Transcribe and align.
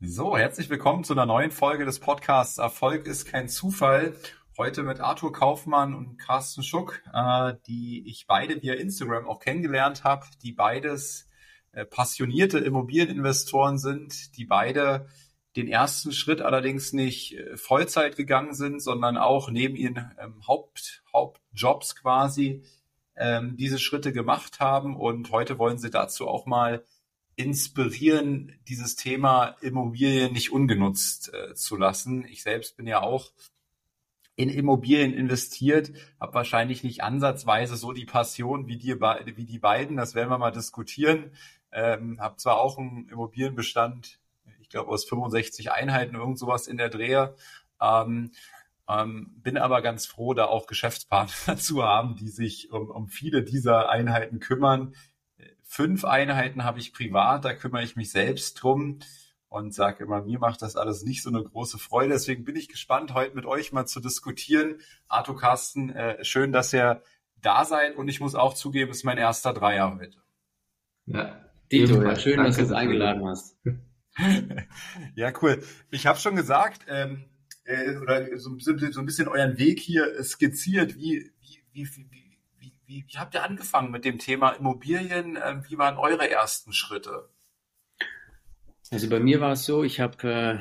So, 0.00 0.36
herzlich 0.36 0.68
willkommen 0.68 1.04
zu 1.04 1.12
einer 1.12 1.26
neuen 1.26 1.52
Folge 1.52 1.84
des 1.84 2.00
Podcasts 2.00 2.58
Erfolg 2.58 3.06
ist 3.06 3.24
kein 3.24 3.48
Zufall. 3.48 4.16
Heute 4.58 4.82
mit 4.82 4.98
Arthur 4.98 5.32
Kaufmann 5.32 5.94
und 5.94 6.18
Carsten 6.18 6.64
Schuck, 6.64 7.00
äh, 7.14 7.54
die 7.68 8.04
ich 8.08 8.26
beide 8.26 8.60
via 8.60 8.74
Instagram 8.74 9.28
auch 9.28 9.38
kennengelernt 9.38 10.02
habe, 10.02 10.26
die 10.42 10.50
beides 10.50 11.28
äh, 11.70 11.84
passionierte 11.84 12.58
Immobilieninvestoren 12.58 13.78
sind, 13.78 14.36
die 14.36 14.44
beide 14.44 15.06
den 15.56 15.68
ersten 15.68 16.12
Schritt 16.12 16.40
allerdings 16.40 16.92
nicht 16.92 17.36
äh, 17.36 17.56
Vollzeit 17.56 18.16
gegangen 18.16 18.54
sind, 18.54 18.80
sondern 18.80 19.16
auch 19.16 19.50
neben 19.50 19.76
ihren 19.76 20.10
ähm, 20.18 20.46
Haupt, 20.46 21.02
Hauptjobs 21.12 21.96
quasi 21.96 22.62
ähm, 23.16 23.56
diese 23.56 23.78
Schritte 23.78 24.12
gemacht 24.12 24.60
haben. 24.60 24.96
Und 24.96 25.30
heute 25.30 25.58
wollen 25.58 25.78
sie 25.78 25.90
dazu 25.90 26.28
auch 26.28 26.46
mal 26.46 26.84
inspirieren, 27.36 28.58
dieses 28.68 28.96
Thema 28.96 29.56
Immobilien 29.60 30.32
nicht 30.32 30.52
ungenutzt 30.52 31.32
äh, 31.32 31.54
zu 31.54 31.76
lassen. 31.76 32.24
Ich 32.26 32.42
selbst 32.42 32.76
bin 32.76 32.86
ja 32.86 33.02
auch 33.02 33.32
in 34.34 34.48
Immobilien 34.48 35.12
investiert, 35.12 35.92
habe 36.18 36.34
wahrscheinlich 36.34 36.82
nicht 36.82 37.02
ansatzweise 37.02 37.76
so 37.76 37.92
die 37.92 38.06
Passion 38.06 38.66
wie 38.66 38.78
die, 38.78 38.98
wie 38.98 39.44
die 39.44 39.58
beiden. 39.58 39.96
Das 39.96 40.14
werden 40.14 40.30
wir 40.30 40.38
mal 40.38 40.50
diskutieren. 40.50 41.32
Ähm, 41.70 42.20
habe 42.20 42.36
zwar 42.36 42.60
auch 42.60 42.78
einen 42.78 43.08
Immobilienbestand, 43.08 44.20
glaube 44.72 44.90
aus 44.90 45.04
65 45.04 45.70
Einheiten, 45.70 46.16
irgend 46.16 46.38
sowas 46.38 46.66
in 46.66 46.76
der 46.76 46.88
Drehe. 46.88 47.34
Ähm, 47.80 48.32
ähm, 48.88 49.34
bin 49.42 49.56
aber 49.56 49.80
ganz 49.82 50.06
froh, 50.06 50.34
da 50.34 50.46
auch 50.46 50.66
Geschäftspartner 50.66 51.56
zu 51.58 51.82
haben, 51.82 52.16
die 52.16 52.28
sich 52.28 52.72
um, 52.72 52.90
um 52.90 53.08
viele 53.08 53.42
dieser 53.42 53.88
Einheiten 53.88 54.40
kümmern. 54.40 54.94
Fünf 55.62 56.04
Einheiten 56.04 56.64
habe 56.64 56.80
ich 56.80 56.92
privat, 56.92 57.44
da 57.44 57.54
kümmere 57.54 57.82
ich 57.82 57.96
mich 57.96 58.10
selbst 58.10 58.62
drum 58.62 58.98
und 59.48 59.72
sage 59.74 60.04
immer, 60.04 60.22
mir 60.22 60.38
macht 60.38 60.62
das 60.62 60.76
alles 60.76 61.02
nicht 61.02 61.22
so 61.22 61.30
eine 61.30 61.42
große 61.42 61.78
Freude. 61.78 62.14
Deswegen 62.14 62.44
bin 62.44 62.56
ich 62.56 62.68
gespannt, 62.68 63.14
heute 63.14 63.34
mit 63.34 63.46
euch 63.46 63.72
mal 63.72 63.86
zu 63.86 64.00
diskutieren. 64.00 64.80
Arthur 65.08 65.36
Carsten, 65.36 65.90
äh, 65.90 66.24
schön, 66.24 66.52
dass 66.52 66.72
ihr 66.72 67.02
da 67.40 67.64
seid 67.64 67.96
und 67.96 68.08
ich 68.08 68.20
muss 68.20 68.34
auch 68.34 68.54
zugeben, 68.54 68.90
es 68.90 68.98
ist 68.98 69.04
mein 69.04 69.18
erster 69.18 69.52
Dreier 69.52 69.96
heute. 69.98 70.18
Ja, 71.06 71.44
Dito, 71.70 72.02
ja, 72.02 72.16
schön, 72.16 72.36
Danke. 72.36 72.48
dass 72.48 72.56
du 72.56 72.62
uns 72.62 72.72
eingeladen 72.72 73.26
hast. 73.26 73.56
ja, 75.14 75.32
cool. 75.42 75.62
Ich 75.90 76.06
habe 76.06 76.18
schon 76.18 76.36
gesagt, 76.36 76.86
ähm, 76.88 77.24
äh, 77.64 77.96
oder 77.96 78.38
so, 78.38 78.58
so, 78.58 78.72
ein 78.72 79.06
bisschen 79.06 79.28
euren 79.28 79.58
Weg 79.58 79.80
hier 79.80 80.22
skizziert. 80.22 80.96
Wie, 80.96 81.30
wie, 81.40 81.62
wie, 81.72 81.86
wie, 82.10 82.38
wie, 82.58 82.72
wie, 82.86 83.04
wie 83.08 83.18
habt 83.18 83.34
ihr 83.34 83.42
angefangen 83.42 83.90
mit 83.90 84.04
dem 84.04 84.18
Thema 84.18 84.50
Immobilien? 84.50 85.38
Ähm, 85.42 85.64
wie 85.68 85.78
waren 85.78 85.96
eure 85.96 86.30
ersten 86.30 86.72
Schritte? 86.72 87.28
Also 88.90 89.08
bei 89.08 89.20
mir 89.20 89.40
war 89.40 89.52
es 89.52 89.64
so, 89.64 89.84
ich 89.84 90.00
habe 90.00 90.28
äh, 90.28 90.58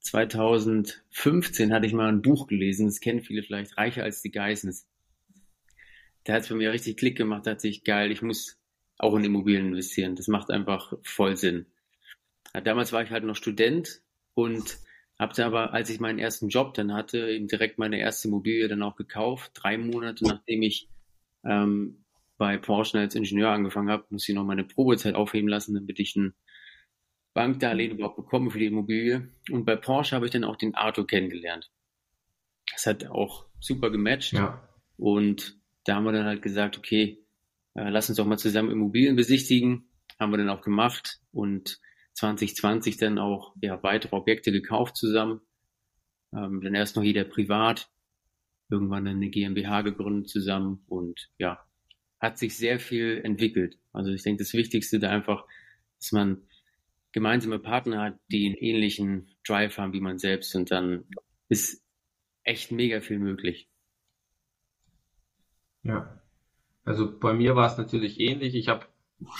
2015 0.00 1.72
hatte 1.72 1.86
ich 1.86 1.92
mal 1.92 2.08
ein 2.08 2.22
Buch 2.22 2.46
gelesen, 2.46 2.86
das 2.86 3.00
kennen 3.00 3.20
viele 3.20 3.42
vielleicht, 3.42 3.76
Reicher 3.76 4.04
als 4.04 4.22
die 4.22 4.30
Geissens. 4.30 4.88
Da 6.24 6.34
hat 6.34 6.42
es 6.42 6.48
bei 6.48 6.54
mir 6.54 6.72
richtig 6.72 6.96
Klick 6.96 7.16
gemacht, 7.18 7.46
da 7.46 7.52
hat 7.52 7.60
sich 7.60 7.84
geil, 7.84 8.10
ich 8.10 8.22
muss 8.22 8.58
auch 8.98 9.14
in 9.14 9.24
Immobilien 9.24 9.66
investieren. 9.66 10.16
Das 10.16 10.28
macht 10.28 10.50
einfach 10.50 10.94
voll 11.02 11.36
Sinn. 11.36 11.66
Damals 12.52 12.92
war 12.92 13.02
ich 13.02 13.10
halt 13.10 13.24
noch 13.24 13.36
Student 13.36 14.00
und 14.34 14.78
habe 15.18 15.34
dann 15.34 15.46
aber, 15.46 15.72
als 15.72 15.90
ich 15.90 16.00
meinen 16.00 16.18
ersten 16.18 16.48
Job 16.48 16.74
dann 16.74 16.92
hatte, 16.92 17.28
eben 17.30 17.48
direkt 17.48 17.78
meine 17.78 17.98
erste 17.98 18.28
Immobilie 18.28 18.68
dann 18.68 18.82
auch 18.82 18.96
gekauft. 18.96 19.52
Drei 19.54 19.78
Monate 19.78 20.24
nachdem 20.26 20.62
ich 20.62 20.88
ähm, 21.44 22.04
bei 22.36 22.58
Porsche 22.58 22.98
als 22.98 23.14
Ingenieur 23.14 23.50
angefangen 23.50 23.90
habe, 23.90 24.04
muss 24.10 24.28
ich 24.28 24.34
noch 24.34 24.44
meine 24.44 24.64
Probezeit 24.64 25.14
aufheben 25.14 25.48
lassen, 25.48 25.74
damit 25.74 25.98
ich 26.00 26.16
ein 26.16 26.34
Bankdarlehen 27.32 27.92
überhaupt 27.92 28.16
bekomme 28.16 28.50
für 28.50 28.58
die 28.58 28.66
Immobilie. 28.66 29.28
Und 29.50 29.64
bei 29.64 29.76
Porsche 29.76 30.16
habe 30.16 30.26
ich 30.26 30.32
dann 30.32 30.44
auch 30.44 30.56
den 30.56 30.74
Arthur 30.74 31.06
kennengelernt. 31.06 31.70
Das 32.72 32.86
hat 32.86 33.06
auch 33.06 33.46
super 33.60 33.90
gematcht. 33.90 34.34
Ja. 34.34 34.68
Und 34.96 35.58
da 35.84 35.96
haben 35.96 36.04
wir 36.04 36.12
dann 36.12 36.26
halt 36.26 36.42
gesagt, 36.42 36.76
okay, 36.78 37.24
äh, 37.74 37.88
lass 37.88 38.08
uns 38.08 38.18
doch 38.18 38.26
mal 38.26 38.38
zusammen 38.38 38.70
Immobilien 38.70 39.16
besichtigen. 39.16 39.88
Haben 40.18 40.32
wir 40.32 40.38
dann 40.38 40.48
auch 40.48 40.62
gemacht 40.62 41.20
und 41.32 41.78
2020 42.16 42.96
dann 42.96 43.18
auch 43.18 43.54
ja, 43.60 43.82
weitere 43.82 44.16
Objekte 44.16 44.50
gekauft 44.50 44.96
zusammen. 44.96 45.40
Ähm, 46.34 46.60
dann 46.62 46.74
erst 46.74 46.96
noch 46.96 47.02
jeder 47.02 47.24
privat, 47.24 47.90
irgendwann 48.70 49.06
eine 49.06 49.28
GmbH 49.28 49.82
gegründet 49.82 50.28
zusammen 50.28 50.82
und 50.88 51.30
ja, 51.38 51.64
hat 52.18 52.38
sich 52.38 52.56
sehr 52.56 52.80
viel 52.80 53.20
entwickelt. 53.22 53.78
Also 53.92 54.10
ich 54.10 54.22
denke, 54.22 54.42
das 54.42 54.54
Wichtigste 54.54 54.98
da 54.98 55.10
einfach, 55.10 55.44
dass 56.00 56.12
man 56.12 56.42
gemeinsame 57.12 57.58
Partner 57.58 58.02
hat, 58.02 58.18
die 58.30 58.46
einen 58.46 58.56
ähnlichen 58.56 59.36
Drive 59.46 59.78
haben 59.78 59.92
wie 59.92 60.00
man 60.00 60.18
selbst 60.18 60.54
und 60.56 60.70
dann 60.70 61.04
ist 61.48 61.84
echt 62.42 62.72
mega 62.72 63.00
viel 63.00 63.18
möglich. 63.18 63.68
Ja, 65.82 66.20
also 66.84 67.18
bei 67.18 67.34
mir 67.34 67.56
war 67.56 67.70
es 67.70 67.78
natürlich 67.78 68.20
ähnlich. 68.20 68.54
Ich 68.54 68.68
habe 68.68 68.86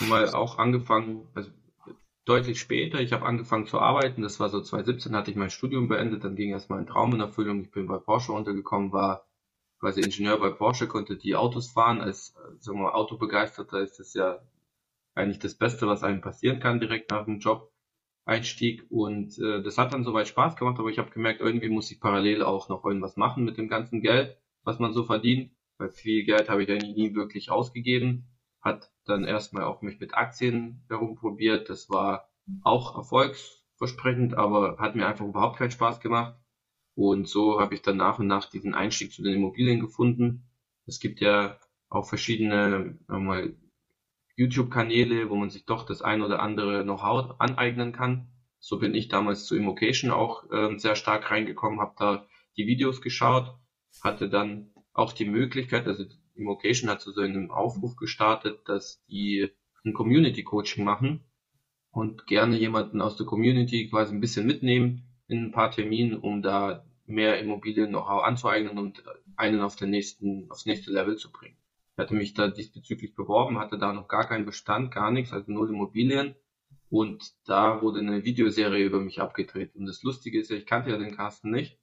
mal 0.07 0.29
auch 0.29 0.57
angefangen, 0.59 1.27
also 1.33 1.51
deutlich 2.27 2.59
später, 2.59 2.99
ich 2.99 3.13
habe 3.13 3.25
angefangen 3.25 3.67
zu 3.67 3.79
arbeiten. 3.79 4.21
Das 4.21 4.39
war 4.39 4.49
so 4.49 4.61
2017, 4.61 5.15
hatte 5.15 5.31
ich 5.31 5.37
mein 5.37 5.49
Studium 5.49 5.87
beendet. 5.87 6.23
Dann 6.23 6.35
ging 6.35 6.49
erstmal 6.49 6.79
ein 6.79 6.87
Traum 6.87 7.13
in 7.13 7.21
Erfüllung. 7.21 7.61
Ich 7.61 7.71
bin 7.71 7.87
bei 7.87 7.97
Porsche 7.97 8.33
untergekommen, 8.33 8.91
war 8.91 9.25
quasi 9.79 10.01
Ingenieur 10.01 10.39
bei 10.39 10.49
Porsche, 10.49 10.87
konnte 10.87 11.15
die 11.17 11.35
Autos 11.35 11.71
fahren. 11.71 12.01
Als 12.01 12.35
sagen 12.59 12.79
wir, 12.79 12.95
Autobegeisterter 12.95 13.79
ist 13.79 13.99
das 13.99 14.13
ja 14.13 14.39
eigentlich 15.15 15.39
das 15.39 15.55
Beste, 15.55 15.87
was 15.87 16.03
einem 16.03 16.21
passieren 16.21 16.59
kann, 16.59 16.79
direkt 16.79 17.11
nach 17.11 17.25
dem 17.25 17.39
Job-Einstieg. 17.39 18.85
Und 18.89 19.39
äh, 19.39 19.63
das 19.63 19.77
hat 19.77 19.93
dann 19.93 20.03
soweit 20.03 20.27
Spaß 20.27 20.57
gemacht, 20.57 20.79
aber 20.79 20.89
ich 20.89 20.99
habe 20.99 21.11
gemerkt, 21.11 21.39
irgendwie 21.41 21.69
muss 21.69 21.91
ich 21.91 21.99
parallel 22.01 22.43
auch 22.43 22.67
noch 22.67 22.83
irgendwas 22.83 23.15
machen 23.15 23.45
mit 23.45 23.57
dem 23.57 23.69
ganzen 23.69 24.01
Geld, 24.01 24.37
was 24.63 24.79
man 24.79 24.93
so 24.93 25.05
verdient. 25.05 25.51
Weil 25.77 25.89
viel 25.89 26.23
Geld 26.25 26.49
habe 26.49 26.63
ich 26.63 26.69
eigentlich 26.69 26.95
nie 26.95 27.15
wirklich 27.15 27.51
ausgegeben. 27.51 28.27
Hat 28.67 28.91
dann 29.05 29.23
erstmal 29.23 29.63
auch 29.63 29.81
mich 29.81 29.97
mit 30.01 30.13
Aktien 30.13 30.83
herumprobiert. 30.89 31.69
Das 31.69 31.89
war 31.89 32.27
auch 32.63 32.97
erfolgsversprechend, 32.97 34.33
aber 34.33 34.77
hat 34.77 34.95
mir 34.97 35.07
einfach 35.07 35.25
überhaupt 35.25 35.57
keinen 35.57 35.71
Spaß 35.71 36.01
gemacht. 36.01 36.35
Und 36.93 37.29
so 37.29 37.61
habe 37.61 37.75
ich 37.75 37.81
dann 37.81 37.95
nach 37.95 38.19
und 38.19 38.27
nach 38.27 38.49
diesen 38.49 38.73
Einstieg 38.73 39.13
zu 39.13 39.23
den 39.23 39.35
Immobilien 39.35 39.79
gefunden. 39.79 40.49
Es 40.85 40.99
gibt 40.99 41.21
ja 41.21 41.57
auch 41.87 42.09
verschiedene 42.09 42.99
YouTube-Kanäle, 44.35 45.29
wo 45.29 45.35
man 45.35 45.49
sich 45.49 45.65
doch 45.65 45.85
das 45.85 46.01
ein 46.01 46.21
oder 46.21 46.41
andere 46.41 46.83
Know-how 46.83 47.39
aneignen 47.39 47.93
kann. 47.93 48.27
So 48.59 48.79
bin 48.79 48.93
ich 48.95 49.07
damals 49.07 49.45
zu 49.45 49.55
Immocation 49.55 50.11
auch 50.11 50.51
äh, 50.51 50.77
sehr 50.77 50.95
stark 50.95 51.31
reingekommen, 51.31 51.79
habe 51.79 51.95
da 51.97 52.27
die 52.57 52.67
Videos 52.67 53.01
geschaut, 53.01 53.55
hatte 54.03 54.27
dann 54.27 54.71
auch 54.93 55.13
die 55.13 55.25
Möglichkeit, 55.25 55.87
also 55.87 56.03
Immocation 56.37 56.89
hat 56.89 57.01
so 57.01 57.19
einen 57.19 57.51
Aufruf 57.51 57.95
gestartet, 57.95 58.59
dass 58.65 59.03
die 59.09 59.49
ein 59.83 59.93
Community 59.93 60.43
Coaching 60.43 60.83
machen 60.83 61.23
und 61.91 62.27
gerne 62.27 62.57
jemanden 62.57 63.01
aus 63.01 63.17
der 63.17 63.25
Community 63.25 63.89
quasi 63.89 64.13
ein 64.13 64.21
bisschen 64.21 64.45
mitnehmen 64.45 65.03
in 65.27 65.45
ein 65.45 65.51
paar 65.51 65.71
Terminen, 65.71 66.17
um 66.17 66.41
da 66.41 66.85
mehr 67.05 67.39
Immobilien-Know-how 67.39 68.23
anzueignen 68.23 68.77
und 68.77 69.03
einen 69.35 69.61
auf 69.61 69.75
den 69.75 69.89
nächsten, 69.89 70.49
aufs 70.51 70.65
nächste 70.65 70.91
Level 70.91 71.15
zu 71.15 71.31
bringen. 71.31 71.57
Ich 71.93 71.97
hatte 71.97 72.13
mich 72.13 72.33
da 72.33 72.47
diesbezüglich 72.47 73.15
beworben, 73.15 73.57
hatte 73.57 73.77
da 73.77 73.93
noch 73.93 74.07
gar 74.07 74.27
keinen 74.27 74.45
Bestand, 74.45 74.93
gar 74.93 75.11
nichts, 75.11 75.33
also 75.33 75.51
nur 75.51 75.67
Immobilien. 75.67 76.35
Und 76.89 77.33
da 77.45 77.81
wurde 77.81 77.99
eine 77.99 78.23
Videoserie 78.23 78.85
über 78.85 78.99
mich 78.99 79.19
abgedreht. 79.19 79.75
Und 79.75 79.87
das 79.87 80.03
Lustige 80.03 80.39
ist 80.39 80.49
ja, 80.49 80.57
ich 80.57 80.65
kannte 80.65 80.91
ja 80.91 80.97
den 80.97 81.15
Carsten 81.15 81.49
nicht. 81.49 81.77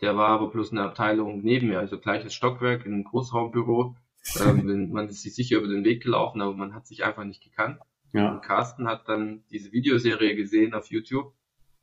Der 0.00 0.16
war 0.16 0.28
aber 0.28 0.48
bloß 0.50 0.72
eine 0.72 0.82
Abteilung 0.82 1.42
neben 1.42 1.68
mir, 1.68 1.78
also 1.78 1.98
gleiches 1.98 2.34
Stockwerk 2.34 2.84
in 2.84 2.92
einem 2.92 3.04
Großraumbüro. 3.04 3.96
Ähm, 4.40 4.90
man 4.92 5.08
ist 5.08 5.22
sich 5.22 5.34
sicher 5.34 5.58
über 5.58 5.68
den 5.68 5.84
Weg 5.84 6.02
gelaufen, 6.02 6.40
aber 6.40 6.54
man 6.54 6.74
hat 6.74 6.86
sich 6.86 7.04
einfach 7.04 7.24
nicht 7.24 7.42
gekannt. 7.42 7.80
Ja. 8.12 8.32
Und 8.32 8.42
Carsten 8.42 8.88
hat 8.88 9.08
dann 9.08 9.44
diese 9.50 9.72
Videoserie 9.72 10.36
gesehen 10.36 10.74
auf 10.74 10.90
YouTube 10.90 11.32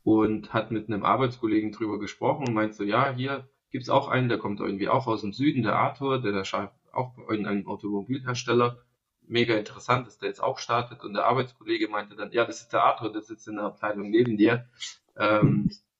und 0.04 0.54
hat 0.54 0.72
mit 0.72 0.88
einem 0.88 1.04
Arbeitskollegen 1.04 1.72
drüber 1.72 2.00
gesprochen 2.00 2.48
und 2.48 2.54
meint 2.54 2.76
so, 2.76 2.84
ja, 2.84 3.14
hier 3.14 3.48
gibt's 3.72 3.90
auch 3.90 4.08
einen, 4.08 4.30
der 4.30 4.38
kommt 4.38 4.60
irgendwie 4.60 4.90
auch 4.90 5.08
aus 5.08 5.22
dem 5.22 5.34
Süden, 5.34 5.64
der 5.64 5.76
Arthur, 5.76 6.22
der 6.22 6.32
da 6.32 6.72
auch 6.92 7.18
in 7.30 7.46
einem 7.46 7.68
Automobilhersteller. 7.68 8.78
Mega 9.26 9.56
interessant, 9.56 10.06
dass 10.06 10.20
der 10.20 10.30
jetzt 10.30 10.44
auch 10.44 10.60
startet. 10.60 11.04
Und 11.04 11.14
der 11.14 11.26
Arbeitskollege 11.26 11.88
meinte 11.88 12.16
dann, 12.16 12.32
ja, 12.32 12.46
das 12.46 12.62
ist 12.62 12.74
der 12.74 12.84
Arthur, 12.84 13.12
der 13.12 13.22
sitzt 13.22 13.48
in 13.48 13.56
der 13.56 13.66
Abteilung 13.66 14.10
neben 14.10 14.38
dir. 14.38 14.68
Ähm, 15.18 15.72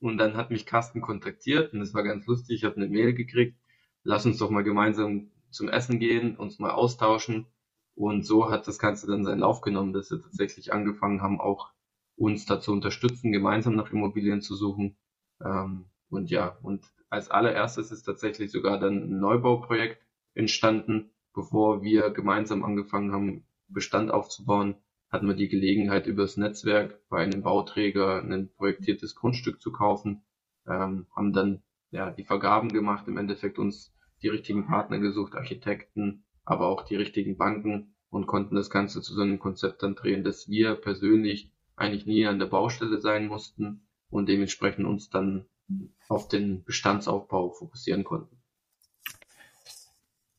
und 0.00 0.18
dann 0.18 0.36
hat 0.36 0.50
mich 0.50 0.66
Carsten 0.66 1.00
kontaktiert 1.00 1.72
und 1.72 1.80
das 1.80 1.94
war 1.94 2.02
ganz 2.02 2.26
lustig. 2.26 2.56
Ich 2.56 2.64
habe 2.64 2.76
eine 2.76 2.88
Mail 2.88 3.14
gekriegt, 3.14 3.58
lass 4.04 4.26
uns 4.26 4.38
doch 4.38 4.50
mal 4.50 4.64
gemeinsam 4.64 5.30
zum 5.50 5.68
Essen 5.68 5.98
gehen, 5.98 6.36
uns 6.36 6.58
mal 6.58 6.70
austauschen. 6.70 7.46
Und 7.94 8.24
so 8.24 8.50
hat 8.50 8.68
das 8.68 8.78
Ganze 8.78 9.08
dann 9.08 9.24
seinen 9.24 9.40
Lauf 9.40 9.60
genommen, 9.60 9.92
dass 9.92 10.10
wir 10.10 10.22
tatsächlich 10.22 10.72
angefangen 10.72 11.20
haben, 11.20 11.40
auch 11.40 11.72
uns 12.16 12.46
dazu 12.46 12.72
unterstützen, 12.72 13.32
gemeinsam 13.32 13.74
nach 13.74 13.90
Immobilien 13.92 14.40
zu 14.40 14.54
suchen. 14.54 14.96
Ähm, 15.44 15.86
und 16.08 16.30
ja, 16.30 16.58
und 16.62 16.84
als 17.10 17.30
allererstes 17.30 17.90
ist 17.90 18.04
tatsächlich 18.04 18.50
sogar 18.52 18.78
dann 18.78 19.02
ein 19.02 19.20
Neubauprojekt 19.20 20.00
entstanden. 20.34 21.10
Bevor 21.34 21.82
wir 21.82 22.10
gemeinsam 22.10 22.64
angefangen 22.64 23.12
haben, 23.12 23.46
Bestand 23.68 24.10
aufzubauen, 24.10 24.76
hatten 25.10 25.26
wir 25.26 25.34
die 25.34 25.48
Gelegenheit, 25.48 26.06
übers 26.06 26.36
Netzwerk 26.36 27.00
bei 27.08 27.22
einem 27.22 27.42
Bauträger 27.42 28.22
ein 28.22 28.50
projektiertes 28.56 29.14
Grundstück 29.14 29.60
zu 29.60 29.72
kaufen, 29.72 30.22
ähm, 30.66 31.06
haben 31.14 31.32
dann 31.32 31.62
ja 31.90 32.10
die 32.10 32.24
Vergaben 32.24 32.68
gemacht, 32.68 33.08
im 33.08 33.16
Endeffekt 33.16 33.58
uns 33.58 33.94
die 34.22 34.28
richtigen 34.28 34.66
Partner 34.66 34.98
gesucht, 34.98 35.34
Architekten, 35.34 36.24
aber 36.44 36.66
auch 36.66 36.82
die 36.82 36.96
richtigen 36.96 37.36
Banken 37.36 37.94
und 38.10 38.26
konnten 38.26 38.54
das 38.54 38.70
Ganze 38.70 39.00
zu 39.00 39.14
so 39.14 39.22
einem 39.22 39.38
Konzept 39.38 39.82
dann 39.82 39.94
drehen, 39.94 40.24
dass 40.24 40.48
wir 40.48 40.74
persönlich 40.74 41.52
eigentlich 41.76 42.06
nie 42.06 42.26
an 42.26 42.38
der 42.38 42.46
Baustelle 42.46 43.00
sein 43.00 43.28
mussten 43.28 43.86
und 44.10 44.28
dementsprechend 44.28 44.86
uns 44.86 45.10
dann 45.10 45.46
auf 46.08 46.28
den 46.28 46.64
Bestandsaufbau 46.64 47.50
fokussieren 47.50 48.04
konnten. 48.04 48.37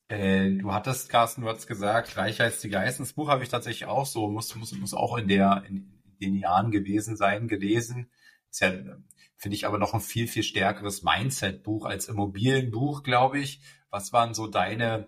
Äh, 0.09 0.57
du 0.57 0.73
hattest, 0.73 1.09
Carsten, 1.09 1.41
du 1.41 1.49
hattest 1.49 1.67
gesagt, 1.67 2.17
reicher 2.17 2.43
als 2.43 2.61
die 2.61 2.69
Geißen. 2.69 3.05
Das 3.05 3.13
Buch 3.13 3.29
habe 3.29 3.43
ich 3.43 3.49
tatsächlich 3.49 3.87
auch 3.87 4.07
so, 4.07 4.27
muss, 4.27 4.55
muss, 4.55 4.73
muss 4.73 4.93
auch 4.95 5.17
in 5.17 5.27
der, 5.27 5.63
in 5.67 6.01
den 6.19 6.35
Jahren 6.35 6.71
gewesen 6.71 7.15
sein, 7.15 7.47
gelesen. 7.47 8.09
Ist 8.49 8.61
ja, 8.61 8.71
finde 9.37 9.55
ich 9.55 9.67
aber 9.67 9.77
noch 9.77 9.93
ein 9.93 10.01
viel, 10.01 10.27
viel 10.27 10.41
stärkeres 10.43 11.03
Mindset-Buch 11.03 11.85
als 11.85 12.07
Immobilienbuch, 12.09 13.03
glaube 13.03 13.39
ich. 13.39 13.61
Was 13.91 14.11
waren 14.11 14.33
so 14.33 14.47
deine, 14.47 15.07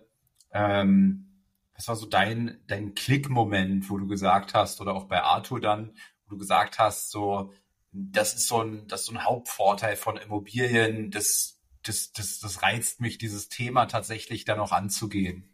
ähm, 0.52 1.42
was 1.74 1.88
war 1.88 1.96
so 1.96 2.06
dein, 2.06 2.62
dein 2.68 2.94
Klickmoment, 2.94 3.90
wo 3.90 3.98
du 3.98 4.06
gesagt 4.06 4.54
hast, 4.54 4.80
oder 4.80 4.94
auch 4.94 5.08
bei 5.08 5.20
Arthur 5.20 5.60
dann, 5.60 5.96
wo 6.26 6.30
du 6.30 6.38
gesagt 6.38 6.78
hast, 6.78 7.10
so, 7.10 7.52
das 7.90 8.34
ist 8.34 8.46
so 8.46 8.62
ein, 8.62 8.86
das 8.86 9.00
ist 9.00 9.06
so 9.06 9.12
ein 9.14 9.24
Hauptvorteil 9.24 9.96
von 9.96 10.16
Immobilien, 10.16 11.10
das, 11.10 11.60
das, 11.82 12.12
das, 12.12 12.40
das 12.40 12.62
reizt 12.62 13.00
mich, 13.00 13.18
dieses 13.18 13.48
Thema 13.48 13.86
tatsächlich 13.86 14.44
dann 14.44 14.60
auch 14.60 14.72
anzugehen? 14.72 15.48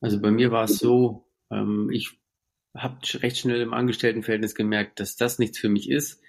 Also 0.00 0.20
bei 0.20 0.30
mir 0.30 0.50
war 0.50 0.64
es 0.64 0.78
so, 0.78 1.26
ähm, 1.50 1.90
ich 1.90 2.18
habe 2.74 2.98
recht 3.22 3.38
schnell 3.38 3.60
im 3.60 3.74
Angestelltenverhältnis 3.74 4.54
gemerkt, 4.54 5.00
dass 5.00 5.16
das 5.16 5.38
nichts 5.38 5.58
für 5.58 5.68
mich 5.68 5.90
ist. 5.90 6.22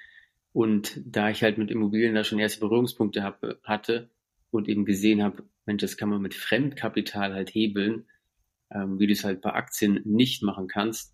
Und 0.51 0.99
da 1.05 1.29
ich 1.29 1.43
halt 1.43 1.57
mit 1.57 1.69
Immobilien 1.69 2.15
da 2.15 2.23
schon 2.23 2.39
erste 2.39 2.59
Berührungspunkte 2.59 3.23
hab, 3.23 3.43
hatte 3.63 4.09
und 4.49 4.67
eben 4.67 4.85
gesehen 4.85 5.21
habe, 5.21 5.43
Mensch, 5.65 5.81
das 5.81 5.97
kann 5.97 6.09
man 6.09 6.21
mit 6.21 6.33
Fremdkapital 6.33 7.33
halt 7.33 7.53
hebeln, 7.53 8.07
ähm, 8.73 8.99
wie 8.99 9.05
du 9.05 9.13
es 9.13 9.23
halt 9.23 9.41
bei 9.41 9.53
Aktien 9.53 10.01
nicht 10.05 10.41
machen 10.41 10.67
kannst, 10.67 11.13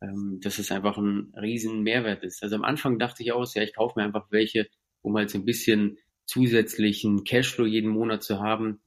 ähm, 0.00 0.38
dass 0.40 0.60
es 0.60 0.70
einfach 0.70 0.96
ein 0.96 1.32
riesen 1.34 1.82
Mehrwert 1.82 2.22
ist. 2.22 2.42
Also 2.42 2.54
am 2.54 2.64
Anfang 2.64 3.00
dachte 3.00 3.22
ich 3.24 3.32
auch, 3.32 3.52
ja, 3.54 3.62
ich 3.62 3.74
kaufe 3.74 3.98
mir 3.98 4.04
einfach 4.04 4.30
welche, 4.30 4.68
um 5.02 5.16
halt 5.16 5.30
so 5.30 5.38
ein 5.38 5.44
bisschen 5.44 5.98
zusätzlichen 6.28 7.24
Cashflow 7.24 7.66
jeden 7.66 7.90
Monat 7.90 8.22
zu 8.22 8.38
haben. 8.38 8.80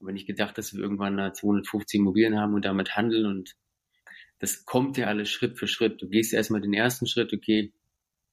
Aber 0.00 0.12
nicht 0.12 0.26
gedacht, 0.26 0.56
dass 0.56 0.72
wir 0.72 0.80
irgendwann 0.80 1.34
250 1.34 2.00
Immobilien 2.00 2.38
haben 2.38 2.54
und 2.54 2.64
damit 2.64 2.96
handeln 2.96 3.26
und 3.26 3.56
das 4.38 4.64
kommt 4.64 4.96
ja 4.98 5.06
alles 5.06 5.30
Schritt 5.30 5.58
für 5.58 5.66
Schritt. 5.66 6.02
Du 6.02 6.08
gehst 6.08 6.34
erstmal 6.34 6.60
den 6.60 6.74
ersten 6.74 7.06
Schritt, 7.06 7.32
okay, 7.32 7.72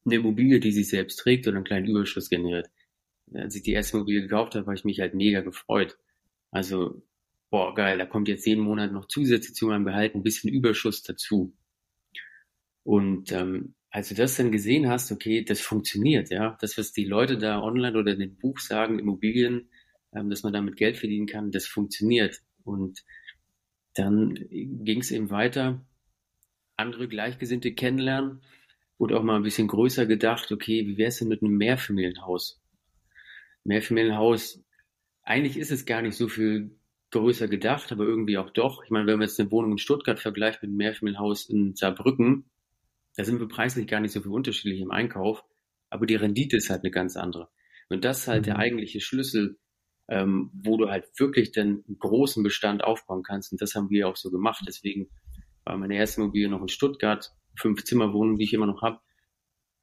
eine 0.06 0.16
Immobilie, 0.16 0.60
die 0.60 0.72
sich 0.72 0.90
selbst 0.90 1.18
trägt 1.18 1.48
oder 1.48 1.58
einen 1.58 1.66
kleinen 1.66 1.88
Überschuss 1.88 2.30
generiert. 2.30 2.70
Als 3.34 3.56
ich 3.56 3.64
die 3.64 3.72
erste 3.72 3.98
Immobilie 3.98 4.24
gekauft 4.24 4.56
habe, 4.56 4.66
habe 4.66 4.76
ich 4.76 4.84
mich 4.84 5.00
halt 5.00 5.14
mega 5.14 5.42
gefreut. 5.42 5.98
Also, 6.50 7.02
boah, 7.50 7.74
geil, 7.76 7.98
da 7.98 8.06
kommt 8.06 8.28
jetzt 8.28 8.46
jeden 8.46 8.64
Monat 8.64 8.92
noch 8.92 9.08
zusätzlich 9.08 9.56
zu 9.56 9.68
meinem 9.68 9.86
Gehalt 9.86 10.16
ein 10.16 10.24
bisschen 10.24 10.52
Überschuss 10.52 11.04
dazu. 11.04 11.56
Und 12.84 13.32
ähm, 13.32 13.76
als 13.92 14.08
du 14.08 14.16
das 14.16 14.38
dann 14.38 14.52
gesehen 14.52 14.90
hast, 14.90 15.12
okay, 15.12 15.44
das 15.44 15.60
funktioniert, 15.60 16.30
ja, 16.32 16.58
das, 16.62 16.78
was 16.78 16.94
die 16.94 17.04
Leute 17.04 17.38
da 17.38 17.62
online 17.62 17.98
oder 17.98 18.14
in 18.14 18.20
dem 18.20 18.38
Buch 18.38 18.58
sagen, 18.60 19.00
Immobilien, 19.00 19.70
ähm, 20.14 20.30
dass 20.30 20.44
man 20.44 20.54
damit 20.54 20.78
Geld 20.78 20.98
verdienen 20.98 21.28
kann, 21.28 21.52
das 21.52 21.68
funktioniert. 21.68 22.42
Und 22.64 23.04
dann 23.94 24.36
ging 24.50 25.02
es 25.02 25.12
eben 25.12 25.30
weiter, 25.30 25.86
andere 26.78 27.10
Gleichgesinnte 27.10 27.74
kennenlernen 27.74 28.42
und 28.98 29.12
auch 29.12 29.24
mal 29.24 29.36
ein 29.36 29.44
bisschen 29.44 29.68
größer 29.68 30.06
gedacht, 30.06 30.52
okay, 30.54 30.88
wie 30.88 30.98
wäre 30.98 31.10
es 31.10 31.18
denn 31.18 31.28
mit 31.28 31.44
einem 31.44 31.58
Mehrfamilienhaus? 31.58 32.62
Mehrfamilienhaus, 33.66 34.64
eigentlich 35.24 35.58
ist 35.58 35.72
es 35.72 35.86
gar 35.86 36.02
nicht 36.02 36.16
so 36.16 36.30
viel 36.30 36.80
größer 37.12 37.50
gedacht, 37.50 37.92
aber 37.92 38.06
irgendwie 38.06 38.38
auch 38.38 38.52
doch. 38.52 38.86
Ich 38.86 38.90
meine, 38.90 39.06
wenn 39.08 39.20
man 39.20 39.28
jetzt 39.28 39.40
eine 39.40 39.52
Wohnung 39.52 39.74
in 39.74 39.78
Stuttgart 39.78 40.20
vergleicht 40.20 40.62
mit 40.62 40.70
einem 40.70 40.78
Mehrfamilienhaus 40.78 41.50
in 41.50 41.76
Saarbrücken, 41.76 42.46
da 43.16 43.24
sind 43.24 43.40
wir 43.40 43.48
preislich 43.48 43.88
gar 43.88 44.00
nicht 44.00 44.12
so 44.12 44.22
viel 44.22 44.32
unterschiedlich 44.32 44.82
im 44.82 44.92
Einkauf, 44.92 45.44
aber 45.90 46.06
die 46.06 46.16
Rendite 46.16 46.58
ist 46.58 46.70
halt 46.70 46.84
eine 46.84 46.92
ganz 46.92 47.18
andere. 47.18 47.50
Und 47.90 48.06
das 48.06 48.22
ist 48.22 48.28
halt 48.28 48.42
mhm. 48.42 48.46
der 48.46 48.58
eigentliche 48.58 49.02
Schlüssel, 49.02 49.60
ähm, 50.08 50.52
wo 50.54 50.78
du 50.78 50.90
halt 50.90 51.08
wirklich 51.20 51.52
dann 51.52 51.84
einen 51.88 52.00
großen 52.00 52.42
Bestand 52.44 52.84
aufbauen 52.84 53.24
kannst. 53.24 53.52
Und 53.52 53.62
das 53.62 53.76
haben 53.76 53.90
wir 53.90 54.08
auch 54.08 54.16
so 54.16 54.32
gemacht. 54.32 54.64
Deswegen 54.66 55.10
war 55.66 55.78
meine 55.78 55.96
erste 55.96 56.22
Immobilie 56.22 56.50
noch 56.50 56.62
in 56.62 56.70
Stuttgart, 56.70 57.32
fünf 57.58 57.84
Zimmerwohnungen, 57.84 58.38
die 58.38 58.46
ich 58.46 58.54
immer 58.54 58.66
noch 58.66 58.82
habe. 58.82 59.00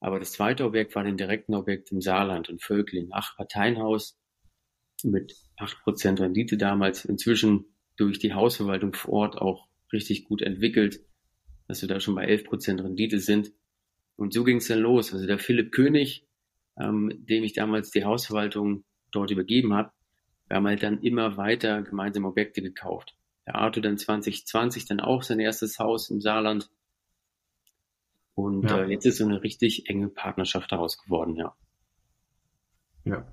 Aber 0.00 0.18
das 0.18 0.32
zweite 0.32 0.64
Objekt 0.64 0.94
war 0.94 1.04
ein 1.04 1.16
direkten 1.16 1.54
Objekt 1.54 1.92
im 1.92 2.00
Saarland, 2.00 2.48
in 2.48 2.58
Völkling, 2.58 3.08
acht 3.12 3.36
Parteienhaus 3.36 4.18
mit 5.02 5.34
acht 5.58 5.78
Prozent 5.82 6.20
Rendite 6.20 6.56
damals. 6.56 7.04
Inzwischen 7.04 7.66
durch 7.96 8.18
die 8.18 8.32
Hausverwaltung 8.32 8.94
vor 8.94 9.12
Ort 9.12 9.36
auch 9.36 9.68
richtig 9.92 10.24
gut 10.24 10.40
entwickelt 10.40 11.00
dass 11.68 11.82
wir 11.82 11.88
da 11.88 12.00
schon 12.00 12.14
bei 12.14 12.26
11% 12.26 12.82
Rendite 12.82 13.20
sind. 13.20 13.52
Und 14.16 14.32
so 14.32 14.42
ging 14.42 14.56
es 14.56 14.66
dann 14.66 14.80
los. 14.80 15.12
Also 15.12 15.26
der 15.26 15.38
Philipp 15.38 15.70
König, 15.70 16.26
ähm, 16.80 17.12
dem 17.28 17.44
ich 17.44 17.52
damals 17.52 17.90
die 17.90 18.04
Hausverwaltung 18.04 18.84
dort 19.12 19.30
übergeben 19.30 19.74
habe, 19.74 19.92
wir 20.48 20.56
haben 20.56 20.66
halt 20.66 20.82
dann 20.82 21.02
immer 21.02 21.36
weiter 21.36 21.82
gemeinsam 21.82 22.24
Objekte 22.24 22.62
gekauft. 22.62 23.14
der 23.46 23.54
Arthur 23.54 23.82
dann 23.82 23.96
2020 23.96 24.86
dann 24.86 25.00
auch 25.00 25.22
sein 25.22 25.40
erstes 25.40 25.78
Haus 25.78 26.10
im 26.10 26.20
Saarland. 26.20 26.70
Und 28.34 28.70
ja. 28.70 28.82
äh, 28.82 28.90
jetzt 28.90 29.06
ist 29.06 29.18
so 29.18 29.24
eine 29.24 29.42
richtig 29.42 29.88
enge 29.88 30.08
Partnerschaft 30.08 30.70
daraus 30.70 30.98
geworden, 31.02 31.34
ja. 31.36 31.54
Ja. 33.04 33.26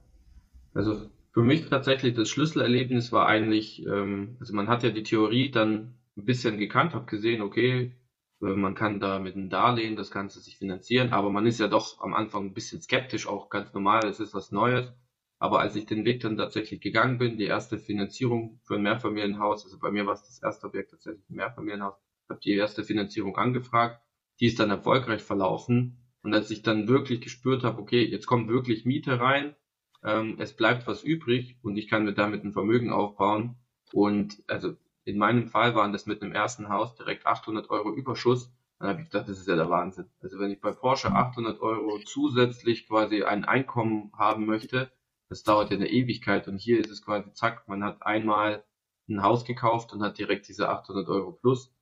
Also 0.73 1.09
für 1.33 1.41
mich 1.41 1.67
tatsächlich 1.67 2.15
das 2.15 2.29
Schlüsselerlebnis 2.29 3.11
war 3.11 3.27
eigentlich, 3.27 3.85
ähm, 3.85 4.37
also 4.39 4.53
man 4.53 4.67
hat 4.67 4.83
ja 4.83 4.89
die 4.89 5.03
Theorie 5.03 5.51
dann 5.51 5.95
ein 6.17 6.25
bisschen 6.25 6.57
gekannt, 6.57 6.93
habe 6.93 7.05
gesehen, 7.05 7.41
okay, 7.41 7.91
man 8.39 8.75
kann 8.75 8.99
da 8.99 9.19
mit 9.19 9.35
einem 9.35 9.49
Darlehen 9.49 9.95
das 9.95 10.11
Ganze 10.11 10.39
sich 10.39 10.57
finanzieren, 10.57 11.13
aber 11.13 11.29
man 11.29 11.45
ist 11.45 11.59
ja 11.59 11.67
doch 11.67 12.01
am 12.01 12.13
Anfang 12.13 12.45
ein 12.45 12.53
bisschen 12.53 12.81
skeptisch, 12.81 13.27
auch 13.27 13.49
ganz 13.49 13.73
normal, 13.73 14.05
es 14.05 14.19
ist 14.19 14.33
was 14.33 14.51
Neues. 14.51 14.93
Aber 15.37 15.59
als 15.59 15.75
ich 15.75 15.85
den 15.85 16.05
Weg 16.05 16.21
dann 16.21 16.37
tatsächlich 16.37 16.81
gegangen 16.81 17.17
bin, 17.17 17.37
die 17.37 17.45
erste 17.45 17.77
Finanzierung 17.77 18.59
für 18.63 18.75
ein 18.75 18.83
Mehrfamilienhaus, 18.83 19.65
also 19.65 19.79
bei 19.79 19.91
mir 19.91 20.05
war 20.05 20.13
es 20.13 20.23
das 20.23 20.41
erste 20.41 20.67
Objekt 20.67 20.91
tatsächlich 20.91 21.29
ein 21.29 21.35
Mehrfamilienhaus, 21.35 21.95
habe 22.29 22.39
die 22.39 22.53
erste 22.53 22.83
Finanzierung 22.83 23.35
angefragt, 23.37 24.01
die 24.39 24.47
ist 24.47 24.59
dann 24.59 24.69
erfolgreich 24.69 25.21
verlaufen. 25.21 25.97
Und 26.21 26.33
als 26.33 26.49
ich 26.51 26.63
dann 26.63 26.87
wirklich 26.87 27.21
gespürt 27.21 27.63
habe, 27.63 27.81
okay, 27.81 28.03
jetzt 28.03 28.25
kommt 28.25 28.47
wirklich 28.47 28.85
Miete 28.85 29.19
rein, 29.19 29.55
ähm, 30.03 30.37
es 30.39 30.55
bleibt 30.55 30.87
was 30.87 31.03
übrig 31.03 31.57
und 31.61 31.77
ich 31.77 31.87
kann 31.87 32.05
mir 32.05 32.13
damit 32.13 32.43
ein 32.43 32.53
Vermögen 32.53 32.91
aufbauen. 32.91 33.57
Und 33.93 34.43
also 34.47 34.75
in 35.05 35.17
meinem 35.17 35.47
Fall 35.47 35.75
waren 35.75 35.93
das 35.93 36.07
mit 36.07 36.21
einem 36.21 36.33
ersten 36.33 36.69
Haus 36.69 36.95
direkt 36.95 37.25
800 37.25 37.69
Euro 37.69 37.93
Überschuss. 37.93 38.51
Dann 38.79 38.89
habe 38.89 39.01
ich 39.01 39.09
gedacht, 39.09 39.29
das 39.29 39.39
ist 39.39 39.47
ja 39.47 39.55
der 39.55 39.69
Wahnsinn. 39.69 40.09
Also 40.21 40.39
wenn 40.39 40.51
ich 40.51 40.59
bei 40.59 40.71
Porsche 40.71 41.11
800 41.11 41.61
Euro 41.61 41.99
zusätzlich 42.05 42.87
quasi 42.87 43.23
ein 43.23 43.45
Einkommen 43.45 44.11
haben 44.17 44.45
möchte, 44.45 44.91
das 45.29 45.43
dauert 45.43 45.71
ja 45.71 45.77
eine 45.77 45.89
Ewigkeit 45.89 46.47
und 46.47 46.57
hier 46.57 46.79
ist 46.79 46.89
es 46.89 47.03
quasi 47.03 47.31
zack, 47.33 47.67
man 47.67 47.83
hat 47.83 48.01
einmal 48.03 48.65
ein 49.07 49.23
Haus 49.23 49.45
gekauft 49.45 49.93
und 49.93 50.03
hat 50.03 50.17
direkt 50.17 50.47
diese 50.47 50.69
800 50.69 51.07
Euro 51.07 51.31
plus 51.31 51.73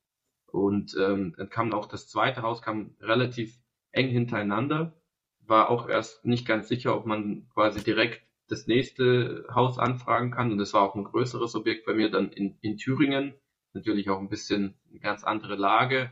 und 0.47 0.95
ähm, 0.99 1.33
dann 1.37 1.49
kam 1.49 1.73
auch 1.73 1.87
das 1.87 2.09
zweite 2.09 2.41
Haus 2.41 2.61
kam 2.61 2.95
relativ 2.99 3.57
eng 3.91 4.09
hintereinander, 4.09 4.93
war 5.39 5.69
auch 5.69 5.89
erst 5.89 6.25
nicht 6.25 6.45
ganz 6.45 6.67
sicher, 6.67 6.95
ob 6.95 7.05
man 7.05 7.49
quasi 7.53 7.83
direkt 7.83 8.21
das 8.47 8.67
nächste 8.67 9.45
Haus 9.53 9.79
anfragen 9.79 10.31
kann 10.31 10.51
und 10.51 10.57
das 10.57 10.73
war 10.73 10.81
auch 10.81 10.95
ein 10.95 11.05
größeres 11.05 11.55
Objekt 11.55 11.85
bei 11.85 11.93
mir 11.93 12.11
dann 12.11 12.31
in, 12.31 12.57
in 12.61 12.77
Thüringen, 12.77 13.33
natürlich 13.73 14.09
auch 14.09 14.19
ein 14.19 14.29
bisschen 14.29 14.75
eine 14.89 14.99
ganz 14.99 15.23
andere 15.23 15.55
Lage. 15.55 16.11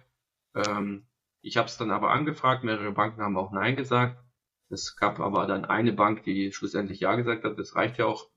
Ähm, 0.56 1.08
ich 1.42 1.58
habe 1.58 1.68
es 1.68 1.78
dann 1.78 1.92
aber 1.92 2.12
angefragt, 2.12 2.64
mehrere 2.64 2.92
Banken 2.92 3.22
haben 3.22 3.38
auch 3.38 3.52
Nein 3.52 3.76
gesagt 3.76 4.24
es 4.72 4.96
gab 4.96 5.20
aber 5.20 5.46
dann 5.48 5.66
eine 5.66 5.92
Bank, 5.94 6.24
die 6.24 6.52
schlussendlich 6.52 7.02
Ja 7.02 7.16
gesagt 7.16 7.44
hat. 7.44 7.60
Das 7.60 7.76
reicht 7.76 7.98
ja 7.98 8.06
auch 8.06 8.30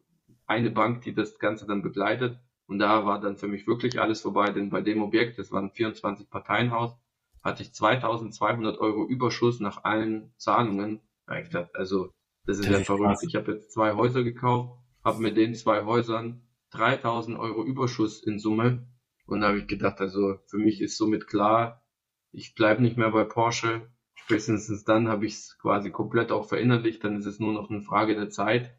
eine 0.47 0.71
Bank, 0.71 1.03
die 1.03 1.15
das 1.15 1.39
Ganze 1.39 1.67
dann 1.67 1.83
begleitet. 1.83 2.39
Und 2.67 2.79
da 2.79 3.07
war 3.07 3.21
dann 3.21 3.37
für 3.37 3.47
mich 3.47 3.67
wirklich 3.67 4.01
alles 4.01 4.23
vorbei, 4.23 4.51
denn 4.51 4.71
bei 4.71 4.81
dem 4.81 5.03
Objekt, 5.03 5.39
das 5.39 5.53
war 5.53 5.63
ein 5.63 5.71
24 5.71 6.29
Parteienhaus, 6.31 6.97
hatte 7.43 7.63
ich 7.63 7.75
2200 7.75 8.79
Euro 8.79 9.07
Überschuss 9.07 9.61
nach 9.61 9.85
allen 9.85 10.33
Zahlungen. 10.39 11.01
Also, 11.75 12.11
das 12.47 12.59
ist 12.59 12.69
ja 12.69 12.81
verrückt. 12.81 13.23
Ich 13.27 13.37
habe 13.37 13.53
jetzt 13.53 13.73
zwei 13.73 13.95
Häuser 13.95 14.23
gekauft, 14.23 14.79
habe 15.03 15.21
mit 15.21 15.37
den 15.37 15.55
zwei 15.55 15.85
Häusern 15.85 16.43
3000 16.71 17.39
Euro 17.39 17.65
Überschuss 17.65 18.23
in 18.23 18.39
Summe. 18.39 18.87
Und 19.27 19.41
da 19.41 19.49
habe 19.49 19.59
ich 19.59 19.67
gedacht, 19.67 20.01
also 20.01 20.39
für 20.47 20.59
mich 20.59 20.81
ist 20.81 20.99
somit 20.99 21.27
klar, 21.27 21.83
ich 22.33 22.55
bleibe 22.55 22.83
nicht 22.83 22.97
mehr 22.99 23.11
bei 23.11 23.25
Porsche, 23.25 23.89
spätestens 24.15 24.85
dann 24.85 25.09
habe 25.09 25.27
ich 25.27 25.35
es 25.35 25.59
quasi 25.59 25.91
komplett 25.91 26.33
auch 26.33 26.49
verinnerlicht, 26.49 27.05
dann 27.05 27.17
ist 27.17 27.27
es 27.27 27.41
nur 27.41 27.53
noch 27.53 27.71
eine 27.71 27.81
Frage 27.81 28.15
der 28.15 28.29
Zeit, 28.31 28.77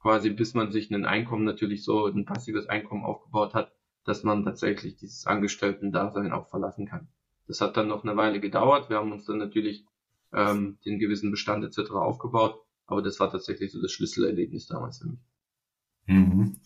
quasi 0.00 0.30
bis 0.30 0.54
man 0.54 0.70
sich 0.70 0.90
ein 0.90 1.04
Einkommen 1.04 1.44
natürlich 1.44 1.84
so, 1.84 2.06
ein 2.06 2.24
passives 2.24 2.68
Einkommen 2.68 3.04
aufgebaut 3.04 3.54
hat, 3.54 3.72
dass 4.04 4.22
man 4.22 4.44
tatsächlich 4.44 4.96
dieses 4.96 5.26
Angestellten-Dasein 5.26 6.32
auch 6.32 6.48
verlassen 6.48 6.86
kann. 6.86 7.08
Das 7.46 7.60
hat 7.60 7.76
dann 7.76 7.88
noch 7.88 8.04
eine 8.04 8.16
Weile 8.16 8.40
gedauert. 8.40 8.90
Wir 8.90 8.98
haben 8.98 9.12
uns 9.12 9.24
dann 9.24 9.38
natürlich 9.38 9.84
ähm, 10.32 10.78
den 10.84 10.98
gewissen 10.98 11.30
Bestand 11.30 11.64
etc. 11.64 11.90
aufgebaut, 11.92 12.62
aber 12.90 13.02
das 13.02 13.20
war 13.20 13.30
tatsächlich 13.30 13.72
so 13.72 13.80
das 13.80 13.92
Schlüsselerlebnis 13.92 14.66
damals 14.66 14.98
für 14.98 15.08
mich. 15.08 15.20
Mhm. 16.06 16.60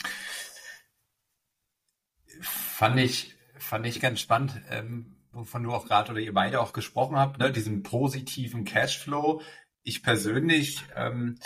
Fand 2.40 2.98
ich, 2.98 3.36
fand 3.58 3.86
ich 3.86 4.00
ganz 4.00 4.20
spannend. 4.20 4.60
Ähm, 4.70 5.16
wovon 5.32 5.62
du 5.62 5.72
auch 5.72 5.86
gerade 5.86 6.12
oder 6.12 6.20
ihr 6.20 6.32
beide 6.32 6.60
auch 6.60 6.72
gesprochen 6.72 7.16
habt, 7.16 7.38
ne, 7.38 7.52
diesen 7.52 7.82
positiven 7.82 8.64
Cashflow. 8.64 9.42
Ich 9.82 10.02
persönlich, 10.02 10.84
ähm, 10.94 11.38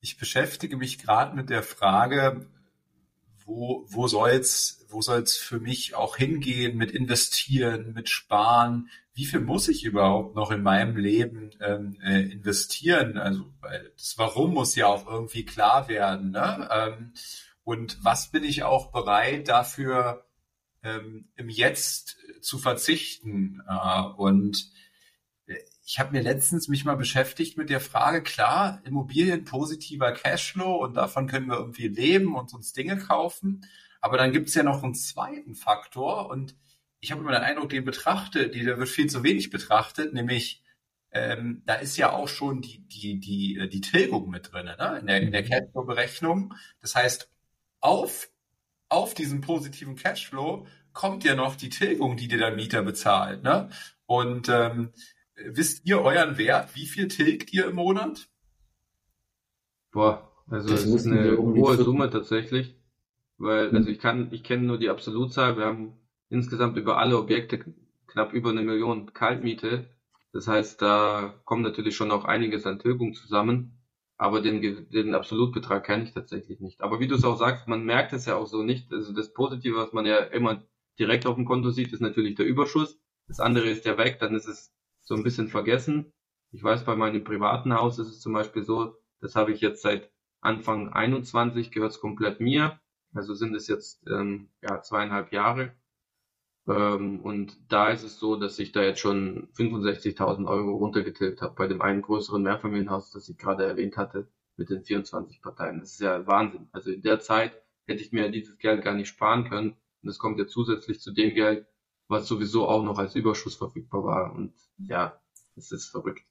ich 0.00 0.18
beschäftige 0.18 0.76
mich 0.76 0.98
gerade 0.98 1.34
mit 1.34 1.50
der 1.50 1.62
Frage, 1.62 2.48
wo, 3.46 3.86
wo 3.88 4.08
soll's, 4.08 4.84
wo 4.88 5.00
soll's 5.00 5.36
für 5.36 5.60
mich 5.60 5.94
auch 5.94 6.16
hingehen 6.16 6.76
mit 6.76 6.90
investieren, 6.90 7.92
mit 7.94 8.08
sparen? 8.08 8.90
Wie 9.14 9.24
viel 9.24 9.40
muss 9.40 9.68
ich 9.68 9.84
überhaupt 9.84 10.34
noch 10.34 10.50
in 10.50 10.62
meinem 10.62 10.96
Leben 10.96 11.52
ähm, 11.60 11.96
äh, 12.02 12.20
investieren? 12.20 13.16
Also, 13.16 13.44
weil 13.60 13.92
das 13.96 14.18
Warum 14.18 14.52
muss 14.52 14.74
ja 14.74 14.88
auch 14.88 15.06
irgendwie 15.06 15.44
klar 15.44 15.88
werden. 15.88 16.32
Ne? 16.32 16.68
Ähm, 16.70 17.12
und 17.64 17.98
was 18.04 18.30
bin 18.30 18.44
ich 18.44 18.64
auch 18.64 18.92
bereit 18.92 19.48
dafür 19.48 20.26
ähm, 20.82 21.28
im 21.36 21.48
Jetzt 21.48 22.16
zu 22.40 22.58
verzichten. 22.58 23.62
Äh, 23.68 24.02
und 24.16 24.70
ich 25.88 26.00
habe 26.00 26.10
mir 26.10 26.20
letztens 26.20 26.66
mich 26.66 26.84
mal 26.84 26.96
beschäftigt 26.96 27.56
mit 27.56 27.70
der 27.70 27.78
Frage, 27.78 28.20
klar, 28.20 28.82
Immobilien 28.84 29.44
positiver 29.44 30.10
Cashflow 30.10 30.82
und 30.84 30.94
davon 30.94 31.28
können 31.28 31.46
wir 31.46 31.58
irgendwie 31.58 31.86
leben 31.86 32.34
und 32.34 32.52
uns 32.52 32.72
Dinge 32.72 32.98
kaufen. 32.98 33.64
Aber 34.00 34.18
dann 34.18 34.32
gibt 34.32 34.48
es 34.48 34.54
ja 34.54 34.64
noch 34.64 34.82
einen 34.82 34.96
zweiten 34.96 35.54
Faktor 35.54 36.28
und 36.28 36.56
ich 36.98 37.12
habe 37.12 37.20
immer 37.20 37.30
den 37.30 37.42
Eindruck, 37.42 37.68
den 37.68 37.84
betrachtet, 37.84 38.56
der 38.56 38.78
wird 38.78 38.88
viel 38.88 39.08
zu 39.08 39.22
wenig 39.22 39.50
betrachtet, 39.50 40.12
nämlich 40.12 40.64
ähm, 41.12 41.62
da 41.66 41.74
ist 41.74 41.96
ja 41.96 42.12
auch 42.12 42.26
schon 42.26 42.62
die, 42.62 42.80
die, 42.88 43.20
die, 43.20 43.68
die 43.68 43.80
Tilgung 43.80 44.28
mit 44.28 44.52
drin, 44.52 44.66
ne? 44.66 44.98
in 45.00 45.06
der, 45.06 45.22
in 45.22 45.30
der 45.30 45.42
mhm. 45.42 45.46
Cashflow-Berechnung. 45.46 46.54
Das 46.80 46.96
heißt, 46.96 47.30
auf, 47.78 48.28
auf 48.88 49.14
diesen 49.14 49.40
positiven 49.40 49.94
Cashflow 49.94 50.66
kommt 50.92 51.22
ja 51.22 51.36
noch 51.36 51.54
die 51.54 51.68
Tilgung, 51.68 52.16
die 52.16 52.26
dir 52.26 52.38
der 52.38 52.56
Mieter 52.56 52.82
bezahlt. 52.82 53.44
Ne? 53.44 53.70
Und 54.06 54.48
ähm, 54.48 54.92
wisst 55.36 55.86
ihr 55.86 56.00
euren 56.00 56.38
Wert? 56.38 56.74
Wie 56.74 56.86
viel 56.86 57.08
tilgt 57.08 57.52
ihr 57.52 57.66
im 57.66 57.76
Monat? 57.76 58.28
Boah, 59.92 60.30
also 60.48 60.68
das, 60.68 60.84
das 60.84 60.92
ist 60.92 61.06
eine 61.06 61.36
hohe 61.36 61.76
Summe 61.76 62.10
tatsächlich. 62.10 62.76
Weil, 63.38 63.74
also 63.74 63.90
ich 63.90 63.98
kann, 63.98 64.28
ich 64.32 64.42
kenne 64.42 64.66
nur 64.66 64.78
die 64.78 64.88
Absolutzahl. 64.88 65.56
Wir 65.58 65.66
haben 65.66 65.98
insgesamt 66.30 66.76
über 66.76 66.98
alle 66.98 67.18
Objekte 67.18 67.74
knapp 68.06 68.32
über 68.32 68.50
eine 68.50 68.62
Million 68.62 69.12
Kaltmiete. 69.12 69.90
Das 70.32 70.48
heißt, 70.48 70.80
da 70.80 71.34
kommt 71.44 71.62
natürlich 71.62 71.96
schon 71.96 72.10
auch 72.10 72.24
einiges 72.24 72.66
an 72.66 72.78
Tilgung 72.78 73.14
zusammen. 73.14 73.72
Aber 74.18 74.40
den, 74.40 74.88
den 74.90 75.14
Absolutbetrag 75.14 75.84
kenne 75.84 76.04
ich 76.04 76.12
tatsächlich 76.12 76.60
nicht. 76.60 76.80
Aber 76.80 77.00
wie 77.00 77.06
du 77.06 77.16
es 77.16 77.24
auch 77.24 77.36
sagst, 77.36 77.68
man 77.68 77.84
merkt 77.84 78.14
es 78.14 78.24
ja 78.24 78.36
auch 78.36 78.46
so 78.46 78.62
nicht. 78.62 78.90
Also 78.90 79.12
das 79.12 79.34
Positive, 79.34 79.76
was 79.76 79.92
man 79.92 80.06
ja 80.06 80.18
immer 80.18 80.62
direkt 80.98 81.26
auf 81.26 81.34
dem 81.34 81.44
Konto 81.44 81.70
sieht, 81.70 81.92
ist 81.92 82.00
natürlich 82.00 82.34
der 82.34 82.46
Überschuss. 82.46 82.98
Das 83.28 83.40
andere 83.40 83.68
ist 83.68 83.84
ja 83.84 83.98
weg, 83.98 84.18
dann 84.18 84.34
ist 84.34 84.46
es 84.46 84.72
so 85.06 85.14
ein 85.14 85.22
bisschen 85.22 85.48
vergessen. 85.48 86.12
Ich 86.52 86.62
weiß, 86.62 86.84
bei 86.84 86.96
meinem 86.96 87.24
privaten 87.24 87.72
Haus 87.72 87.98
ist 87.98 88.08
es 88.08 88.20
zum 88.20 88.32
Beispiel 88.32 88.64
so, 88.64 88.96
das 89.20 89.36
habe 89.36 89.52
ich 89.52 89.60
jetzt 89.60 89.82
seit 89.82 90.10
Anfang 90.40 90.92
21, 90.92 91.70
gehört 91.70 91.92
es 91.92 92.00
komplett 92.00 92.40
mir. 92.40 92.80
Also 93.14 93.34
sind 93.34 93.54
es 93.54 93.68
jetzt 93.68 94.06
ähm, 94.08 94.50
ja, 94.62 94.82
zweieinhalb 94.82 95.32
Jahre. 95.32 95.72
Ähm, 96.68 97.20
und 97.20 97.56
da 97.72 97.88
ist 97.90 98.02
es 98.02 98.18
so, 98.18 98.36
dass 98.36 98.58
ich 98.58 98.72
da 98.72 98.82
jetzt 98.82 99.00
schon 99.00 99.48
65.000 99.54 100.46
Euro 100.46 100.76
runtergetilgt 100.76 101.40
habe 101.40 101.54
bei 101.54 101.68
dem 101.68 101.80
einen 101.80 102.02
größeren 102.02 102.42
Mehrfamilienhaus, 102.42 103.12
das 103.12 103.28
ich 103.28 103.38
gerade 103.38 103.64
erwähnt 103.64 103.96
hatte, 103.96 104.28
mit 104.56 104.70
den 104.70 104.82
24 104.82 105.40
Parteien. 105.40 105.80
Das 105.80 105.92
ist 105.92 106.00
ja 106.00 106.26
Wahnsinn. 106.26 106.68
Also 106.72 106.90
in 106.90 107.02
der 107.02 107.20
Zeit 107.20 107.62
hätte 107.86 108.02
ich 108.02 108.12
mir 108.12 108.30
dieses 108.30 108.58
Geld 108.58 108.82
gar 108.82 108.94
nicht 108.94 109.08
sparen 109.08 109.48
können. 109.48 109.70
Und 109.70 110.08
das 110.08 110.18
kommt 110.18 110.38
ja 110.38 110.46
zusätzlich 110.46 111.00
zu 111.00 111.12
dem 111.12 111.34
Geld, 111.34 111.66
was 112.08 112.28
sowieso 112.28 112.68
auch 112.68 112.84
noch 112.84 112.98
als 112.98 113.14
Überschuss 113.14 113.56
verfügbar 113.56 114.04
war. 114.04 114.34
Und 114.34 114.52
ja, 114.78 115.20
es 115.56 115.72
ist 115.72 115.88
verrückt. 115.88 116.22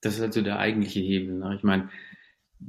Das 0.00 0.14
ist 0.14 0.20
halt 0.20 0.34
so 0.34 0.42
der 0.42 0.58
eigentliche 0.58 1.00
Hebel. 1.00 1.38
Ne? 1.38 1.54
Ich 1.56 1.62
meine, 1.62 1.90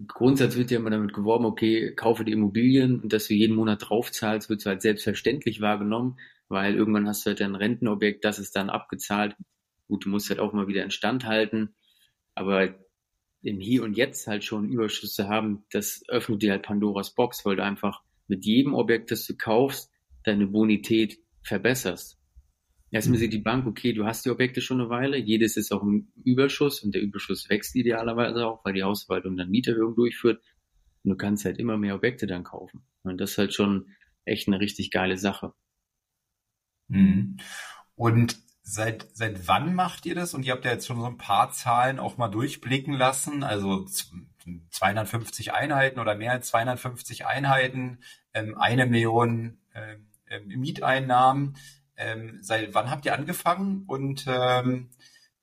grundsätzlich 0.07 0.59
wird 0.59 0.71
ja 0.71 0.79
immer 0.79 0.89
damit 0.89 1.13
geworben, 1.13 1.45
okay, 1.45 1.93
kaufe 1.93 2.23
die 2.25 2.31
Immobilien 2.31 2.99
und 2.99 3.13
dass 3.13 3.27
du 3.27 3.33
jeden 3.33 3.55
Monat 3.55 3.89
draufzahlst, 3.89 4.49
wird 4.49 4.61
so 4.61 4.69
halt 4.69 4.81
selbstverständlich 4.81 5.61
wahrgenommen, 5.61 6.17
weil 6.47 6.75
irgendwann 6.75 7.07
hast 7.07 7.25
du 7.25 7.29
halt 7.29 7.41
ein 7.41 7.55
Rentenobjekt, 7.55 8.23
das 8.23 8.39
ist 8.39 8.55
dann 8.55 8.69
abgezahlt. 8.69 9.35
Gut, 9.87 10.05
du 10.05 10.09
musst 10.09 10.29
halt 10.29 10.39
auch 10.39 10.53
mal 10.53 10.67
wieder 10.67 10.83
instand 10.83 11.25
halten, 11.25 11.75
aber 12.33 12.75
im 13.41 13.59
Hier 13.59 13.83
und 13.83 13.95
Jetzt 13.95 14.27
halt 14.27 14.43
schon 14.43 14.69
Überschüsse 14.69 15.27
haben, 15.27 15.65
das 15.71 16.03
öffnet 16.07 16.41
dir 16.41 16.51
halt 16.51 16.63
Pandoras 16.63 17.13
Box, 17.13 17.45
weil 17.45 17.55
du 17.55 17.63
einfach 17.63 18.01
mit 18.27 18.43
jedem 18.43 18.73
Objekt, 18.73 19.11
das 19.11 19.25
du 19.27 19.35
kaufst, 19.37 19.91
deine 20.23 20.47
Bonität 20.47 21.19
verbesserst. 21.45 22.17
Erstmal 22.91 23.19
sieht 23.19 23.33
die 23.33 23.39
Bank, 23.39 23.65
okay, 23.67 23.93
du 23.93 24.05
hast 24.05 24.25
die 24.25 24.29
Objekte 24.29 24.61
schon 24.61 24.79
eine 24.79 24.89
Weile, 24.89 25.17
jedes 25.17 25.57
ist 25.57 25.71
auch 25.71 25.83
ein 25.83 26.11
Überschuss 26.23 26.81
und 26.81 26.93
der 26.93 27.01
Überschuss 27.01 27.49
wächst 27.49 27.75
idealerweise 27.75 28.45
auch, 28.45 28.63
weil 28.63 28.73
die 28.73 28.83
Hausverwaltung 28.83 29.35
dann 29.37 29.49
Mieterhöhung 29.49 29.95
durchführt 29.95 30.41
und 31.03 31.11
du 31.11 31.17
kannst 31.17 31.45
halt 31.45 31.57
immer 31.57 31.77
mehr 31.77 31.95
Objekte 31.95 32.25
dann 32.27 32.43
kaufen. 32.43 32.85
Und 33.03 33.19
das 33.19 33.31
ist 33.31 33.37
halt 33.37 33.53
schon 33.53 33.87
echt 34.23 34.47
eine 34.47 34.59
richtig 34.59 34.91
geile 34.91 35.17
Sache. 35.17 35.53
Mhm. 36.87 37.37
Und 37.95 38.37
seit, 38.61 39.07
seit 39.13 39.47
wann 39.47 39.75
macht 39.75 40.05
ihr 40.05 40.15
das? 40.15 40.33
Und 40.33 40.45
ihr 40.45 40.53
habt 40.53 40.65
ja 40.65 40.71
jetzt 40.71 40.87
schon 40.87 40.99
so 40.99 41.05
ein 41.05 41.17
paar 41.17 41.51
Zahlen 41.51 41.99
auch 41.99 42.17
mal 42.17 42.29
durchblicken 42.29 42.93
lassen. 42.93 43.43
Also 43.43 43.85
250 44.71 45.53
Einheiten 45.53 45.99
oder 45.99 46.15
mehr 46.15 46.31
als 46.31 46.47
250 46.47 47.25
Einheiten, 47.25 47.99
ähm, 48.33 48.57
eine 48.57 48.85
Million 48.85 49.59
ähm, 50.29 50.47
Mieteinnahmen. 50.47 51.57
Ähm, 51.97 52.39
seit 52.41 52.73
wann 52.73 52.91
habt 52.91 53.05
ihr 53.05 53.13
angefangen? 53.13 53.83
Und 53.87 54.25
ähm, 54.27 54.89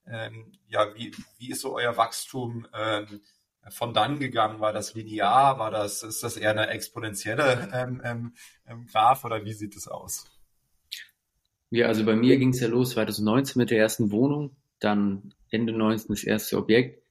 ähm, 0.07 0.53
ja, 0.69 0.95
wie, 0.95 1.13
wie 1.39 1.51
ist 1.51 1.61
so 1.61 1.75
euer 1.75 1.97
Wachstum 1.97 2.67
ähm, 2.75 3.21
von 3.71 3.95
dann 3.95 4.19
gegangen? 4.19 4.61
War 4.61 4.73
das 4.73 4.95
linear? 4.95 5.59
War 5.59 5.71
das, 5.71 6.03
ist 6.03 6.23
das 6.23 6.37
eher 6.37 6.51
eine 6.51 6.69
exponentielle 6.69 7.71
ähm, 7.73 8.01
ähm, 8.05 8.35
ähm 8.67 8.87
Graph 8.87 9.25
oder 9.25 9.45
wie 9.45 9.53
sieht 9.53 9.77
es 9.77 9.89
aus? 9.89 10.27
Ja, 11.71 11.87
also 11.87 12.05
bei 12.05 12.17
mir 12.17 12.37
ging 12.37 12.51
es 12.51 12.61
ja 12.61 12.69
los 12.69 12.91
2019 12.91 13.59
mit 13.59 13.71
der 13.71 13.79
ersten 13.79 14.11
Wohnung, 14.11 14.57
dann 14.79 15.33
Ende 15.51 15.73
19 15.73 16.09
das 16.09 16.25
erste 16.25 16.59
Objekt. 16.59 17.03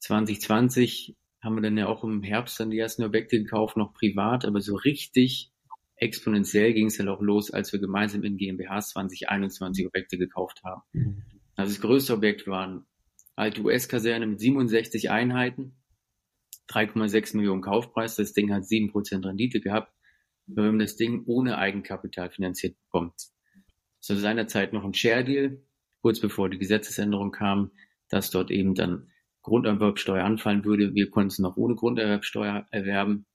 2020 0.00 1.16
haben 1.40 1.54
wir 1.54 1.62
dann 1.62 1.78
ja 1.78 1.86
auch 1.86 2.04
im 2.04 2.22
Herbst 2.22 2.60
dann 2.60 2.70
die 2.70 2.78
ersten 2.78 3.04
Objekte 3.04 3.38
gekauft, 3.42 3.76
noch 3.76 3.94
privat, 3.94 4.44
aber 4.44 4.60
so 4.60 4.76
richtig 4.76 5.51
exponentiell 6.02 6.72
ging 6.72 6.86
es 6.86 6.96
dann 6.96 7.08
auch 7.08 7.20
los, 7.20 7.50
als 7.50 7.72
wir 7.72 7.80
gemeinsam 7.80 8.24
in 8.24 8.36
GmbHs 8.36 8.90
2021 8.90 9.86
Objekte 9.86 10.18
gekauft 10.18 10.62
haben. 10.64 10.82
Mhm. 10.92 11.22
Also 11.56 11.72
das 11.72 11.80
größte 11.80 12.14
Objekt 12.14 12.46
waren 12.46 12.86
alte 13.36 13.62
US-Kaserne 13.62 14.26
mit 14.26 14.40
67 14.40 15.10
Einheiten, 15.10 15.76
3,6 16.68 17.36
Millionen 17.36 17.62
Kaufpreis. 17.62 18.16
Das 18.16 18.32
Ding 18.32 18.52
hat 18.52 18.64
7% 18.64 19.24
Rendite 19.24 19.60
gehabt. 19.60 19.92
Wir 20.46 20.64
haben 20.64 20.78
das 20.78 20.96
Ding 20.96 21.22
ohne 21.26 21.58
Eigenkapital 21.58 22.30
finanziert 22.30 22.76
bekommen 22.84 23.12
zu 24.02 24.16
seiner 24.18 24.48
Zeit 24.48 24.72
noch 24.72 24.84
ein 24.84 24.94
Share 24.94 25.24
Deal, 25.24 25.62
kurz 26.02 26.20
bevor 26.20 26.50
die 26.50 26.58
Gesetzesänderung 26.58 27.30
kam, 27.30 27.70
dass 28.08 28.30
dort 28.30 28.50
eben 28.50 28.74
dann 28.74 29.10
Grunderwerbsteuer 29.42 30.24
anfallen 30.24 30.64
würde. 30.64 30.94
Wir 30.94 31.08
konnten 31.08 31.28
es 31.28 31.38
noch 31.38 31.56
ohne 31.56 31.76
Grunderwerbsteuer 31.76 32.66
erwerben. 32.70 33.26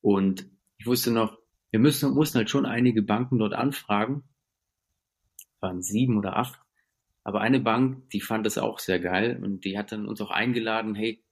Und 0.00 0.50
ich 0.78 0.86
wusste 0.86 1.10
noch, 1.10 1.38
wir 1.70 1.80
müssen, 1.80 2.14
mussten 2.14 2.38
halt 2.38 2.50
schon 2.50 2.66
einige 2.66 3.02
Banken 3.02 3.38
dort 3.38 3.54
anfragen. 3.54 4.24
Es 5.38 5.46
waren 5.60 5.82
sieben 5.82 6.18
oder 6.18 6.36
acht. 6.36 6.60
Aber 7.24 7.40
eine 7.40 7.60
Bank, 7.60 8.08
die 8.10 8.20
fand 8.20 8.46
das 8.46 8.56
auch 8.56 8.78
sehr 8.78 9.00
geil 9.00 9.40
und 9.42 9.64
die 9.64 9.76
hat 9.76 9.90
dann 9.90 10.06
uns 10.06 10.20
auch 10.20 10.30
eingeladen, 10.30 10.94
hey, 10.94 11.24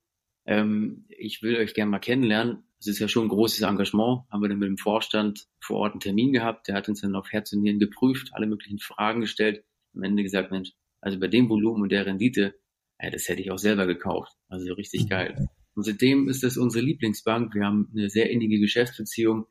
ähm, 0.46 1.06
ich 1.08 1.42
will 1.42 1.56
euch 1.56 1.74
gerne 1.74 1.90
mal 1.90 2.00
kennenlernen. 2.00 2.64
Es 2.78 2.86
ist 2.86 2.98
ja 2.98 3.08
schon 3.08 3.26
ein 3.26 3.28
großes 3.28 3.62
Engagement. 3.62 4.22
Haben 4.30 4.42
wir 4.42 4.48
dann 4.48 4.58
mit 4.58 4.68
dem 4.68 4.76
Vorstand 4.76 5.46
vor 5.60 5.78
Ort 5.78 5.92
einen 5.92 6.00
Termin 6.00 6.32
gehabt. 6.32 6.68
Der 6.68 6.74
hat 6.74 6.88
uns 6.88 7.00
dann 7.00 7.14
auf 7.14 7.30
Herz 7.32 7.52
und 7.52 7.62
Nieren 7.62 7.78
geprüft, 7.78 8.30
alle 8.32 8.46
möglichen 8.46 8.78
Fragen 8.78 9.20
gestellt. 9.20 9.64
Am 9.94 10.02
Ende 10.02 10.22
gesagt, 10.22 10.50
Mensch, 10.50 10.72
also 11.00 11.18
bei 11.18 11.28
dem 11.28 11.48
Volumen 11.48 11.82
und 11.82 11.92
der 11.92 12.06
Rendite, 12.06 12.54
ja, 13.00 13.10
das 13.10 13.28
hätte 13.28 13.42
ich 13.42 13.50
auch 13.50 13.58
selber 13.58 13.86
gekauft. 13.86 14.32
Also 14.48 14.74
richtig 14.74 15.04
mhm. 15.04 15.08
geil. 15.08 15.48
Und 15.74 15.84
seitdem 15.84 16.28
ist 16.28 16.42
das 16.42 16.56
unsere 16.56 16.84
Lieblingsbank. 16.84 17.54
Wir 17.54 17.64
haben 17.64 17.88
eine 17.92 18.08
sehr 18.08 18.30
innige 18.30 18.58
Geschäftsbeziehung, 18.58 19.46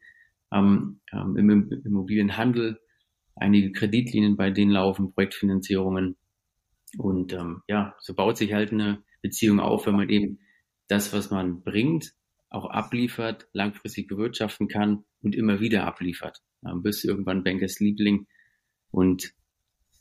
ähm, 0.53 1.01
im 1.11 1.71
Immobilienhandel 1.83 2.79
einige 3.35 3.71
Kreditlinien 3.71 4.37
bei 4.37 4.51
denen 4.51 4.71
laufen, 4.71 5.13
Projektfinanzierungen. 5.13 6.15
Und 6.97 7.33
ähm, 7.33 7.63
ja, 7.67 7.95
so 7.99 8.13
baut 8.13 8.37
sich 8.37 8.53
halt 8.53 8.71
eine 8.71 9.03
Beziehung 9.21 9.59
auf, 9.59 9.87
wenn 9.87 9.95
man 9.95 10.09
eben 10.09 10.39
das, 10.87 11.13
was 11.13 11.31
man 11.31 11.63
bringt, 11.63 12.13
auch 12.49 12.65
abliefert, 12.69 13.47
langfristig 13.53 14.07
bewirtschaften 14.07 14.67
kann 14.67 15.03
und 15.21 15.33
immer 15.33 15.59
wieder 15.59 15.85
abliefert. 15.85 16.43
Bist 16.75 17.03
du 17.03 17.07
irgendwann 17.07 17.43
Bankers 17.43 17.79
Liebling. 17.79 18.27
Und 18.91 19.33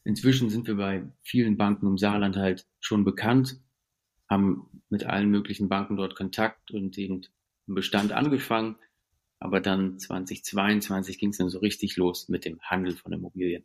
inzwischen 0.04 0.50
sind 0.50 0.66
wir 0.66 0.76
bei 0.76 1.04
vielen 1.22 1.56
Banken 1.56 1.86
im 1.86 1.98
Saarland 1.98 2.36
halt 2.36 2.66
schon 2.80 3.04
bekannt, 3.04 3.60
haben 4.28 4.82
mit 4.90 5.04
allen 5.04 5.30
möglichen 5.30 5.68
Banken 5.68 5.96
dort 5.96 6.14
Kontakt 6.14 6.70
und 6.70 6.98
eben 6.98 7.22
im 7.66 7.74
Bestand 7.74 8.12
angefangen. 8.12 8.76
Aber 9.42 9.60
dann 9.60 9.98
2022 9.98 11.18
ging 11.18 11.30
es 11.30 11.38
dann 11.38 11.48
so 11.48 11.58
richtig 11.58 11.96
los 11.96 12.28
mit 12.28 12.44
dem 12.44 12.60
Handel 12.60 12.94
von 12.94 13.12
Immobilien. 13.12 13.64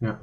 Ja. 0.00 0.20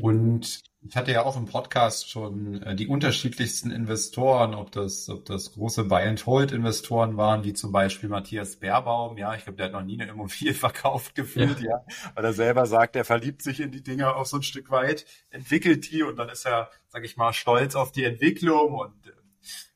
Und 0.00 0.62
ich 0.80 0.96
hatte 0.96 1.12
ja 1.12 1.24
auch 1.24 1.36
im 1.36 1.44
Podcast 1.44 2.08
schon 2.08 2.62
äh, 2.62 2.74
die 2.74 2.86
unterschiedlichsten 2.86 3.70
Investoren, 3.70 4.54
ob 4.54 4.72
das, 4.72 5.10
ob 5.10 5.26
das 5.26 5.52
große 5.52 5.84
Buy-and-Hold-Investoren 5.84 7.18
waren, 7.18 7.44
wie 7.44 7.52
zum 7.52 7.70
Beispiel 7.70 8.08
Matthias 8.08 8.56
Baerbaum. 8.56 9.18
Ja, 9.18 9.34
ich 9.34 9.44
glaube, 9.44 9.58
der 9.58 9.66
hat 9.66 9.72
noch 9.74 9.84
nie 9.84 10.00
eine 10.00 10.10
Immobilie 10.10 10.54
verkauft 10.54 11.14
gefühlt, 11.14 11.60
ja. 11.60 11.84
ja, 11.86 12.12
weil 12.14 12.24
er 12.24 12.32
selber 12.32 12.64
sagt, 12.64 12.96
er 12.96 13.04
verliebt 13.04 13.42
sich 13.42 13.60
in 13.60 13.72
die 13.72 13.82
Dinge 13.82 14.16
auch 14.16 14.24
so 14.24 14.38
ein 14.38 14.42
Stück 14.42 14.70
weit, 14.70 15.04
entwickelt 15.28 15.90
die 15.90 16.02
und 16.02 16.16
dann 16.16 16.30
ist 16.30 16.46
er, 16.46 16.70
sag 16.88 17.04
ich 17.04 17.18
mal, 17.18 17.34
stolz 17.34 17.74
auf 17.74 17.92
die 17.92 18.04
Entwicklung 18.04 18.72
und 18.72 19.12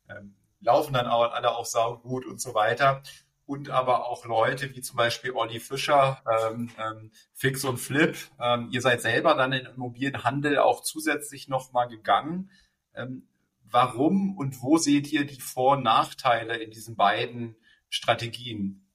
ähm, 0.09 0.35
laufen 0.61 0.93
dann 0.93 1.07
auch 1.07 1.33
alle 1.33 1.57
auch 1.57 1.67
saugut 1.67 2.27
und 2.27 2.41
so 2.41 2.55
weiter 2.55 3.03
und 3.49 3.71
aber 3.71 4.07
auch 4.07 4.27
Leute 4.27 4.75
wie 4.75 4.83
zum 4.83 4.99
Beispiel 4.99 5.33
Olli 5.33 5.59
Fischer, 5.59 6.23
ähm, 6.31 6.71
ähm, 6.79 7.11
Fix 7.33 7.65
und 7.65 7.79
Flip. 7.79 8.15
Ähm, 8.39 8.69
ihr 8.73 8.83
seid 8.83 9.01
selber 9.01 9.35
dann 9.35 9.53
in 9.53 9.65
Immobilienhandel 9.65 10.59
auch 10.59 10.83
zusätzlich 10.83 11.49
nochmal 11.49 11.89
gegangen. 11.89 12.51
Ähm, 12.95 13.27
warum 13.65 14.37
und 14.37 14.61
wo 14.63 14.77
seht 14.77 15.11
ihr 15.13 15.25
die 15.25 15.41
Vor- 15.41 15.79
und 15.79 15.83
Nachteile 15.83 16.59
in 16.59 16.71
diesen 16.71 16.95
beiden 16.95 17.57
Strategien? 17.89 18.87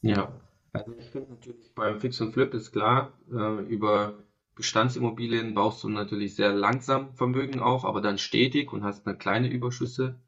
Ja, 0.00 0.32
also 0.72 0.94
ich 0.98 1.10
finde 1.10 1.32
natürlich 1.32 1.74
beim 1.74 2.00
Fix 2.00 2.20
und 2.22 2.32
Flip 2.32 2.54
ist 2.54 2.72
klar, 2.72 3.12
äh, 3.30 3.62
über 3.64 4.14
Bestandsimmobilien 4.54 5.52
baust 5.52 5.84
du 5.84 5.90
natürlich 5.90 6.34
sehr 6.34 6.54
langsam 6.54 7.14
Vermögen 7.14 7.60
auf, 7.60 7.84
aber 7.84 8.00
dann 8.00 8.16
stetig 8.16 8.72
und 8.72 8.82
hast 8.82 9.06
eine 9.06 9.16
kleine 9.16 9.48
Überschüsse. 9.48 10.18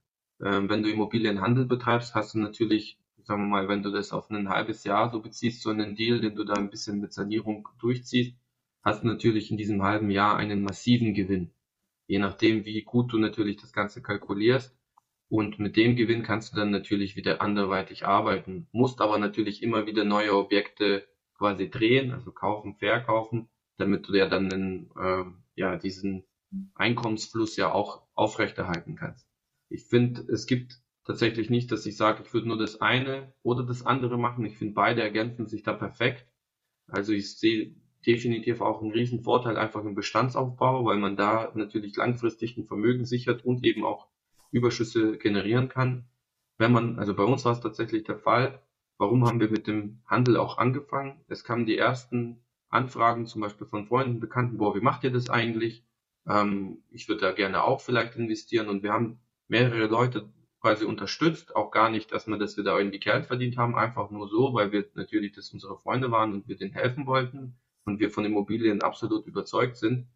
Ähm, 0.43 0.69
wenn 0.69 0.83
du 0.83 0.91
Immobilienhandel 0.91 1.67
betreibst, 1.67 2.15
hast 2.15 2.35
du 2.35 2.39
natürlich 2.39 3.01
sagen 3.31 3.43
wir 3.43 3.49
mal, 3.49 3.69
wenn 3.69 3.83
du 3.83 3.91
das 3.91 4.13
auf 4.13 4.29
ein 4.31 4.49
halbes 4.49 4.85
Jahr 4.85 5.11
so 5.11 5.21
beziehst, 5.21 5.63
so 5.63 5.71
einen 5.71 5.95
Deal, 5.95 6.21
den 6.21 6.35
du 6.35 6.45
da 6.45 6.55
ein 6.55 6.71
bisschen 6.71 7.01
mit 7.01 7.13
Sanierung 7.13 7.69
durchziehst, 7.79 8.37
hast 8.83 9.03
du 9.03 9.07
natürlich 9.07 9.51
in 9.51 9.57
diesem 9.57 9.83
halben 9.83 10.11
Jahr 10.11 10.37
einen 10.37 10.63
massiven 10.63 11.15
Gewinn. 11.15 11.53
Je 12.07 12.19
nachdem, 12.19 12.65
wie 12.65 12.83
gut 12.83 13.13
du 13.13 13.19
natürlich 13.19 13.57
das 13.57 13.73
Ganze 13.73 14.03
kalkulierst. 14.03 14.77
Und 15.29 15.61
mit 15.61 15.77
dem 15.77 15.95
Gewinn 15.95 16.25
kannst 16.25 16.53
du 16.53 16.57
dann 16.57 16.73
natürlich 16.73 17.15
wieder 17.15 17.41
anderweitig 17.41 18.05
arbeiten, 18.05 18.67
musst 18.73 19.01
aber 19.01 19.17
natürlich 19.17 19.63
immer 19.63 19.87
wieder 19.87 20.05
neue 20.05 20.35
Objekte 20.35 21.07
quasi 21.39 21.71
drehen, 21.71 22.11
also 22.11 22.33
kaufen, 22.33 22.75
verkaufen, 22.75 23.49
damit 23.77 24.09
du 24.09 24.15
ja 24.15 24.27
dann 24.29 24.49
den, 24.49 24.91
äh, 24.99 25.25
ja, 25.55 25.77
diesen 25.77 26.25
Einkommensfluss 26.75 27.57
ja 27.57 27.71
auch 27.71 28.03
aufrechterhalten 28.15 28.97
kannst. 28.97 29.30
Ich 29.71 29.85
finde, 29.85 30.21
es 30.31 30.47
gibt 30.47 30.81
tatsächlich 31.05 31.49
nicht, 31.49 31.73
dass 31.73 31.87
ich 31.87 31.97
sage, 31.97 32.23
ich 32.25 32.35
würde 32.35 32.49
nur 32.49 32.59
das 32.59 32.81
eine 32.81 33.33
oder 33.43 33.65
das 33.65 33.87
andere 33.87 34.19
machen. 34.19 34.45
Ich 34.45 34.59
finde, 34.59 34.75
beide 34.75 35.01
ergänzen 35.01 35.47
sich 35.47 35.63
da 35.63 35.73
perfekt. 35.73 36.27
Also 36.89 37.13
ich 37.13 37.39
sehe 37.39 37.75
definitiv 38.05 38.61
auch 38.61 38.83
einen 38.83 38.93
riesen 38.93 39.23
Vorteil 39.23 39.57
einfach 39.57 39.85
im 39.85 39.95
Bestandsaufbau, 39.95 40.85
weil 40.85 40.99
man 40.99 41.17
da 41.17 41.53
natürlich 41.55 41.97
langfristig 41.97 42.57
ein 42.57 42.67
Vermögen 42.67 43.05
sichert 43.05 43.45
und 43.45 43.65
eben 43.65 43.85
auch 43.85 44.09
Überschüsse 44.51 45.17
generieren 45.19 45.69
kann. 45.69 46.09
Wenn 46.59 46.73
man, 46.73 46.99
also 46.99 47.15
bei 47.15 47.25
uns 47.25 47.45
war 47.45 47.53
es 47.53 47.61
tatsächlich 47.61 48.05
der 48.05 48.19
Fall. 48.19 48.63
Warum 48.99 49.25
haben 49.25 49.41
wir 49.41 49.51
mit 49.51 49.67
dem 49.67 50.03
Handel 50.05 50.37
auch 50.37 50.59
angefangen? 50.59 51.25
Es 51.29 51.45
kamen 51.45 51.65
die 51.65 51.79
ersten 51.79 52.45
Anfragen 52.69 53.27
zum 53.27 53.41
Beispiel 53.41 53.67
von 53.67 53.87
Freunden, 53.87 54.21
Bekannten, 54.21 54.59
boah, 54.59 54.75
wie 54.75 54.83
macht 54.83 55.05
ihr 55.05 55.11
das 55.11 55.31
eigentlich? 55.31 55.87
Ähm, 56.27 56.83
ich 56.91 57.09
würde 57.09 57.23
da 57.23 57.33
gerne 57.33 57.65
auch 57.65 57.81
vielleicht 57.81 58.17
investieren 58.17 58.69
und 58.69 58.83
wir 58.83 58.93
haben 58.93 59.21
mehrere 59.51 59.87
Leute 59.87 60.33
quasi 60.61 60.85
unterstützt, 60.85 61.57
auch 61.57 61.71
gar 61.71 61.91
nicht, 61.91 62.13
dass 62.13 62.27
wir, 62.27 62.39
dass 62.39 62.57
wir 62.57 62.65
da 62.65 62.79
irgendwie 62.79 63.01
Geld 63.01 63.27
verdient 63.27 63.57
haben, 63.57 63.77
einfach 63.77 64.11
nur 64.11 64.29
so, 64.29 64.55
weil 64.55 64.73
wir 64.73 64.87
natürlich 64.95 65.33
das 65.33 65.53
unsere 65.53 65.77
Freunde 65.77 66.11
waren 66.11 66.33
und 66.33 66.49
wir 66.49 66.57
denen 66.57 66.73
helfen 66.73 67.07
wollten 67.07 67.57
und 67.85 67.99
wir 67.99 68.11
von 68.11 68.25
Immobilien 68.25 68.83
absolut 68.83 69.27
überzeugt 69.27 69.77
sind. 69.77 70.07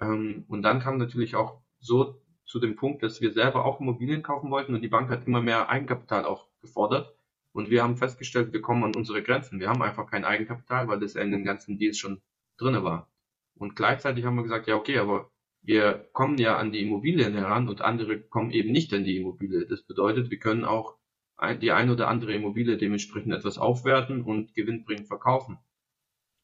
Ähm, 0.00 0.44
und 0.48 0.62
dann 0.62 0.80
kam 0.80 0.98
natürlich 0.98 1.36
auch 1.36 1.60
so 1.80 2.22
zu 2.46 2.60
dem 2.60 2.76
Punkt, 2.76 3.02
dass 3.02 3.20
wir 3.20 3.32
selber 3.32 3.64
auch 3.64 3.80
Immobilien 3.80 4.22
kaufen 4.22 4.50
wollten 4.50 4.74
und 4.74 4.82
die 4.82 4.88
Bank 4.88 5.10
hat 5.10 5.26
immer 5.26 5.42
mehr 5.42 5.68
Eigenkapital 5.68 6.24
auch 6.24 6.48
gefordert. 6.60 7.14
Und 7.52 7.68
wir 7.70 7.82
haben 7.82 7.96
festgestellt, 7.96 8.52
wir 8.52 8.62
kommen 8.62 8.84
an 8.84 8.94
unsere 8.96 9.22
Grenzen. 9.22 9.60
Wir 9.60 9.68
haben 9.68 9.82
einfach 9.82 10.10
kein 10.10 10.24
Eigenkapital, 10.24 10.88
weil 10.88 11.00
das 11.00 11.16
in 11.16 11.32
den 11.32 11.44
ganzen 11.44 11.76
Deals 11.76 11.98
schon 11.98 12.22
drinne 12.56 12.82
war. 12.82 13.10
Und 13.54 13.76
gleichzeitig 13.76 14.24
haben 14.24 14.36
wir 14.36 14.42
gesagt, 14.42 14.68
ja, 14.68 14.76
okay, 14.76 14.98
aber 14.98 15.31
wir 15.62 16.08
kommen 16.12 16.38
ja 16.38 16.56
an 16.56 16.72
die 16.72 16.82
Immobilien 16.82 17.34
heran 17.34 17.68
und 17.68 17.82
andere 17.82 18.20
kommen 18.20 18.50
eben 18.50 18.72
nicht 18.72 18.92
an 18.92 19.04
die 19.04 19.16
Immobilie. 19.16 19.66
Das 19.66 19.82
bedeutet, 19.82 20.30
wir 20.30 20.38
können 20.38 20.64
auch 20.64 20.98
die 21.60 21.72
ein 21.72 21.90
oder 21.90 22.08
andere 22.08 22.34
Immobilie 22.34 22.76
dementsprechend 22.76 23.32
etwas 23.32 23.58
aufwerten 23.58 24.22
und 24.22 24.54
gewinnbringend 24.54 25.06
verkaufen. 25.06 25.58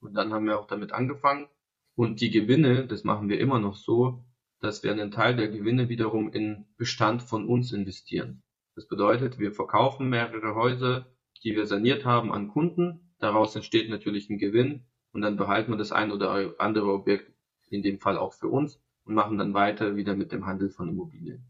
Und 0.01 0.15
dann 0.15 0.33
haben 0.33 0.47
wir 0.47 0.59
auch 0.59 0.67
damit 0.67 0.93
angefangen. 0.93 1.49
Und 1.97 2.21
die 2.21 2.31
Gewinne, 2.31 2.87
das 2.87 3.03
machen 3.03 3.29
wir 3.29 3.41
immer 3.41 3.59
noch 3.59 3.75
so, 3.75 4.25
dass 4.61 4.85
wir 4.85 4.93
einen 4.93 5.11
Teil 5.11 5.37
der 5.37 5.49
Gewinne 5.49 5.89
wiederum 5.89 6.33
in 6.33 6.67
Bestand 6.77 7.23
von 7.23 7.47
uns 7.47 7.73
investieren. 7.73 8.43
Das 8.77 8.87
bedeutet, 8.87 9.41
wir 9.41 9.53
verkaufen 9.53 10.09
mehrere 10.09 10.55
Häuser, 10.55 11.07
die 11.43 11.57
wir 11.57 11.67
saniert 11.67 12.05
haben 12.05 12.33
an 12.33 12.49
Kunden. 12.49 13.15
Daraus 13.19 13.55
entsteht 13.57 13.91
natürlich 13.91 14.31
ein 14.31 14.39
Gewinn 14.39 14.87
und 15.13 15.23
dann 15.23 15.37
behalten 15.37 15.73
wir 15.73 15.79
das 15.79 15.91
ein 15.91 16.13
oder 16.13 16.55
andere 16.61 16.93
Objekt 16.93 17.33
in 17.69 17.83
dem 17.83 17.99
Fall 17.99 18.17
auch 18.17 18.33
für 18.33 18.49
uns 18.49 18.81
und 19.09 19.15
machen 19.15 19.39
dann 19.39 19.55
weiter 19.55 19.97
wieder 19.97 20.15
mit 20.15 20.33
dem 20.33 20.47
Handel 20.47 20.69
von 20.69 20.89
Immobilien. 20.89 21.43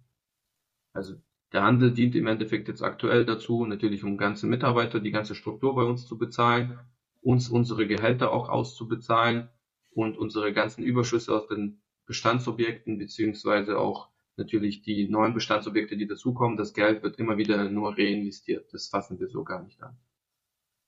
Also 0.92 1.16
der 1.52 1.62
Handel 1.62 1.92
dient 1.92 2.14
im 2.14 2.28
Endeffekt 2.28 2.68
jetzt 2.68 2.82
aktuell 2.82 3.24
dazu, 3.24 3.66
natürlich 3.66 4.04
um 4.04 4.16
ganze 4.16 4.46
Mitarbeiter, 4.46 5.00
die 5.00 5.10
ganze 5.10 5.34
Struktur 5.34 5.74
bei 5.74 5.82
uns 5.82 6.06
zu 6.06 6.16
bezahlen, 6.16 6.78
uns 7.20 7.48
unsere 7.48 7.86
Gehälter 7.86 8.32
auch 8.32 8.48
auszubezahlen 8.48 9.48
und 9.90 10.16
unsere 10.16 10.52
ganzen 10.52 10.84
Überschüsse 10.84 11.34
aus 11.34 11.48
den 11.48 11.80
Bestandsobjekten 12.06 12.96
beziehungsweise 12.96 13.78
auch 13.78 14.08
natürlich 14.36 14.82
die 14.82 15.08
neuen 15.08 15.34
Bestandsobjekte, 15.34 15.96
die 15.96 16.06
dazukommen, 16.06 16.56
das 16.56 16.74
Geld 16.74 17.02
wird 17.02 17.18
immer 17.18 17.38
wieder 17.38 17.68
nur 17.68 17.98
reinvestiert. 17.98 18.72
Das 18.72 18.86
fassen 18.86 19.18
wir 19.18 19.28
so 19.28 19.42
gar 19.42 19.64
nicht 19.64 19.82
an. 19.82 19.96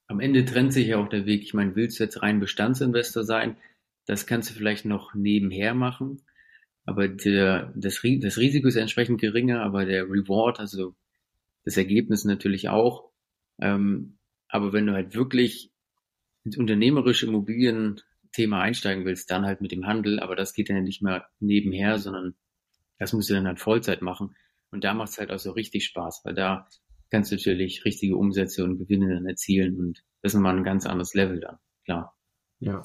Am 0.06 0.20
Ende 0.20 0.44
trennt 0.44 0.72
sich 0.72 0.86
ja 0.86 0.98
auch 0.98 1.08
der 1.08 1.26
Weg. 1.26 1.42
Ich 1.42 1.52
meine, 1.52 1.74
willst 1.74 1.98
du 1.98 2.04
jetzt 2.04 2.22
rein 2.22 2.38
Bestandsinvestor 2.38 3.24
sein? 3.24 3.56
Das 4.06 4.26
kannst 4.26 4.50
du 4.50 4.54
vielleicht 4.54 4.84
noch 4.84 5.14
nebenher 5.14 5.74
machen. 5.74 6.22
Aber 6.84 7.08
der, 7.08 7.72
das, 7.76 8.00
das 8.02 8.38
Risiko 8.38 8.68
ist 8.68 8.76
entsprechend 8.76 9.20
geringer, 9.20 9.62
aber 9.62 9.84
der 9.84 10.04
Reward, 10.04 10.60
also 10.60 10.94
das 11.64 11.76
Ergebnis 11.76 12.24
natürlich 12.24 12.68
auch. 12.68 13.10
Ähm, 13.60 14.18
aber 14.48 14.72
wenn 14.72 14.86
du 14.86 14.94
halt 14.94 15.14
wirklich 15.14 15.72
ins 16.44 16.56
unternehmerische 16.56 17.26
Immobilien-Thema 17.26 18.60
einsteigen 18.60 19.04
willst, 19.04 19.30
dann 19.30 19.44
halt 19.44 19.60
mit 19.60 19.72
dem 19.72 19.86
Handel, 19.86 20.20
aber 20.20 20.36
das 20.36 20.54
geht 20.54 20.70
dann 20.70 20.82
nicht 20.82 21.02
mehr 21.02 21.28
nebenher, 21.38 21.98
sondern 21.98 22.34
das 22.98 23.12
musst 23.12 23.30
du 23.30 23.34
dann 23.34 23.46
halt 23.46 23.60
Vollzeit 23.60 24.02
machen. 24.02 24.34
Und 24.70 24.84
da 24.84 24.94
macht 24.94 25.10
es 25.10 25.18
halt 25.18 25.30
auch 25.30 25.38
so 25.38 25.52
richtig 25.52 25.84
Spaß, 25.86 26.22
weil 26.24 26.34
da 26.34 26.68
kannst 27.10 27.30
du 27.30 27.36
natürlich 27.36 27.84
richtige 27.84 28.16
Umsätze 28.16 28.64
und 28.64 28.78
Gewinne 28.78 29.12
dann 29.14 29.26
erzielen 29.26 29.78
und 29.78 30.04
das 30.22 30.32
ist 30.32 30.36
nochmal 30.36 30.56
ein 30.56 30.64
ganz 30.64 30.86
anderes 30.86 31.14
Level 31.14 31.40
dann, 31.40 31.58
klar. 31.84 32.16
Ja. 32.60 32.82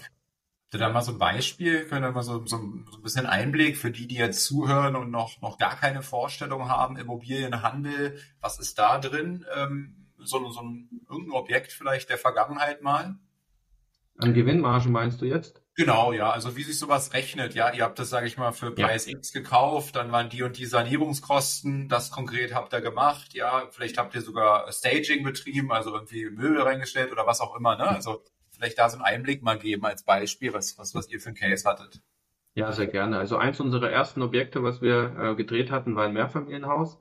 Habt 0.71 0.81
da 0.81 0.89
mal 0.89 1.01
so 1.01 1.13
ein 1.13 1.19
Beispiel, 1.19 1.85
können 1.85 2.03
wir 2.03 2.11
mal 2.11 2.23
so, 2.23 2.45
so, 2.45 2.57
so, 2.57 2.97
ein 2.97 3.01
bisschen 3.01 3.25
Einblick 3.27 3.77
für 3.77 3.91
die, 3.91 4.07
die 4.07 4.15
jetzt 4.15 4.43
zuhören 4.43 4.95
und 4.95 5.09
noch, 5.09 5.39
noch 5.41 5.57
gar 5.57 5.77
keine 5.77 6.01
Vorstellung 6.01 6.67
haben, 6.67 6.97
Immobilienhandel, 6.97 8.19
was 8.41 8.59
ist 8.59 8.77
da 8.77 8.97
drin? 8.99 9.45
Ähm, 9.55 10.07
so, 10.17 10.49
so 10.51 10.61
ein 10.61 10.89
irgendein 11.09 11.37
Objekt 11.37 11.71
vielleicht 11.71 12.09
der 12.09 12.17
Vergangenheit 12.17 12.81
mal? 12.81 13.15
An 14.17 14.33
Gewinnmargen 14.33 14.91
meinst 14.91 15.21
du 15.21 15.25
jetzt? 15.25 15.61
Genau, 15.75 16.13
ja. 16.13 16.29
Also 16.31 16.55
wie 16.55 16.63
sich 16.63 16.79
sowas 16.79 17.13
rechnet, 17.13 17.53
ja. 17.53 17.71
Ihr 17.73 17.83
habt 17.83 17.99
das, 17.99 18.09
sage 18.09 18.27
ich 18.27 18.37
mal, 18.37 18.53
für 18.53 18.71
Preis 18.71 19.07
ja. 19.07 19.17
X 19.17 19.33
gekauft, 19.33 19.97
dann 19.97 20.11
waren 20.11 20.29
die 20.29 20.41
und 20.43 20.57
die 20.57 20.65
Sanierungskosten, 20.65 21.89
das 21.89 22.11
konkret 22.11 22.53
habt 22.53 22.73
ihr 22.73 22.79
gemacht, 22.79 23.33
ja. 23.33 23.67
Vielleicht 23.71 23.97
habt 23.97 24.15
ihr 24.15 24.21
sogar 24.21 24.71
Staging 24.71 25.23
betrieben, 25.23 25.71
also 25.73 25.93
irgendwie 25.93 26.29
Möbel 26.29 26.61
reingestellt 26.61 27.11
oder 27.11 27.27
was 27.27 27.41
auch 27.41 27.55
immer, 27.55 27.75
ne? 27.77 27.87
Also 27.87 28.23
vielleicht 28.55 28.79
da 28.79 28.89
so 28.89 28.97
einen 28.97 29.05
Einblick 29.05 29.43
mal 29.43 29.57
geben 29.57 29.85
als 29.85 30.03
Beispiel, 30.03 30.53
was, 30.53 30.77
was, 30.77 30.95
was 30.95 31.09
ihr 31.09 31.19
für 31.19 31.29
ein 31.29 31.35
Case 31.35 31.67
hattet. 31.67 32.01
Ja, 32.53 32.71
sehr 32.71 32.87
gerne. 32.87 33.17
Also 33.17 33.37
eins 33.37 33.59
unserer 33.59 33.91
ersten 33.91 34.21
Objekte, 34.21 34.63
was 34.63 34.81
wir 34.81 35.15
äh, 35.19 35.35
gedreht 35.35 35.71
hatten, 35.71 35.95
war 35.95 36.05
ein 36.05 36.13
Mehrfamilienhaus. 36.13 36.97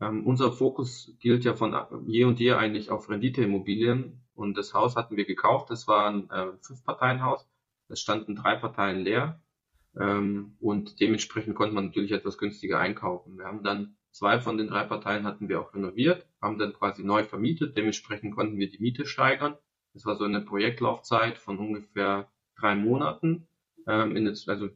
Ähm, 0.00 0.26
unser 0.26 0.52
Fokus 0.52 1.12
gilt 1.20 1.44
ja 1.44 1.54
von 1.54 1.76
je 2.06 2.24
und 2.24 2.38
je 2.38 2.52
eigentlich 2.52 2.90
auf 2.90 3.10
Renditeimmobilien. 3.10 4.24
Und 4.34 4.56
das 4.56 4.74
Haus 4.74 4.96
hatten 4.96 5.16
wir 5.16 5.24
gekauft. 5.24 5.70
Das 5.70 5.88
war 5.88 6.08
ein 6.08 6.30
äh, 6.30 6.52
Fünf-Parteien-Haus. 6.60 7.48
Es 7.88 8.00
standen 8.00 8.36
drei 8.36 8.56
Parteien 8.56 9.00
leer. 9.00 9.40
Ähm, 9.98 10.56
und 10.60 11.00
dementsprechend 11.00 11.54
konnte 11.54 11.74
man 11.74 11.86
natürlich 11.86 12.12
etwas 12.12 12.38
günstiger 12.38 12.78
einkaufen. 12.78 13.38
Wir 13.38 13.46
haben 13.46 13.62
dann 13.62 13.96
zwei 14.10 14.40
von 14.40 14.58
den 14.58 14.68
drei 14.68 14.84
Parteien 14.84 15.24
hatten 15.24 15.48
wir 15.48 15.60
auch 15.60 15.74
renoviert, 15.74 16.26
haben 16.40 16.58
dann 16.58 16.72
quasi 16.72 17.04
neu 17.04 17.24
vermietet. 17.24 17.76
Dementsprechend 17.76 18.34
konnten 18.34 18.58
wir 18.58 18.70
die 18.70 18.78
Miete 18.78 19.06
steigern. 19.06 19.56
Das 19.94 20.04
war 20.04 20.16
so 20.16 20.24
eine 20.24 20.40
Projektlaufzeit 20.40 21.38
von 21.38 21.58
ungefähr 21.58 22.28
drei 22.58 22.74
Monaten. 22.74 23.46
Ähm, 23.86 24.16
in 24.16 24.26
also 24.28 24.68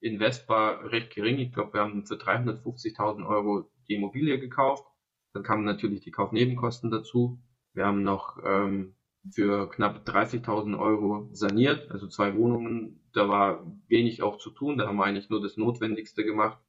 Invest 0.00 0.48
war 0.48 0.90
recht 0.90 1.12
gering. 1.14 1.38
Ich 1.38 1.52
glaube, 1.52 1.74
wir 1.74 1.80
haben 1.80 2.06
für 2.06 2.14
350.000 2.14 3.26
Euro 3.26 3.68
die 3.88 3.94
Immobilie 3.94 4.38
gekauft. 4.38 4.86
Dann 5.32 5.42
kamen 5.42 5.64
natürlich 5.64 6.00
die 6.02 6.12
Kaufnebenkosten 6.12 6.90
dazu. 6.90 7.42
Wir 7.74 7.84
haben 7.84 8.04
noch 8.04 8.38
ähm, 8.44 8.94
für 9.28 9.68
knapp 9.68 10.08
30.000 10.08 10.78
Euro 10.78 11.28
saniert, 11.32 11.90
also 11.90 12.06
zwei 12.06 12.36
Wohnungen. 12.36 13.04
Da 13.12 13.28
war 13.28 13.66
wenig 13.88 14.22
auch 14.22 14.38
zu 14.38 14.50
tun. 14.50 14.78
Da 14.78 14.86
haben 14.86 14.96
wir 14.96 15.04
eigentlich 15.04 15.30
nur 15.30 15.42
das 15.42 15.56
Notwendigste 15.56 16.24
gemacht. 16.24 16.62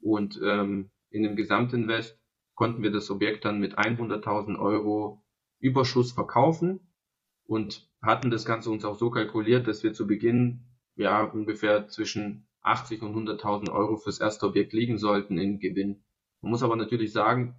Und 0.00 0.40
ähm, 0.42 0.90
in 1.10 1.22
dem 1.22 1.36
Gesamtinvest 1.36 2.18
konnten 2.54 2.82
wir 2.82 2.90
das 2.90 3.10
Objekt 3.10 3.44
dann 3.44 3.60
mit 3.60 3.78
100.000 3.78 4.58
Euro 4.58 5.22
Überschuss 5.60 6.12
verkaufen 6.12 6.80
und 7.52 7.86
hatten 8.00 8.30
das 8.30 8.46
Ganze 8.46 8.70
uns 8.70 8.82
auch 8.86 8.94
so 8.96 9.10
kalkuliert, 9.10 9.68
dass 9.68 9.82
wir 9.82 9.92
zu 9.92 10.06
Beginn 10.06 10.64
ja 10.96 11.22
ungefähr 11.22 11.86
zwischen 11.86 12.48
80 12.62 13.02
und 13.02 13.14
100.000 13.14 13.70
Euro 13.70 13.98
fürs 13.98 14.20
erste 14.20 14.46
Objekt 14.46 14.72
liegen 14.72 14.96
sollten 14.96 15.36
in 15.36 15.58
Gewinn. 15.58 16.02
Man 16.40 16.50
muss 16.50 16.62
aber 16.62 16.76
natürlich 16.76 17.12
sagen, 17.12 17.54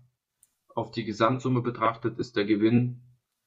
auf 0.74 0.90
die 0.90 1.04
Gesamtsumme 1.04 1.62
betrachtet 1.62 2.18
ist 2.18 2.36
der 2.36 2.46
Gewinn 2.46 3.04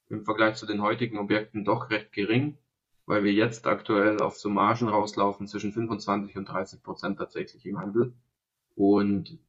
im 0.08 0.24
Vergleich 0.24 0.54
zu 0.54 0.66
den 0.66 0.82
heutigen 0.82 1.18
Objekten 1.18 1.64
doch 1.64 1.90
recht 1.90 2.12
gering, 2.12 2.58
weil 3.06 3.24
wir 3.24 3.32
jetzt 3.32 3.66
aktuell 3.66 4.20
auf 4.20 4.36
so 4.36 4.48
Margen 4.48 4.86
rauslaufen 4.86 5.48
zwischen 5.48 5.72
25 5.72 6.36
und 6.36 6.48
30 6.48 6.80
Prozent 6.80 7.18
tatsächlich 7.18 7.66
im 7.66 7.80
Handel. 7.80 8.14
Und 8.76 9.40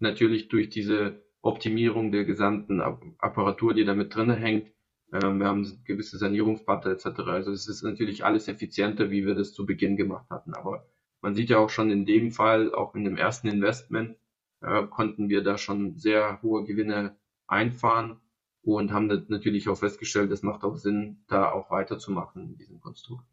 natürlich 0.00 0.48
durch 0.48 0.68
diese 0.68 1.22
Optimierung 1.42 2.10
der 2.10 2.24
gesamten 2.24 2.80
Apparatur, 2.80 3.72
die 3.72 3.84
da 3.84 3.94
mit 3.94 4.12
drinne 4.12 4.34
hängt, 4.34 4.73
ähm, 5.14 5.38
wir 5.38 5.46
haben 5.46 5.80
gewisse 5.84 6.18
Sanierungspatte 6.18 6.90
etc. 6.90 7.20
Also 7.26 7.52
es 7.52 7.68
ist 7.68 7.82
natürlich 7.82 8.24
alles 8.24 8.48
effizienter, 8.48 9.10
wie 9.10 9.24
wir 9.24 9.34
das 9.34 9.52
zu 9.54 9.64
Beginn 9.64 9.96
gemacht 9.96 10.28
hatten. 10.28 10.54
Aber 10.54 10.86
man 11.20 11.34
sieht 11.34 11.50
ja 11.50 11.58
auch 11.58 11.70
schon 11.70 11.90
in 11.90 12.04
dem 12.04 12.32
Fall, 12.32 12.74
auch 12.74 12.94
in 12.94 13.04
dem 13.04 13.16
ersten 13.16 13.48
Investment, 13.48 14.16
äh, 14.60 14.86
konnten 14.88 15.28
wir 15.28 15.42
da 15.44 15.56
schon 15.56 15.96
sehr 15.96 16.42
hohe 16.42 16.64
Gewinne 16.64 17.16
einfahren 17.46 18.16
und 18.62 18.92
haben 18.92 19.06
natürlich 19.28 19.68
auch 19.68 19.76
festgestellt, 19.76 20.32
es 20.32 20.42
macht 20.42 20.64
auch 20.64 20.76
Sinn, 20.76 21.22
da 21.28 21.52
auch 21.52 21.70
weiterzumachen 21.70 22.42
in 22.42 22.56
diesem 22.56 22.80
Konstrukt. 22.80 23.24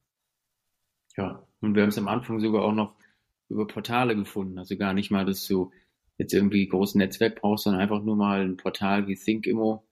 Ja, 1.18 1.46
und 1.62 1.76
wir 1.76 1.82
haben 1.82 1.90
es 1.90 1.98
am 1.98 2.08
Anfang 2.08 2.40
sogar 2.40 2.62
auch 2.64 2.74
noch 2.74 2.96
über 3.50 3.66
Portale 3.66 4.16
gefunden. 4.16 4.60
Also 4.60 4.78
gar 4.78 4.94
nicht 4.94 5.10
mal, 5.10 5.26
dass 5.26 5.48
du 5.48 5.72
jetzt 6.18 6.34
irgendwie 6.34 6.68
großes 6.68 6.96
Netzwerk 6.96 7.42
brauchst, 7.42 7.64
sondern 7.64 7.82
einfach 7.82 8.04
nur 8.04 8.16
mal 8.16 8.42
ein 8.42 8.58
Portal 8.58 9.08
wie 9.08 9.16
ThinkImmo 9.16 9.84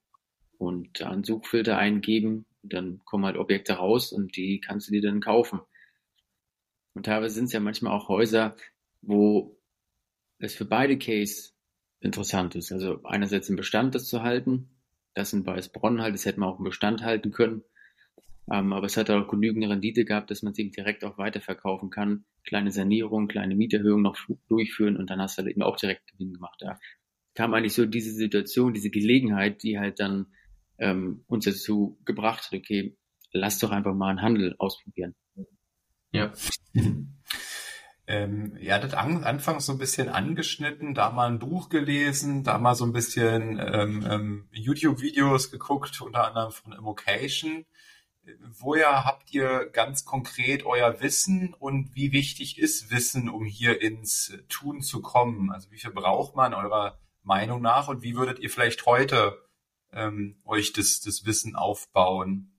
und 0.60 1.02
einen 1.02 1.24
Suchfilter 1.24 1.78
eingeben. 1.78 2.46
Dann 2.62 3.02
kommen 3.06 3.26
halt 3.26 3.38
Objekte 3.38 3.74
raus 3.74 4.12
und 4.12 4.36
die 4.36 4.60
kannst 4.60 4.88
du 4.88 4.92
dir 4.92 5.02
dann 5.02 5.22
kaufen. 5.22 5.62
Und 6.94 7.06
teilweise 7.06 7.36
sind 7.36 7.46
es 7.46 7.54
ja 7.54 7.62
manchmal 7.62 7.94
auch 7.94 8.10
Häuser, 8.10 8.56
wo 9.02 9.58
es 10.38 10.54
für 10.56 10.66
beide 10.66 10.98
Case 10.98 11.54
interessant 12.02 12.56
ist. 12.56 12.72
Also 12.72 13.02
einerseits 13.04 13.50
im 13.50 13.56
Bestand 13.56 13.96
das 13.96 14.08
zu 14.08 14.22
halten. 14.22 14.70
Das 15.14 15.34
in 15.34 15.46
Weißbronn 15.46 16.02
halt, 16.02 16.14
das 16.14 16.26
hätte 16.26 16.40
man 16.40 16.50
auch 16.50 16.60
im 16.60 16.66
Bestand 16.66 17.04
halten 17.04 17.32
können. 17.32 17.64
Ähm, 18.52 18.74
aber 18.74 18.88
es 18.88 18.98
hat 18.98 19.10
auch 19.10 19.28
genügend 19.28 19.66
Rendite 19.66 20.06
gehabt, 20.06 20.30
dass 20.30 20.44
man 20.44 20.54
es 20.54 20.60
eben 20.60 20.72
direkt 20.72 21.04
auch 21.06 21.18
weiterverkaufen 21.18 21.90
kann. 21.90 22.26
Kleine 22.44 22.72
Sanierung, 22.72 23.28
kleine 23.28 23.56
Mieterhöhung 23.56 24.02
noch 24.02 24.18
durchführen 24.50 24.98
und 24.98 25.10
dann 25.10 25.22
hast 25.22 25.38
du 25.38 25.44
halt 25.44 25.52
eben 25.52 25.62
auch 25.62 25.78
direkt 25.78 26.08
Gewinn 26.12 26.34
gemacht. 26.34 26.60
Da 26.60 26.80
kam 27.36 27.54
eigentlich 27.54 27.74
so 27.74 27.86
diese 27.86 28.12
Situation, 28.12 28.74
diese 28.74 28.90
Gelegenheit, 28.90 29.64
die 29.64 29.80
halt 29.80 30.00
dann 30.00 30.28
ähm, 30.80 31.24
uns 31.28 31.46
dazu 31.46 32.00
gebracht 32.06 32.46
hat, 32.46 32.60
okay, 32.60 32.98
lass 33.32 33.60
doch 33.60 33.72
einfach 33.72 33.94
mal 33.94 34.10
einen 34.10 34.22
Handel 34.22 34.56
ausprobieren. 34.58 35.16
Ja. 36.12 36.34
Ähm, 38.10 38.58
ihr 38.60 38.74
hattet 38.74 38.96
an, 38.96 39.24
anfangs 39.24 39.68
so 39.68 39.72
ein 39.72 39.78
bisschen 39.78 40.10
angeschnitten, 40.10 40.96
da 40.96 41.12
mal 41.12 41.30
ein 41.30 41.38
Buch 41.38 41.70
gelesen, 41.70 42.44
da 42.44 42.58
mal 42.58 42.74
so 42.74 42.84
ein 42.84 42.92
bisschen 42.92 43.60
ähm, 43.64 44.04
ähm, 44.10 44.50
YouTube-Videos 44.52 45.52
geguckt, 45.52 46.02
unter 46.02 46.26
anderem 46.28 46.52
von 46.52 46.74
Immocation. 46.74 47.68
Woher 48.60 49.06
habt 49.06 49.32
ihr 49.32 49.70
ganz 49.72 50.06
konkret 50.06 50.66
euer 50.66 51.00
Wissen 51.02 51.54
und 51.54 51.94
wie 51.94 52.12
wichtig 52.12 52.58
ist 52.58 52.90
Wissen, 52.90 53.30
um 53.30 53.46
hier 53.46 53.80
ins 53.80 54.36
Tun 54.50 54.82
zu 54.82 55.04
kommen? 55.04 55.52
Also 55.52 55.70
wie 55.70 55.78
viel 55.78 55.92
braucht 55.92 56.36
man 56.36 56.56
eurer 56.56 56.98
Meinung 57.22 57.62
nach 57.62 57.90
und 57.90 58.02
wie 58.02 58.16
würdet 58.16 58.40
ihr 58.40 58.50
vielleicht 58.50 58.88
heute 58.88 59.38
ähm, 59.92 60.38
euch 60.46 60.74
das, 60.74 61.02
das 61.02 61.26
Wissen 61.26 61.56
aufbauen? 61.56 62.52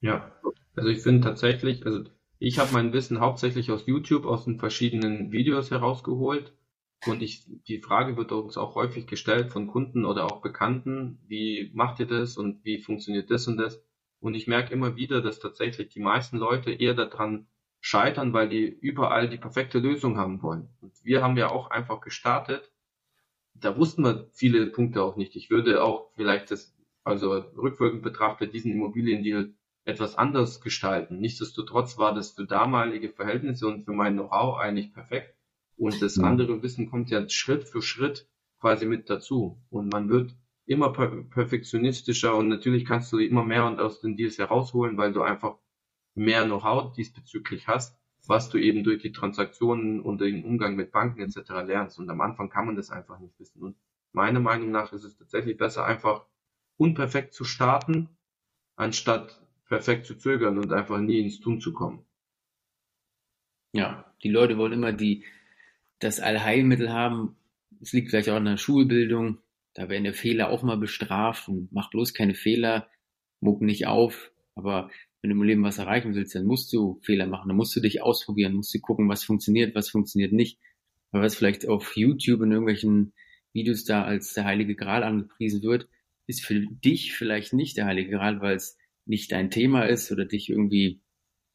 Ja, 0.00 0.32
also 0.74 0.88
ich 0.88 1.00
finde 1.00 1.22
tatsächlich, 1.22 1.86
also 1.86 2.04
ich 2.38 2.58
habe 2.58 2.72
mein 2.72 2.92
Wissen 2.92 3.20
hauptsächlich 3.20 3.70
aus 3.70 3.86
YouTube, 3.86 4.24
aus 4.24 4.44
den 4.44 4.58
verschiedenen 4.58 5.30
Videos 5.30 5.70
herausgeholt. 5.70 6.52
Und 7.06 7.22
ich, 7.22 7.44
die 7.68 7.80
Frage 7.80 8.16
wird 8.16 8.32
uns 8.32 8.56
auch 8.56 8.74
häufig 8.74 9.06
gestellt 9.06 9.52
von 9.52 9.66
Kunden 9.66 10.04
oder 10.04 10.24
auch 10.24 10.40
Bekannten, 10.40 11.20
wie 11.26 11.70
macht 11.74 12.00
ihr 12.00 12.06
das 12.06 12.36
und 12.36 12.64
wie 12.64 12.80
funktioniert 12.80 13.30
das 13.30 13.46
und 13.48 13.58
das? 13.58 13.84
Und 14.20 14.34
ich 14.34 14.46
merke 14.46 14.72
immer 14.72 14.96
wieder, 14.96 15.20
dass 15.20 15.40
tatsächlich 15.40 15.88
die 15.88 16.00
meisten 16.00 16.36
Leute 16.36 16.72
eher 16.72 16.94
daran 16.94 17.46
scheitern, 17.80 18.32
weil 18.32 18.48
die 18.48 18.66
überall 18.66 19.28
die 19.28 19.36
perfekte 19.36 19.78
Lösung 19.78 20.16
haben 20.16 20.42
wollen. 20.42 20.68
Und 20.80 20.92
wir 21.04 21.22
haben 21.22 21.36
ja 21.36 21.50
auch 21.50 21.70
einfach 21.70 22.00
gestartet. 22.00 22.71
Da 23.54 23.76
wussten 23.76 24.02
wir 24.02 24.28
viele 24.32 24.66
Punkte 24.66 25.02
auch 25.02 25.16
nicht. 25.16 25.36
Ich 25.36 25.50
würde 25.50 25.82
auch 25.82 26.10
vielleicht 26.14 26.50
das, 26.50 26.76
also 27.04 27.32
rückwirkend 27.32 28.02
betrachtet, 28.02 28.54
diesen 28.54 28.72
Immobiliendeal 28.72 29.54
etwas 29.84 30.16
anders 30.16 30.60
gestalten. 30.60 31.18
Nichtsdestotrotz 31.18 31.98
war 31.98 32.14
das 32.14 32.32
für 32.32 32.46
damalige 32.46 33.08
Verhältnisse 33.08 33.66
und 33.66 33.84
für 33.84 33.92
mein 33.92 34.14
Know-how 34.14 34.58
eigentlich 34.58 34.92
perfekt. 34.92 35.36
Und 35.76 36.00
das 36.00 36.16
mhm. 36.16 36.24
andere 36.24 36.62
Wissen 36.62 36.90
kommt 36.90 37.10
ja 37.10 37.28
Schritt 37.28 37.64
für 37.64 37.82
Schritt 37.82 38.28
quasi 38.60 38.86
mit 38.86 39.10
dazu. 39.10 39.60
Und 39.70 39.92
man 39.92 40.08
wird 40.08 40.36
immer 40.66 40.92
per 40.92 41.08
perfektionistischer 41.08 42.36
und 42.36 42.48
natürlich 42.48 42.84
kannst 42.84 43.12
du 43.12 43.18
immer 43.18 43.44
mehr 43.44 43.66
und 43.66 43.80
aus 43.80 44.00
den 44.00 44.16
Deals 44.16 44.38
herausholen, 44.38 44.96
weil 44.96 45.12
du 45.12 45.22
einfach 45.22 45.58
mehr 46.14 46.44
Know-how 46.44 46.92
diesbezüglich 46.92 47.66
hast, 47.66 47.98
was 48.26 48.48
du 48.50 48.58
eben 48.58 48.84
durch 48.84 49.02
die 49.02 49.12
Transaktionen 49.12 50.00
und 50.00 50.20
den 50.20 50.44
Umgang 50.44 50.76
mit 50.76 50.92
Banken 50.92 51.20
etc. 51.20 51.50
lernst. 51.66 51.98
Und 51.98 52.08
am 52.08 52.20
Anfang 52.20 52.50
kann 52.50 52.66
man 52.66 52.76
das 52.76 52.90
einfach 52.90 53.18
nicht 53.18 53.38
wissen. 53.38 53.62
Und 53.62 53.76
meiner 54.12 54.40
Meinung 54.40 54.70
nach 54.70 54.92
ist 54.92 55.04
es 55.04 55.16
tatsächlich 55.16 55.56
besser, 55.56 55.84
einfach 55.84 56.26
unperfekt 56.76 57.34
zu 57.34 57.44
starten, 57.44 58.08
anstatt 58.76 59.40
perfekt 59.66 60.06
zu 60.06 60.16
zögern 60.16 60.58
und 60.58 60.72
einfach 60.72 60.98
nie 60.98 61.20
ins 61.20 61.40
Tun 61.40 61.60
zu 61.60 61.72
kommen. 61.72 62.04
Ja, 63.72 64.12
die 64.22 64.28
Leute 64.28 64.58
wollen 64.58 64.72
immer 64.72 64.92
die, 64.92 65.24
das 65.98 66.20
Allheilmittel 66.20 66.92
haben. 66.92 67.36
Es 67.80 67.92
liegt 67.92 68.10
vielleicht 68.10 68.28
auch 68.28 68.36
in 68.36 68.44
der 68.44 68.58
Schulbildung. 68.58 69.38
Da 69.74 69.88
werden 69.88 70.04
der 70.04 70.14
Fehler 70.14 70.50
auch 70.50 70.62
mal 70.62 70.76
bestraft 70.76 71.48
und 71.48 71.72
mach 71.72 71.90
bloß 71.90 72.12
keine 72.12 72.34
Fehler, 72.34 72.88
muck 73.40 73.62
nicht 73.62 73.86
auf. 73.86 74.30
Aber 74.54 74.90
wenn 75.22 75.30
du 75.30 75.36
im 75.36 75.42
Leben 75.44 75.62
was 75.62 75.78
erreichen 75.78 76.14
willst, 76.14 76.34
dann 76.34 76.44
musst 76.44 76.72
du 76.72 77.00
Fehler 77.02 77.26
machen. 77.26 77.48
Dann 77.48 77.56
musst 77.56 77.74
du 77.76 77.80
dich 77.80 78.02
ausprobieren, 78.02 78.54
musst 78.54 78.74
du 78.74 78.80
gucken, 78.80 79.08
was 79.08 79.22
funktioniert, 79.22 79.74
was 79.74 79.88
funktioniert 79.88 80.32
nicht. 80.32 80.58
Aber 81.12 81.22
was 81.22 81.36
vielleicht 81.36 81.68
auf 81.68 81.96
YouTube 81.96 82.42
in 82.42 82.50
irgendwelchen 82.50 83.12
Videos 83.52 83.84
da 83.84 84.04
als 84.04 84.34
der 84.34 84.44
Heilige 84.44 84.74
Gral 84.74 85.04
angepriesen 85.04 85.62
wird, 85.62 85.88
ist 86.26 86.44
für 86.44 86.60
dich 86.60 87.14
vielleicht 87.14 87.52
nicht 87.52 87.76
der 87.76 87.86
Heilige 87.86 88.10
Gral, 88.10 88.40
weil 88.40 88.56
es 88.56 88.76
nicht 89.04 89.30
dein 89.30 89.50
Thema 89.50 89.84
ist 89.84 90.10
oder 90.10 90.24
dich 90.24 90.48
irgendwie, 90.48 91.00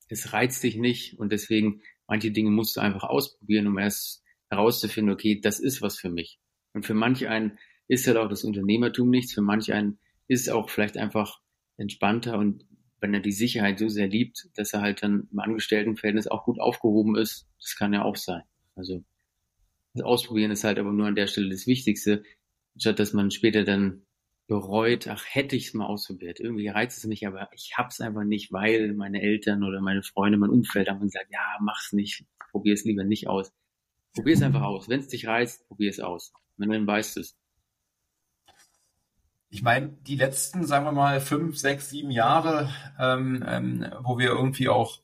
es 0.07 0.31
reizt 0.31 0.63
dich 0.63 0.77
nicht 0.77 1.19
und 1.19 1.31
deswegen 1.31 1.81
manche 2.07 2.31
Dinge 2.31 2.51
musst 2.51 2.77
du 2.77 2.81
einfach 2.81 3.03
ausprobieren, 3.03 3.67
um 3.67 3.77
erst 3.77 4.23
herauszufinden, 4.49 5.13
okay, 5.13 5.39
das 5.41 5.59
ist 5.59 5.81
was 5.81 5.99
für 5.99 6.09
mich. 6.09 6.39
Und 6.73 6.85
für 6.85 6.93
manch 6.93 7.27
einen 7.27 7.57
ist 7.87 8.07
halt 8.07 8.17
auch 8.17 8.29
das 8.29 8.43
Unternehmertum 8.43 9.09
nichts, 9.09 9.33
für 9.33 9.41
manch 9.41 9.73
einen 9.73 9.99
ist 10.27 10.41
es 10.41 10.49
auch 10.49 10.69
vielleicht 10.69 10.97
einfach 10.97 11.39
entspannter 11.77 12.37
und 12.37 12.65
wenn 12.99 13.13
er 13.13 13.19
die 13.19 13.31
Sicherheit 13.31 13.79
so 13.79 13.87
sehr 13.87 14.07
liebt, 14.07 14.49
dass 14.55 14.73
er 14.73 14.81
halt 14.81 15.03
dann 15.03 15.27
im 15.31 15.39
Angestelltenverhältnis 15.39 16.27
auch 16.27 16.45
gut 16.45 16.59
aufgehoben 16.59 17.15
ist, 17.15 17.47
das 17.59 17.75
kann 17.75 17.93
ja 17.93 18.03
auch 18.03 18.15
sein. 18.15 18.43
Also 18.75 19.03
das 19.93 20.03
Ausprobieren 20.03 20.51
ist 20.51 20.63
halt 20.63 20.79
aber 20.79 20.91
nur 20.91 21.07
an 21.07 21.15
der 21.15 21.27
Stelle 21.27 21.49
das 21.49 21.67
Wichtigste, 21.67 22.23
statt 22.77 22.99
dass 22.99 23.13
man 23.13 23.31
später 23.31 23.63
dann 23.63 24.03
bereut, 24.47 25.07
ach, 25.07 25.25
hätte 25.27 25.55
ich 25.55 25.67
es 25.67 25.73
mal 25.73 25.85
ausprobiert. 25.85 26.39
Irgendwie 26.39 26.67
reizt 26.69 26.97
es 26.97 27.05
mich, 27.05 27.27
aber 27.27 27.49
ich 27.53 27.73
hab's 27.77 27.99
einfach 27.99 28.23
nicht, 28.23 28.51
weil 28.51 28.93
meine 28.93 29.21
Eltern 29.21 29.63
oder 29.63 29.81
meine 29.81 30.03
Freunde, 30.03 30.37
mein 30.37 30.49
Umfeld 30.49 30.89
haben 30.89 31.01
gesagt, 31.01 31.27
ja, 31.31 31.57
mach's 31.61 31.93
nicht, 31.93 32.25
probier 32.51 32.73
es 32.73 32.85
lieber 32.85 33.03
nicht 33.03 33.27
aus. 33.27 33.51
Probier 34.13 34.33
es 34.35 34.41
einfach 34.41 34.61
aus. 34.61 34.87
Wenn 34.87 35.01
es 35.01 35.09
dich 35.09 35.27
reizt, 35.27 35.67
probier 35.67 35.89
es 35.89 35.99
aus. 35.99 36.33
Wenn 36.55 36.69
dann 36.69 36.87
weißt 36.87 37.17
du 37.17 37.19
es. 37.19 37.37
Ich 39.49 39.61
meine, 39.61 39.89
die 39.89 40.15
letzten, 40.15 40.65
sagen 40.65 40.85
wir 40.85 40.91
mal, 40.91 41.21
fünf, 41.21 41.57
sechs, 41.57 41.89
sieben 41.89 42.11
Jahre, 42.11 42.69
ähm, 42.99 43.43
ähm, 43.47 43.85
wo 44.01 44.17
wir 44.17 44.29
irgendwie 44.29 44.69
auch 44.69 45.01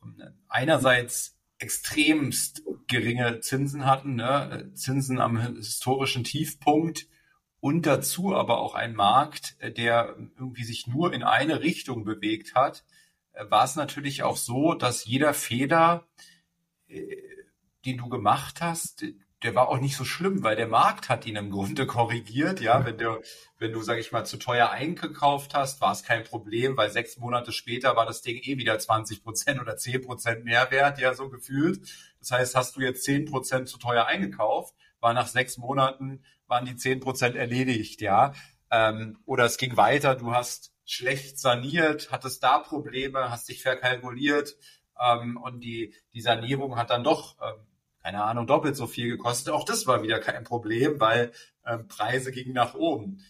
einerseits 0.49 1.38
extremst 1.60 2.63
geringe 2.88 3.39
Zinsen 3.39 3.86
hatten, 3.86 4.15
ne? 4.15 4.71
Zinsen 4.73 5.19
am 5.19 5.39
historischen 5.56 6.23
Tiefpunkt, 6.25 7.08
und 7.63 7.86
dazu 7.86 8.36
aber 8.36 8.58
auch 8.60 8.75
ein 8.75 8.93
Markt, 8.93 9.56
äh, 9.60 9.71
der 9.71 10.17
irgendwie 10.38 10.65
sich 10.65 10.86
nur 10.86 11.13
in 11.13 11.23
eine 11.23 11.62
Richtung 11.62 12.03
bewegt 12.03 12.56
hat, 12.56 12.84
äh, 13.32 13.49
war 13.49 13.63
es 13.63 13.77
natürlich 13.77 14.21
auch 14.21 14.36
so, 14.36 14.73
dass 14.73 15.06
jeder 15.06 15.34
Fehler, 15.34 16.06
äh, 16.89 17.15
den 17.86 17.99
du 17.99 18.10
gemacht 18.10 18.60
hast, 18.60 19.06
der 19.43 19.56
war 19.56 19.69
auch 19.69 19.79
nicht 19.79 19.95
so 19.95 20.06
schlimm, 20.06 20.43
weil 20.43 20.56
der 20.56 20.67
Markt 20.67 21.10
hat 21.10 21.25
ihn 21.25 21.36
im 21.36 21.51
Grunde 21.51 21.86
korrigiert. 21.88 22.62
Ja, 22.62 22.86
wenn 22.86 22.97
du, 22.97 23.21
wenn 23.60 23.71
du, 23.71 23.82
sag 23.82 23.99
ich 23.99 24.12
mal, 24.12 24.25
zu 24.25 24.38
teuer 24.38 24.69
eingekauft 24.69 25.53
hast, 25.53 25.82
war 25.82 25.91
es 25.91 26.03
kein 26.03 26.23
Problem, 26.23 26.77
weil 26.77 26.89
sechs 26.89 27.17
Monate 27.17 27.51
später 27.51 27.95
war 27.95 28.06
das 28.06 28.21
Ding 28.21 28.38
eh 28.38 28.58
wieder 28.58 28.79
20 28.79 29.23
Prozent 29.23 29.62
oder 29.62 29.77
10 29.77 30.01
Prozent 30.01 30.45
Mehrwert, 30.45 30.99
ja, 30.99 31.13
so 31.13 31.29
gefühlt. 31.29 31.82
Das 32.19 32.32
heißt, 32.32 32.56
hast 32.56 32.75
du 32.75 32.82
jetzt 32.82 33.03
10 33.03 33.25
Prozent 33.25 33.69
zu 33.69 33.77
teuer 33.77 34.06
eingekauft, 34.06 34.73
war 34.99 35.13
nach 35.13 35.27
sechs 35.27 35.58
Monaten 35.58 36.23
waren 36.47 36.65
die 36.65 36.75
zehn 36.75 36.99
Prozent 36.99 37.36
erledigt, 37.36 38.01
ja. 38.01 38.34
Ähm, 38.71 39.17
oder 39.25 39.45
es 39.45 39.58
ging 39.58 39.77
weiter, 39.77 40.15
du 40.15 40.34
hast 40.34 40.71
schlecht 40.86 41.39
saniert, 41.39 42.12
hattest 42.12 42.43
da 42.43 42.60
Probleme, 42.60 43.29
hast 43.29 43.49
dich 43.49 43.62
verkalkuliert 43.62 44.56
ähm, 44.99 45.38
und 45.38 45.62
die, 45.62 45.93
die 46.13 46.21
Sanierung 46.21 46.77
hat 46.77 46.89
dann 46.89 47.03
doch, 47.03 47.38
ähm, 47.41 47.65
keine 48.04 48.24
Ahnung, 48.24 48.46
doppelt 48.46 48.76
so 48.76 48.86
viel 48.86 49.08
gekostet. 49.08 49.54
Auch 49.54 49.63
das 49.63 49.88
war 49.88 50.04
wieder 50.04 50.20
kein 50.20 50.44
Problem, 50.44 51.00
weil 51.00 51.32
ähm, 51.66 51.88
Preise 51.88 52.32
gingen 52.32 52.54
nach 52.54 52.76
oben. 52.76 53.24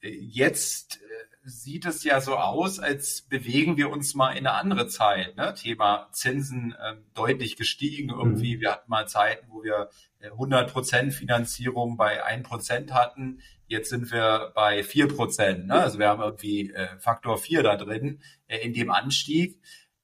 Äh, 0.00 0.10
jetzt 0.10 0.96
äh, 0.96 1.26
sieht 1.44 1.86
es 1.86 2.02
ja 2.02 2.20
so 2.20 2.36
aus, 2.36 2.80
als 2.80 3.22
bewegen 3.22 3.76
wir 3.76 3.88
uns 3.88 4.14
mal 4.14 4.32
in 4.32 4.46
eine 4.46 4.54
andere 4.54 4.88
Zeit. 4.88 5.36
Ne? 5.36 5.54
Thema 5.54 6.08
Zinsen 6.10 6.72
äh, 6.72 6.96
deutlich 7.14 7.56
gestiegen 7.56 8.10
irgendwie. 8.10 8.56
Mhm. 8.56 8.60
Wir 8.60 8.72
hatten 8.72 8.90
mal 8.90 9.06
Zeiten, 9.06 9.46
wo 9.48 9.62
wir 9.62 9.90
100 10.20 10.68
äh, 10.68 10.72
Prozent 10.72 11.14
Finanzierung 11.14 11.96
bei 11.96 12.24
1 12.24 12.48
Prozent 12.48 12.92
hatten. 12.92 13.40
Jetzt 13.68 13.90
sind 13.90 14.10
wir 14.10 14.50
bei 14.56 14.82
4 14.82 15.06
Prozent. 15.06 15.68
Ne? 15.68 15.74
Also 15.74 16.00
wir 16.00 16.08
haben 16.08 16.20
irgendwie 16.20 16.72
äh, 16.72 16.98
Faktor 16.98 17.38
4 17.38 17.62
da 17.62 17.76
drin 17.76 18.20
äh, 18.48 18.58
in 18.58 18.74
dem 18.74 18.90
Anstieg. 18.90 19.60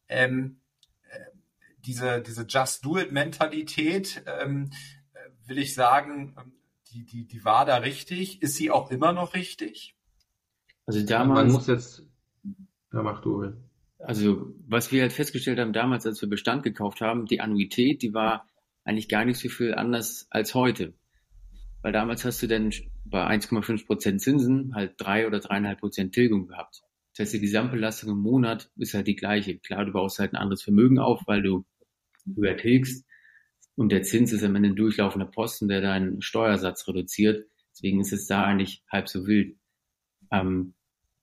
Ähm, 0.09 0.61
äh, 0.61 0.62
diese, 1.85 2.23
diese 2.23 2.47
Just-Do-It-Mentalität, 2.47 4.23
ähm, 4.27 4.71
äh, 5.15 5.49
will 5.49 5.59
ich 5.59 5.75
sagen, 5.75 6.35
ähm, 6.39 6.53
die, 6.93 7.05
die, 7.05 7.27
die 7.27 7.45
war 7.45 7.65
da 7.65 7.77
richtig. 7.77 8.43
Ist 8.43 8.57
sie 8.57 8.71
auch 8.71 8.91
immer 8.91 9.13
noch 9.13 9.35
richtig? 9.35 9.97
Also 10.87 11.05
damals. 11.05 11.47
Man 11.47 11.53
muss 11.53 11.67
jetzt. 11.67 12.03
Ja, 12.93 13.03
mach 13.03 13.23
du. 13.23 13.53
Also, 13.99 14.55
was 14.67 14.91
wir 14.93 15.03
halt 15.03 15.13
festgestellt 15.13 15.59
haben 15.59 15.73
damals, 15.73 16.07
als 16.07 16.21
wir 16.21 16.29
Bestand 16.29 16.65
gekauft 16.65 17.01
haben, 17.01 17.27
die 17.27 17.41
Annuität, 17.41 18.03
die 18.03 18.13
war 18.13 18.47
eigentlich 18.85 19.09
gar 19.09 19.25
nicht 19.25 19.39
so 19.39 19.49
viel 19.49 19.75
anders 19.75 20.27
als 20.31 20.55
heute. 20.55 20.93
Weil 21.83 21.93
damals 21.93 22.25
hast 22.25 22.43
du 22.43 22.49
dann 22.49 22.73
bei 23.05 23.27
1,5 23.27 23.87
Prozent 23.87 24.21
Zinsen 24.21 24.75
halt 24.75 24.95
drei 24.99 25.27
oder 25.27 25.41
dreieinhalb 25.41 25.81
Prozent 25.81 26.15
Tilgung 26.15 26.49
gehabt. 26.49 26.83
Das 27.13 27.27
heißt, 27.27 27.35
die 27.35 27.41
Gesamtbelastung 27.41 28.11
im 28.11 28.19
Monat 28.19 28.71
ist 28.77 28.95
halt 28.95 29.07
die 29.07 29.17
gleiche. 29.17 29.59
Klar, 29.59 29.85
du 29.85 29.93
baust 29.93 30.19
halt 30.19 30.33
ein 30.33 30.37
anderes 30.37 30.63
Vermögen 30.63 30.99
auf, 30.99 31.23
weil 31.27 31.43
du 31.43 31.65
tilgst. 32.25 33.07
Und 33.75 33.91
der 33.91 34.03
Zins 34.03 34.33
ist 34.33 34.45
am 34.45 34.55
Ende 34.55 34.71
ein 34.71 34.77
durchlaufender 34.77 35.27
Posten, 35.27 35.69
der 35.69 35.81
deinen 35.81 36.21
Steuersatz 36.21 36.87
reduziert. 36.87 37.47
Deswegen 37.73 38.01
ist 38.01 38.13
es 38.13 38.27
da 38.27 38.45
eigentlich 38.45 38.83
halb 38.91 39.09
so 39.09 39.27
wild. 39.27 39.57
Ähm, 40.31 40.75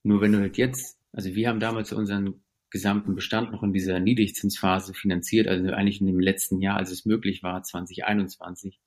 nur 0.02 0.20
wenn 0.20 0.32
du 0.32 0.38
halt 0.38 0.56
jetzt, 0.56 0.98
also 1.12 1.34
wir 1.34 1.48
haben 1.48 1.60
damals 1.60 1.92
unseren 1.92 2.42
gesamten 2.70 3.14
Bestand 3.14 3.52
noch 3.52 3.62
in 3.62 3.72
dieser 3.72 3.98
Niedrigzinsphase 4.00 4.94
finanziert, 4.94 5.48
also 5.48 5.70
eigentlich 5.70 6.00
in 6.00 6.06
dem 6.06 6.20
letzten 6.20 6.60
Jahr, 6.60 6.76
als 6.76 6.90
es 6.90 7.04
möglich 7.04 7.42
war, 7.42 7.62
2021, 7.62 8.80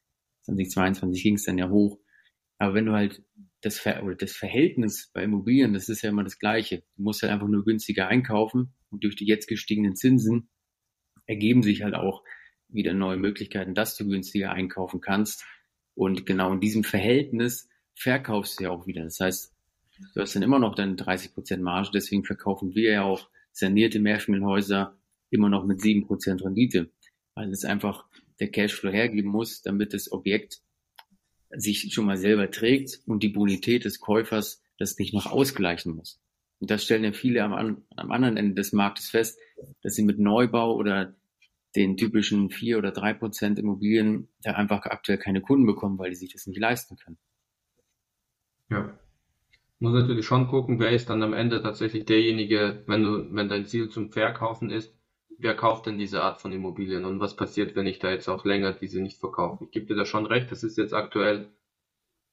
2022 0.44 1.24
ging 1.24 1.36
es 1.36 1.44
dann 1.44 1.58
ja 1.58 1.70
hoch. 1.70 2.00
Aber 2.58 2.74
wenn 2.74 2.86
du 2.86 2.94
halt 2.94 3.24
das, 3.62 3.80
Ver 3.80 4.04
oder 4.04 4.16
das 4.16 4.34
Verhältnis 4.34 5.10
bei 5.14 5.24
Immobilien, 5.24 5.74
das 5.74 5.90
ist 5.90 6.02
ja 6.02 6.10
immer 6.10 6.24
das 6.24 6.40
Gleiche. 6.40 6.84
Du 6.96 7.04
musst 7.04 7.22
halt 7.22 7.32
einfach 7.32 7.48
nur 7.48 7.66
günstiger 7.66 8.08
einkaufen 8.08 8.74
und 8.90 9.04
durch 9.04 9.16
die 9.16 9.26
jetzt 9.26 9.48
gestiegenen 9.48 9.96
Zinsen 9.96 10.50
ergeben 11.26 11.64
sich 11.64 11.84
halt 11.84 11.96
auch 11.96 12.24
wieder 12.70 12.94
neue 12.94 13.18
Möglichkeiten, 13.18 13.76
dass 13.76 13.96
du 13.96 14.08
günstiger 14.08 14.52
einkaufen 14.52 15.02
kannst. 15.02 15.46
Und 15.96 16.26
genau 16.26 16.54
in 16.54 16.60
diesem 16.60 16.84
Verhältnis 16.84 17.70
verkaufst 17.96 18.60
du 18.60 18.66
ja 18.66 18.70
auch 18.72 18.88
wieder. 18.88 19.04
Das 19.04 19.20
heißt, 19.20 19.54
Du 20.14 20.22
hast 20.22 20.36
dann 20.36 20.44
immer 20.44 20.60
noch 20.60 20.76
deine 20.76 20.96
30% 20.96 21.58
Marge, 21.58 21.92
deswegen 21.94 22.24
verkaufen 22.24 22.76
wir 22.76 22.92
ja 22.92 23.04
auch 23.04 23.30
sanierte 23.52 24.00
Mehrfamilienhäuser 24.00 24.98
immer 25.30 25.50
noch 25.50 25.66
mit 25.66 25.80
7% 25.80 26.44
Rendite, 26.44 26.92
weil 27.36 27.52
es 27.52 27.66
einfach 27.66 28.06
der 28.40 28.50
Cashflow 28.50 28.92
hergeben 28.92 29.30
muss, 29.32 29.62
damit 29.62 29.94
das 29.94 30.12
Objekt 30.12 30.62
sich 31.50 31.94
schon 31.94 32.06
mal 32.06 32.18
selber 32.18 32.50
trägt 32.50 33.02
und 33.06 33.22
die 33.22 33.30
Bonität 33.30 33.86
des 33.86 34.00
Käufers 34.00 34.64
das 34.80 34.98
nicht 34.98 35.14
noch 35.14 35.28
ausgleichen 35.28 35.96
muss. 35.96 36.20
Und 36.60 36.72
das 36.72 36.84
stellen 36.84 37.04
ja 37.04 37.12
viele 37.12 37.44
am, 37.44 37.84
am 37.96 38.12
anderen 38.12 38.38
Ende 38.38 38.56
des 38.56 38.74
Marktes 38.74 39.10
fest, 39.10 39.38
dass 39.82 39.96
sie 39.96 40.04
mit 40.04 40.20
Neubau 40.20 40.76
oder 40.76 41.16
den 41.76 41.98
typischen 41.98 42.50
vier 42.50 42.78
oder 42.78 42.92
drei 42.92 43.14
Prozent 43.14 43.58
Immobilien 43.58 44.30
da 44.44 44.52
einfach 44.52 44.86
aktuell 44.86 45.18
keine 45.18 45.42
Kunden 45.42 45.66
bekommen, 45.66 45.98
weil 45.98 46.12
die 46.12 46.16
sich 46.16 46.32
das 46.32 46.46
nicht 46.46 46.60
leisten 46.60 46.98
können. 46.98 47.18
Ja 48.70 48.98
muss 49.84 49.94
natürlich 49.94 50.26
schon 50.26 50.48
gucken, 50.48 50.80
wer 50.80 50.92
ist 50.92 51.10
dann 51.10 51.22
am 51.24 51.34
Ende 51.34 51.62
tatsächlich 51.62 52.06
derjenige, 52.06 52.84
wenn 52.88 53.04
du, 53.04 53.36
wenn 53.36 53.50
dein 53.50 53.66
Ziel 53.66 53.90
zum 53.90 54.12
Verkaufen 54.14 54.70
ist, 54.70 54.98
wer 55.38 55.56
kauft 55.56 55.88
denn 55.88 55.98
diese 55.98 56.24
Art 56.24 56.40
von 56.40 56.54
Immobilien 56.54 57.04
und 57.04 57.20
was 57.20 57.36
passiert, 57.36 57.76
wenn 57.76 57.86
ich 57.86 58.00
da 58.00 58.10
jetzt 58.10 58.30
auch 58.30 58.46
länger 58.46 58.72
diese 58.72 59.02
nicht 59.02 59.20
verkaufe? 59.20 59.66
Ich 59.66 59.72
gebe 59.72 59.88
dir 59.88 59.96
da 59.96 60.06
schon 60.06 60.26
recht, 60.26 60.50
das 60.52 60.64
ist 60.64 60.78
jetzt 60.78 60.94
aktuell 60.94 61.52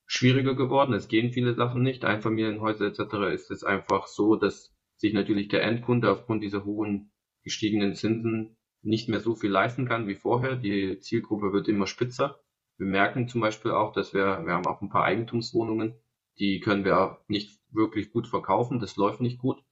schwieriger 0.06 0.54
geworden, 0.54 0.94
es 0.94 1.08
gehen 1.08 1.32
viele 1.32 1.54
Sachen 1.54 1.82
nicht, 1.82 2.04
Einfamilienhäuser 2.04 2.86
etc. 2.86 3.34
ist 3.34 3.50
es 3.50 3.64
einfach 3.64 4.06
so, 4.06 4.36
dass 4.36 4.72
sich 4.94 5.12
natürlich 5.12 5.48
der 5.48 5.64
Endkunde 5.64 6.12
aufgrund 6.12 6.44
dieser 6.44 6.64
hohen 6.64 7.09
gestiegenen 7.42 7.94
Zinsen 7.94 8.56
nicht 8.82 9.08
mehr 9.08 9.20
so 9.20 9.34
viel 9.34 9.50
leisten 9.50 9.86
kann 9.86 10.08
wie 10.08 10.14
vorher. 10.14 10.56
Die 10.56 10.98
Zielgruppe 11.00 11.52
wird 11.52 11.68
immer 11.68 11.86
spitzer. 11.86 12.40
Wir 12.78 12.86
merken 12.86 13.28
zum 13.28 13.40
Beispiel 13.40 13.72
auch, 13.72 13.92
dass 13.92 14.14
wir, 14.14 14.44
wir 14.46 14.54
haben 14.54 14.66
auch 14.66 14.80
ein 14.80 14.88
paar 14.88 15.04
Eigentumswohnungen, 15.04 15.94
die 16.38 16.60
können 16.60 16.84
wir 16.84 17.18
nicht 17.28 17.60
wirklich 17.70 18.10
gut 18.10 18.26
verkaufen, 18.26 18.80
das 18.80 18.96
läuft 18.96 19.20
nicht 19.20 19.38
gut. 19.38 19.62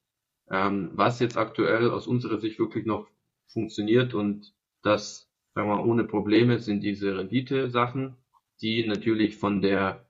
Ähm, 0.51 0.91
was 0.93 1.21
jetzt 1.21 1.37
aktuell 1.37 1.91
aus 1.91 2.07
unserer 2.07 2.39
Sicht 2.39 2.59
wirklich 2.59 2.87
noch 2.87 3.09
funktioniert 3.47 4.15
und 4.15 4.55
das, 4.83 5.31
sagen 5.55 5.69
wir 5.69 5.85
ohne 5.85 6.05
Probleme 6.05 6.59
sind 6.59 6.83
diese 6.83 7.17
Rendite-Sachen, 7.17 8.17
die 8.61 8.87
natürlich 8.87 9.37
von 9.37 9.63
der 9.63 10.07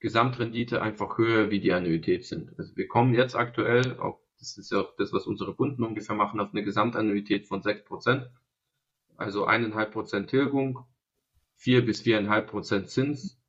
Gesamtrendite 0.00 0.82
einfach 0.82 1.16
höher 1.18 1.50
wie 1.50 1.60
die 1.60 1.72
Annuität 1.72 2.24
sind. 2.24 2.58
Also 2.58 2.76
wir 2.76 2.88
kommen 2.88 3.14
jetzt 3.14 3.36
aktuell, 3.36 3.98
auch 4.00 4.21
das 4.42 4.58
ist 4.58 4.72
ja 4.72 4.80
auch 4.80 4.96
das, 4.96 5.12
was 5.12 5.26
unsere 5.26 5.54
Kunden 5.54 5.84
ungefähr 5.84 6.16
machen, 6.16 6.40
auf 6.40 6.50
eine 6.52 6.64
Gesamtannuität 6.64 7.46
von 7.46 7.62
6%. 7.62 8.28
Also 9.16 9.44
eineinhalb 9.44 9.92
Prozent 9.92 10.30
Tilgung, 10.30 10.84
vier 11.54 11.86
bis 11.86 12.00
viereinhalb 12.00 12.48
Prozent 12.48 12.88
Zins. 12.88 13.40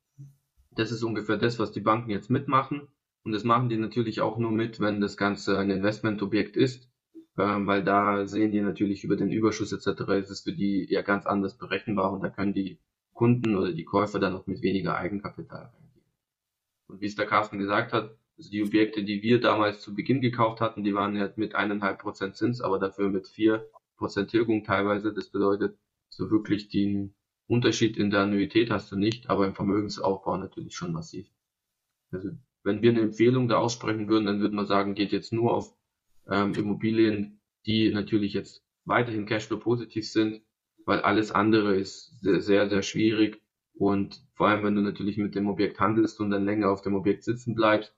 Das 0.69 0.91
ist 0.91 1.01
ungefähr 1.01 1.37
das, 1.37 1.57
was 1.57 1.71
die 1.71 1.81
Banken 1.81 2.11
jetzt 2.11 2.29
mitmachen. 2.29 2.87
Und 3.23 3.31
das 3.31 3.43
machen 3.43 3.69
die 3.69 3.77
natürlich 3.77 4.21
auch 4.21 4.37
nur 4.37 4.51
mit, 4.51 4.79
wenn 4.79 5.01
das 5.01 5.17
Ganze 5.17 5.57
ein 5.57 5.71
Investmentobjekt 5.71 6.55
ist, 6.55 6.91
ähm, 7.39 7.65
weil 7.65 7.83
da 7.83 8.27
sehen 8.27 8.51
die 8.51 8.61
natürlich 8.61 9.03
über 9.03 9.15
den 9.15 9.31
Überschuss 9.31 9.71
etc. 9.71 10.01
ist 10.19 10.29
es 10.29 10.41
für 10.41 10.53
die 10.53 10.85
ja 10.91 11.01
ganz 11.01 11.25
anders 11.25 11.57
berechenbar 11.57 12.11
und 12.11 12.21
da 12.21 12.29
können 12.29 12.53
die 12.53 12.79
Kunden 13.13 13.55
oder 13.55 13.71
die 13.71 13.85
Käufer 13.85 14.19
dann 14.19 14.33
noch 14.33 14.45
mit 14.45 14.61
weniger 14.61 14.95
Eigenkapital 14.95 15.71
reingehen. 15.73 16.05
Und 16.87 17.01
wie 17.01 17.07
es 17.07 17.15
der 17.15 17.25
Carsten 17.25 17.57
gesagt 17.57 17.93
hat, 17.93 18.15
also 18.43 18.51
die 18.51 18.63
Objekte, 18.63 19.03
die 19.03 19.23
wir 19.23 19.39
damals 19.39 19.81
zu 19.81 19.95
Beginn 19.95 20.19
gekauft 20.19 20.59
hatten, 20.59 20.83
die 20.83 20.93
waren 20.93 21.15
ja 21.15 21.31
mit 21.37 21.55
eineinhalb 21.55 21.99
Prozent 21.99 22.35
Zins, 22.35 22.59
aber 22.59 22.77
dafür 22.77 23.09
mit 23.09 23.25
vier 23.25 23.69
Prozent 23.95 24.31
Tilgung 24.31 24.65
teilweise. 24.65 25.13
Das 25.13 25.29
bedeutet, 25.29 25.77
so 26.09 26.29
wirklich 26.29 26.67
den 26.67 27.15
Unterschied 27.47 27.95
in 27.95 28.09
der 28.09 28.21
Annuität 28.21 28.69
hast 28.69 28.91
du 28.91 28.97
nicht, 28.97 29.29
aber 29.29 29.47
im 29.47 29.55
Vermögensaufbau 29.55 30.35
natürlich 30.35 30.75
schon 30.75 30.91
massiv. 30.91 31.25
Also 32.11 32.31
wenn 32.63 32.81
wir 32.81 32.91
eine 32.91 33.01
Empfehlung 33.01 33.47
da 33.47 33.59
aussprechen 33.59 34.09
würden, 34.09 34.25
dann 34.25 34.41
würde 34.41 34.55
man 34.55 34.65
sagen, 34.65 34.93
geht 34.93 35.13
jetzt 35.13 35.31
nur 35.31 35.53
auf 35.53 35.73
ähm, 36.29 36.53
Immobilien, 36.53 37.39
die 37.65 37.93
natürlich 37.93 38.33
jetzt 38.33 38.61
weiterhin 38.83 39.25
Cashflow 39.25 39.57
positiv 39.57 40.09
sind, 40.09 40.41
weil 40.85 40.99
alles 40.99 41.31
andere 41.31 41.77
ist 41.77 42.19
sehr, 42.19 42.41
sehr, 42.41 42.69
sehr 42.69 42.81
schwierig. 42.81 43.41
Und 43.73 44.21
vor 44.33 44.49
allem, 44.49 44.65
wenn 44.65 44.75
du 44.75 44.81
natürlich 44.81 45.17
mit 45.17 45.33
dem 45.33 45.47
Objekt 45.47 45.79
handelst 45.79 46.19
und 46.19 46.29
dann 46.29 46.43
länger 46.43 46.69
auf 46.69 46.81
dem 46.81 46.95
Objekt 46.95 47.23
sitzen 47.23 47.55
bleibst, 47.55 47.95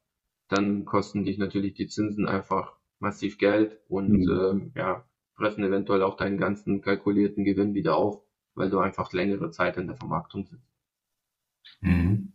dann 0.48 0.86
kosten 0.86 1.24
dich 1.24 1.38
natürlich 1.38 1.74
die 1.74 1.88
Zinsen 1.88 2.28
einfach 2.28 2.74
massiv 3.00 3.38
Geld 3.38 3.80
und 3.88 4.10
mhm. 4.10 4.30
ähm, 4.30 4.72
ja, 4.76 5.06
fressen 5.36 5.64
eventuell 5.64 6.04
auch 6.04 6.18
deinen 6.18 6.38
ganzen 6.38 6.82
kalkulierten 6.82 7.44
Gewinn 7.44 7.74
wieder 7.74 7.98
auf, 7.98 8.22
weil 8.54 8.70
du 8.70 8.80
einfach 8.80 9.12
längere 9.12 9.52
Zeit 9.52 9.78
in 9.78 9.88
der 9.88 9.98
Vermarktung 9.98 10.46
sitzt. 10.46 10.72
Mhm. 11.82 12.34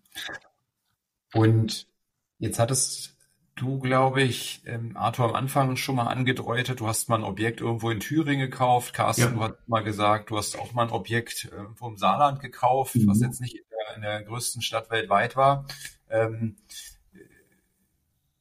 Und 1.33 1.87
jetzt 2.39 2.59
hattest 2.59 3.17
du, 3.61 3.79
glaube 3.79 4.23
ich, 4.23 4.63
ähm, 4.67 4.97
Arthur 4.97 5.27
am 5.27 5.35
Anfang 5.35 5.77
schon 5.77 5.97
mal 5.97 6.07
angedeutet, 6.07 6.81
du 6.81 6.87
hast 6.87 7.09
mal 7.09 7.17
ein 7.17 7.25
Objekt 7.25 7.61
irgendwo 7.61 7.91
in 7.91 8.01
Thüringen 8.01 8.51
gekauft. 8.51 8.95
Carsten, 8.95 9.23
ja. 9.23 9.31
du 9.31 9.41
hast 9.41 9.69
mal 9.69 9.85
gesagt, 9.85 10.31
du 10.31 10.39
hast 10.39 10.59
auch 10.59 10.73
mal 10.73 10.85
ein 10.85 10.93
Objekt 10.93 11.49
irgendwo 11.51 11.89
im 11.89 11.97
Saarland 11.97 12.41
gekauft, 12.41 12.97
mhm. 12.97 13.07
was 13.07 13.21
jetzt 13.21 13.41
nicht 13.41 13.55
in 13.55 13.65
der, 13.71 13.97
in 13.97 14.03
der, 14.03 14.23
größten 14.23 14.63
Stadt 14.63 14.91
weltweit 14.91 15.37
war. 15.37 15.67
Ähm, 16.09 16.57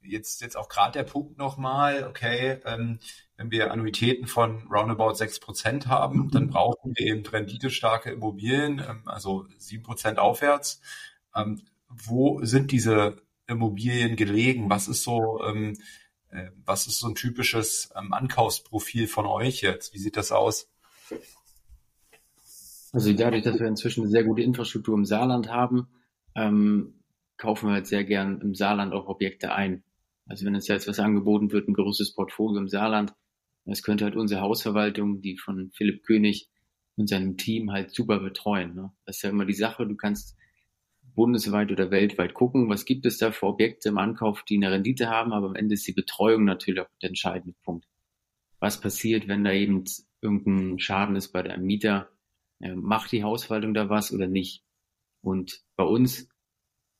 jetzt, 0.10 0.42
jetzt 0.42 0.58
auch 0.58 0.70
gerade 0.70 0.92
der 0.92 1.04
Punkt 1.04 1.38
nochmal, 1.38 2.06
okay, 2.08 2.60
ähm, 2.66 3.00
wenn 3.38 3.52
wir 3.52 3.72
Annuitäten 3.72 4.28
von 4.28 4.68
roundabout 4.68 5.14
6% 5.14 5.88
haben, 5.88 6.30
dann 6.32 6.50
brauchen 6.50 6.94
wir 6.96 7.06
eben 7.06 7.26
renditestarke 7.26 8.12
Immobilien, 8.12 8.80
ähm, 8.80 9.04
also 9.06 9.46
7% 9.60 10.18
aufwärts. 10.18 10.82
Ähm, 11.36 11.62
wo 11.88 12.44
sind 12.44 12.72
diese 12.72 13.18
Immobilien 13.48 14.16
gelegen? 14.16 14.70
Was 14.70 14.88
ist 14.88 15.04
so, 15.04 15.42
ähm, 15.44 15.78
äh, 16.30 16.50
was 16.66 16.88
ist 16.88 17.00
so 17.00 17.08
ein 17.08 17.16
typisches 17.16 17.92
ähm, 17.96 18.14
Ankaufsprofil 18.14 19.08
von 19.08 19.26
euch 19.26 19.62
jetzt? 19.62 19.94
Wie 19.94 20.00
sieht 20.00 20.18
das 20.18 20.32
aus? 20.32 20.70
Also 22.92 23.14
dadurch, 23.14 23.44
dass 23.44 23.60
wir 23.60 23.68
inzwischen 23.68 24.02
eine 24.02 24.12
sehr 24.12 24.24
gute 24.24 24.42
Infrastruktur 24.42 24.96
im 24.96 25.06
Saarland 25.06 25.50
haben, 25.50 25.88
ähm, 26.36 27.00
kaufen 27.38 27.68
wir 27.68 27.74
halt 27.74 27.88
sehr 27.88 28.04
gern 28.04 28.42
im 28.42 28.56
Saarland 28.56 28.94
auch 28.94 29.08
Objekte 29.08 29.54
ein. 29.54 29.84
Also 30.30 30.46
wenn 30.46 30.56
uns 30.56 30.68
jetzt 30.68 30.88
was 30.88 31.00
angeboten 31.00 31.52
wird, 31.52 31.68
ein 31.68 31.74
größeres 31.74 32.14
Portfolio 32.14 32.62
im 32.62 32.70
Saarland, 32.70 33.14
das 33.66 33.84
könnte 33.84 34.06
halt 34.06 34.16
unsere 34.16 34.42
Hausverwaltung, 34.42 35.22
die 35.22 35.38
von 35.38 35.72
Philipp 35.72 36.04
König 36.04 36.50
und 36.96 37.10
seinem 37.10 37.36
Team 37.36 37.72
halt 37.72 37.92
super 37.94 38.20
betreuen. 38.20 38.74
Ne? 38.76 38.92
Das 39.06 39.18
ist 39.18 39.24
ja 39.24 39.32
immer 39.32 39.46
die 39.46 39.54
Sache, 39.54 39.86
du 39.86 39.96
kannst 39.96 40.38
bundesweit 41.16 41.72
oder 41.72 41.92
weltweit 41.92 42.34
gucken, 42.34 42.70
was 42.70 42.86
gibt 42.86 43.06
es 43.06 43.18
da 43.18 43.32
für 43.32 43.48
Objekte 43.48 43.90
im 43.90 43.98
Ankauf, 43.98 44.44
die 44.44 44.56
eine 44.56 44.72
Rendite 44.72 45.10
haben, 45.10 45.34
aber 45.34 45.48
am 45.48 45.56
Ende 45.56 45.74
ist 45.74 45.88
die 45.88 45.94
Betreuung 45.94 46.46
natürlich 46.46 46.82
auch 46.82 46.90
der 47.02 47.10
entscheidende 47.10 47.58
Punkt. 47.64 47.88
Was 48.60 48.80
passiert, 48.80 49.28
wenn 49.28 49.44
da 49.44 49.52
eben 49.52 49.84
irgendein 50.22 50.80
Schaden 50.80 51.16
ist 51.16 51.30
bei 51.30 51.42
deinem 51.42 51.66
Mieter? 51.66 52.10
Macht 52.60 53.12
die 53.12 53.24
Hausverwaltung 53.24 53.74
da 53.74 53.90
was 53.90 54.14
oder 54.14 54.28
nicht? 54.28 54.64
Und 55.22 55.64
bei 55.76 55.84
uns, 55.84 56.30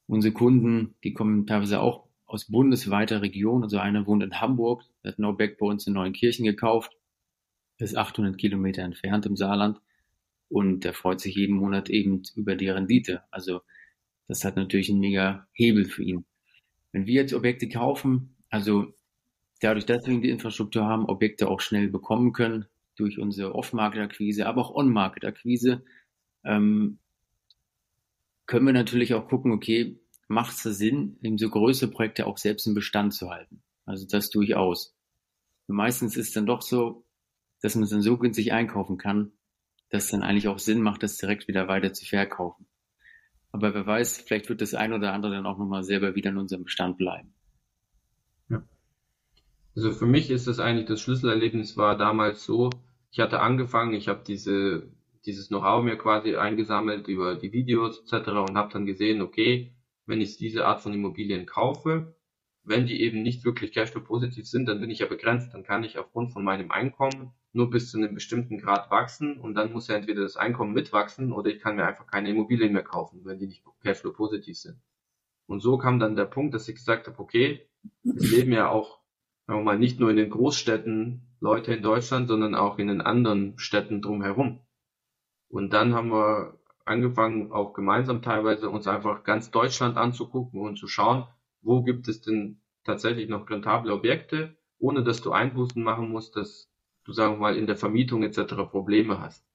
unsere 0.08 0.34
Kunden, 0.34 0.96
die 1.04 1.14
kommen 1.14 1.46
teilweise 1.46 1.80
auch 1.80 2.09
aus 2.30 2.46
bundesweiter 2.46 3.22
Region. 3.22 3.64
Also 3.64 3.80
einer 3.80 4.06
wohnt 4.06 4.24
in 4.24 4.40
Hamburg, 4.40 4.84
hat 5.04 5.18
ein 5.18 5.26
Objekt 5.26 5.58
bei 5.58 5.66
uns 5.66 5.88
in 5.88 5.94
Neuenkirchen 5.94 6.46
gekauft, 6.46 6.96
ist 7.80 7.98
800 7.98 8.38
Kilometer 8.38 8.84
entfernt 8.84 9.26
im 9.26 9.36
Saarland 9.36 9.82
und 10.48 10.84
der 10.84 10.94
freut 10.94 11.20
sich 11.20 11.36
jeden 11.36 11.56
Monat 11.56 11.90
eben 11.90 12.22
über 12.36 12.56
die 12.56 12.70
Rendite. 12.70 13.24
Also 13.32 13.62
das 14.28 14.46
hat 14.46 14.58
natürlich 14.58 14.90
einen 14.90 15.00
mega 15.00 15.48
Hebel 15.54 15.86
für 15.86 16.04
ihn. 16.04 16.26
Wenn 16.92 17.08
wir 17.08 17.16
jetzt 17.16 17.34
Objekte 17.34 17.68
kaufen, 17.68 18.36
also 18.50 18.94
dadurch, 19.62 19.86
dass 19.86 20.06
wir 20.06 20.22
die 20.22 20.30
Infrastruktur 20.30 20.86
haben, 20.86 21.06
Objekte 21.06 21.48
auch 21.48 21.62
schnell 21.62 21.90
bekommen 21.90 22.32
können, 22.32 22.66
durch 22.96 23.18
unsere 23.18 23.56
Off-Market-Akquise, 23.56 24.46
aber 24.46 24.62
auch 24.62 24.76
On-Market-Akquise, 24.76 25.84
ähm, 26.44 27.00
können 28.46 28.66
wir 28.66 28.74
natürlich 28.74 29.14
auch 29.14 29.28
gucken, 29.28 29.52
okay, 29.52 29.98
macht 30.30 30.64
es 30.64 30.78
Sinn, 30.78 31.18
eben 31.22 31.38
so 31.38 31.50
größere 31.50 31.90
Projekte 31.90 32.28
auch 32.28 32.38
selbst 32.38 32.68
im 32.68 32.76
Bestand 32.76 33.14
zu 33.14 33.30
halten. 33.30 33.64
Also 33.86 34.06
das 34.08 34.30
durchaus. 34.30 34.96
Und 35.68 35.76
meistens 35.76 36.16
ist 36.16 36.28
es 36.28 36.34
dann 36.34 36.46
doch 36.46 36.62
so, 36.62 37.04
dass 37.62 37.76
man 37.76 37.84
es 37.84 37.90
dann 37.90 38.04
so 38.04 38.18
günstig 38.18 38.54
einkaufen 38.54 38.98
kann, 38.98 39.32
dass 39.90 40.06
es 40.06 40.12
dann 40.12 40.22
eigentlich 40.22 40.48
auch 40.48 40.60
Sinn 40.60 40.82
macht, 40.82 41.02
das 41.02 41.18
direkt 41.18 41.48
wieder 41.48 41.68
weiter 41.68 41.94
zu 41.94 42.06
verkaufen. 42.06 42.68
Aber 43.52 43.74
wer 43.74 43.88
weiß, 43.88 44.20
vielleicht 44.20 44.50
wird 44.50 44.62
das 44.62 44.76
ein 44.76 44.94
oder 44.94 45.14
andere 45.14 45.34
dann 45.34 45.48
auch 45.48 45.58
nochmal 45.58 45.84
selber 45.84 46.14
wieder 46.14 46.30
in 46.30 46.38
unserem 46.38 46.64
Bestand 46.64 47.00
bleiben. 47.00 47.34
Ja. 48.50 48.62
Also 49.76 49.92
für 49.92 50.06
mich 50.06 50.30
ist 50.30 50.46
das 50.46 50.60
eigentlich 50.60 50.86
das 50.86 51.02
Schlüsselerlebnis 51.02 51.76
war 51.76 51.98
damals 51.98 52.46
so, 52.46 52.70
ich 53.10 53.20
hatte 53.20 53.40
angefangen, 53.40 53.96
ich 53.96 54.08
habe 54.08 54.24
diese, 54.26 54.92
dieses 55.26 55.48
Know-how 55.48 55.84
mir 55.84 55.98
quasi 55.98 56.36
eingesammelt 56.36 57.08
über 57.08 57.36
die 57.36 57.52
Videos 57.52 58.04
etc. 58.04 58.30
und 58.48 58.56
habe 58.56 58.72
dann 58.72 58.86
gesehen, 58.86 59.24
okay, 59.24 59.74
wenn 60.10 60.22
ich 60.22 60.38
diese 60.38 60.66
Art 60.66 60.82
von 60.82 60.92
Immobilien 60.92 61.46
kaufe. 61.46 62.16
Wenn 62.64 62.88
die 62.88 63.02
eben 63.02 63.22
nicht 63.22 63.46
wirklich 63.46 63.72
Cashflow-positiv 63.72 64.48
sind, 64.48 64.66
dann 64.66 64.82
bin 64.82 64.90
ich 64.90 65.00
ja 65.00 65.06
begrenzt. 65.06 65.54
Dann 65.54 65.64
kann 65.64 65.84
ich 65.84 66.00
aufgrund 66.00 66.34
von 66.34 66.44
meinem 66.44 66.72
Einkommen 66.72 67.32
nur 67.54 67.70
bis 67.70 67.92
zu 67.92 68.00
einem 68.00 68.16
bestimmten 68.16 68.58
Grad 68.58 68.90
wachsen 68.90 69.40
und 69.40 69.54
dann 69.54 69.72
muss 69.72 69.88
ja 69.88 69.96
entweder 69.96 70.24
das 70.24 70.36
Einkommen 70.36 70.74
mitwachsen 70.74 71.32
oder 71.32 71.50
ich 71.52 71.60
kann 71.60 71.76
mir 71.76 71.86
einfach 71.86 72.08
keine 72.08 72.30
Immobilien 72.30 72.74
mehr 72.74 72.84
kaufen, 72.84 73.22
wenn 73.24 73.38
die 73.38 73.48
nicht 73.48 73.64
Cashflow-positiv 73.84 74.58
sind. 74.58 74.82
Und 75.46 75.62
so 75.62 75.78
kam 75.78 76.00
dann 76.00 76.16
der 76.16 76.26
Punkt, 76.26 76.54
dass 76.56 76.68
ich 76.68 76.76
gesagt 76.76 77.08
habe, 77.08 77.20
okay, 77.20 77.68
es 78.04 78.32
leben 78.32 78.52
ja 78.52 78.70
auch, 78.70 79.00
sagen 79.46 79.60
wir 79.60 79.64
mal, 79.64 79.80
nicht 79.80 80.00
nur 80.00 80.10
in 80.10 80.18
den 80.18 80.30
Großstädten 80.32 81.22
Leute 81.40 81.74
in 81.74 81.84
Deutschland, 81.84 82.28
sondern 82.28 82.56
auch 82.56 82.80
in 82.80 82.88
den 82.88 83.02
anderen 83.02 83.58
Städten 83.58 84.02
drumherum. 84.02 84.60
Und 85.50 85.74
dann 85.74 85.94
haben 85.94 86.10
wir 86.10 86.59
angefangen, 86.90 87.52
auch 87.52 87.74
gemeinsam 87.74 88.22
teilweise 88.22 88.70
uns 88.70 88.88
einfach 88.88 89.24
ganz 89.24 89.52
Deutschland 89.52 89.98
anzugucken 89.98 90.60
und 90.60 90.78
zu 90.78 90.88
schauen, 90.88 91.26
wo 91.62 91.84
gibt 91.84 92.08
es 92.08 92.22
denn 92.22 92.60
tatsächlich 92.84 93.30
noch 93.30 93.50
rentable 93.50 93.94
Objekte, 93.94 94.58
ohne 94.80 95.04
dass 95.04 95.22
du 95.22 95.32
Einbußen 95.32 95.82
machen 95.82 96.10
musst, 96.10 96.36
dass 96.36 96.70
du, 97.06 97.12
sagen 97.14 97.36
wir 97.36 97.40
mal, 97.40 97.58
in 97.58 97.68
der 97.68 97.78
Vermietung 97.78 98.24
etc. 98.24 98.56
Probleme 98.70 99.22
hast. 99.22 99.46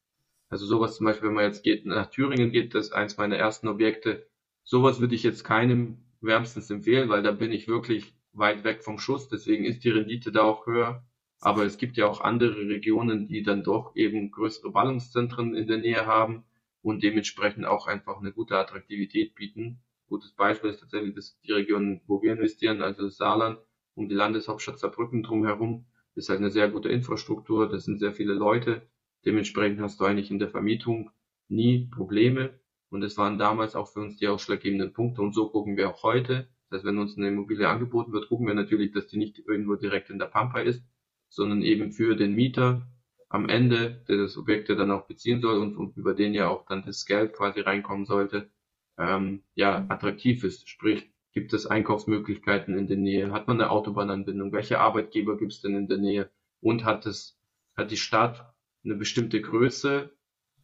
Also 0.48 0.66
sowas 0.66 0.96
zum 0.96 1.06
Beispiel, 1.06 1.28
wenn 1.28 1.34
man 1.34 1.44
jetzt 1.44 1.64
geht, 1.64 1.86
nach 1.86 2.10
Thüringen 2.10 2.52
geht, 2.52 2.74
das 2.74 2.86
ist 2.86 2.92
eins 2.92 3.16
meiner 3.16 3.36
ersten 3.36 3.68
Objekte. 3.68 4.28
Sowas 4.62 5.00
würde 5.00 5.14
ich 5.14 5.22
jetzt 5.22 5.42
keinem 5.42 5.98
wärmstens 6.20 6.70
empfehlen, 6.70 7.08
weil 7.08 7.22
da 7.22 7.32
bin 7.32 7.52
ich 7.52 7.66
wirklich 7.66 8.14
weit 8.32 8.64
weg 8.64 8.84
vom 8.84 8.98
Schuss. 8.98 9.28
Deswegen 9.28 9.64
ist 9.64 9.82
die 9.84 9.90
Rendite 9.90 10.30
da 10.30 10.42
auch 10.42 10.66
höher. 10.66 11.02
Aber 11.40 11.64
es 11.64 11.78
gibt 11.78 11.96
ja 11.96 12.06
auch 12.06 12.20
andere 12.20 12.68
Regionen, 12.68 13.26
die 13.26 13.42
dann 13.42 13.64
doch 13.64 13.96
eben 13.96 14.30
größere 14.30 14.70
Ballungszentren 14.70 15.54
in 15.54 15.66
der 15.66 15.78
Nähe 15.78 16.06
haben 16.06 16.44
und 16.84 17.02
dementsprechend 17.02 17.64
auch 17.64 17.86
einfach 17.86 18.20
eine 18.20 18.30
gute 18.30 18.58
Attraktivität 18.58 19.34
bieten. 19.34 19.80
Gutes 20.06 20.32
Beispiel 20.32 20.68
ist 20.68 20.80
tatsächlich 20.80 21.14
das, 21.14 21.40
die 21.40 21.52
Region, 21.52 22.02
wo 22.06 22.20
wir 22.20 22.32
investieren, 22.32 22.82
also 22.82 23.04
das 23.04 23.16
Saarland. 23.16 23.58
um 23.94 24.08
die 24.08 24.14
Landeshauptstadt 24.14 24.78
Saarbrücken 24.78 25.22
drumherum 25.22 25.86
ist 26.14 26.28
halt 26.28 26.40
eine 26.40 26.50
sehr 26.50 26.68
gute 26.68 26.90
Infrastruktur, 26.90 27.68
das 27.70 27.84
sind 27.84 28.00
sehr 28.00 28.12
viele 28.12 28.34
Leute. 28.34 28.82
Dementsprechend 29.24 29.80
hast 29.80 29.98
du 29.98 30.04
eigentlich 30.04 30.30
in 30.30 30.38
der 30.38 30.50
Vermietung 30.50 31.10
nie 31.48 31.88
Probleme. 31.90 32.60
Und 32.90 33.02
es 33.02 33.16
waren 33.16 33.38
damals 33.38 33.74
auch 33.76 33.88
für 33.88 34.00
uns 34.00 34.18
die 34.18 34.28
ausschlaggebenden 34.28 34.92
Punkte. 34.92 35.22
Und 35.22 35.34
so 35.34 35.48
gucken 35.48 35.78
wir 35.78 35.88
auch 35.88 36.02
heute. 36.02 36.48
Das 36.68 36.78
heißt, 36.78 36.84
wenn 36.84 36.98
uns 36.98 37.16
eine 37.16 37.28
Immobilie 37.28 37.66
angeboten 37.66 38.12
wird, 38.12 38.28
gucken 38.28 38.46
wir 38.46 38.54
natürlich, 38.54 38.92
dass 38.92 39.06
die 39.06 39.16
nicht 39.16 39.38
irgendwo 39.38 39.76
direkt 39.76 40.10
in 40.10 40.18
der 40.18 40.26
Pampa 40.26 40.60
ist, 40.60 40.84
sondern 41.30 41.62
eben 41.62 41.92
für 41.92 42.14
den 42.14 42.34
Mieter 42.34 42.86
am 43.34 43.48
Ende, 43.48 44.00
der 44.06 44.18
das 44.18 44.38
Objekt 44.38 44.68
ja 44.68 44.76
dann 44.76 44.92
auch 44.92 45.08
beziehen 45.08 45.40
soll 45.40 45.58
und, 45.58 45.76
und 45.76 45.96
über 45.96 46.14
den 46.14 46.34
ja 46.34 46.46
auch 46.46 46.66
dann 46.66 46.84
das 46.86 47.04
Geld 47.04 47.32
quasi 47.32 47.58
reinkommen 47.58 48.06
sollte, 48.06 48.48
ähm, 48.96 49.42
ja, 49.56 49.86
attraktiv 49.88 50.44
ist. 50.44 50.68
Sprich, 50.68 51.10
gibt 51.32 51.52
es 51.52 51.66
Einkaufsmöglichkeiten 51.66 52.78
in 52.78 52.86
der 52.86 52.96
Nähe? 52.96 53.32
Hat 53.32 53.48
man 53.48 53.60
eine 53.60 53.70
Autobahnanbindung? 53.70 54.52
Welche 54.52 54.78
Arbeitgeber 54.78 55.36
gibt 55.36 55.52
es 55.52 55.60
denn 55.60 55.74
in 55.74 55.88
der 55.88 55.98
Nähe? 55.98 56.30
Und 56.60 56.84
hat 56.84 57.06
es, 57.06 57.36
hat 57.76 57.90
die 57.90 57.96
Stadt 57.96 58.54
eine 58.84 58.94
bestimmte 58.94 59.40
Größe? 59.40 60.12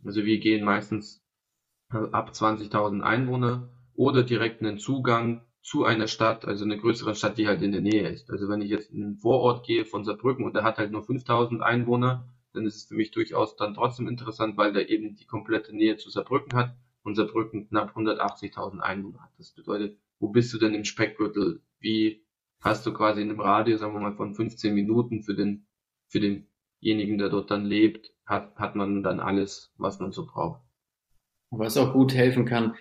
Also 0.05 0.25
wir 0.25 0.39
gehen 0.39 0.65
meistens 0.65 1.25
ab 1.89 2.31
20.000 2.31 3.01
Einwohner 3.01 3.69
oder 3.95 4.23
direkt 4.23 4.63
einen 4.63 4.79
Zugang 4.79 5.45
zu 5.61 5.85
einer 5.85 6.07
Stadt, 6.07 6.45
also 6.45 6.65
eine 6.65 6.79
größere 6.79 7.17
Stadt, 7.17 7.37
die 7.37 7.49
halt 7.49 7.63
in 7.63 7.73
der 7.73 7.81
Nähe 7.81 8.09
ist. 8.11 8.31
Also 8.31 8.49
wenn 8.49 8.63
ich 8.63 8.71
jetzt 8.71 8.93
in 8.93 9.03
einen 9.03 9.17
Vorort 9.17 9.67
gehe 9.67 9.85
von 9.85 10.05
Saarbrücken 10.05 10.45
und 10.45 10.55
der 10.55 10.63
hat 10.63 10.79
halt 10.79 10.93
nur 10.93 11.03
5000 11.03 11.63
Einwohner, 11.63 12.29
dann 12.53 12.67
ist 12.67 12.77
es 12.77 12.85
für 12.85 12.95
mich 12.95 13.11
durchaus 13.11 13.57
dann 13.57 13.75
trotzdem 13.75 14.09
interessant, 14.09 14.57
weil 14.57 14.73
der 14.73 14.89
eben 14.89 15.15
die 15.15 15.27
komplette 15.27 15.75
Nähe 15.75 15.97
zu 15.97 16.11
Saarbrücken 16.11 16.59
hat 16.59 16.77
und 17.03 17.15
Saarbrücken 17.15 17.69
knapp 17.69 17.97
180.000 17.97 18.81
Einwohner 18.81 19.23
hat. 19.23 19.33
Das 19.39 19.53
bedeutet, 19.53 19.99
wo 20.19 20.29
bist 20.29 20.53
du 20.53 20.59
denn 20.59 20.75
im 20.75 20.85
Speckgürtel? 20.85 21.63
Wie 21.79 22.25
hast 22.61 22.85
du 22.87 22.93
quasi 22.93 23.23
in 23.23 23.31
einem 23.31 23.41
Radius, 23.41 23.81
sagen 23.81 23.95
wir 23.95 24.01
mal, 24.01 24.17
von 24.17 24.35
15 24.35 24.75
Minuten 24.75 25.23
für 25.23 25.35
den, 25.35 25.67
für 26.09 26.21
denjenigen, 26.21 27.19
der 27.19 27.31
dort 27.31 27.51
dann 27.51 27.65
lebt, 27.65 28.13
hat, 28.27 28.57
hat 28.57 28.77
man 28.77 29.03
dann 29.03 29.21
alles, 29.21 29.73
was 29.77 29.99
man 29.99 30.13
so 30.13 30.27
braucht. 30.27 30.61
Was 31.51 31.77
auch 31.77 31.93
gut 31.93 32.15
helfen 32.15 32.45
kann, 32.45 32.77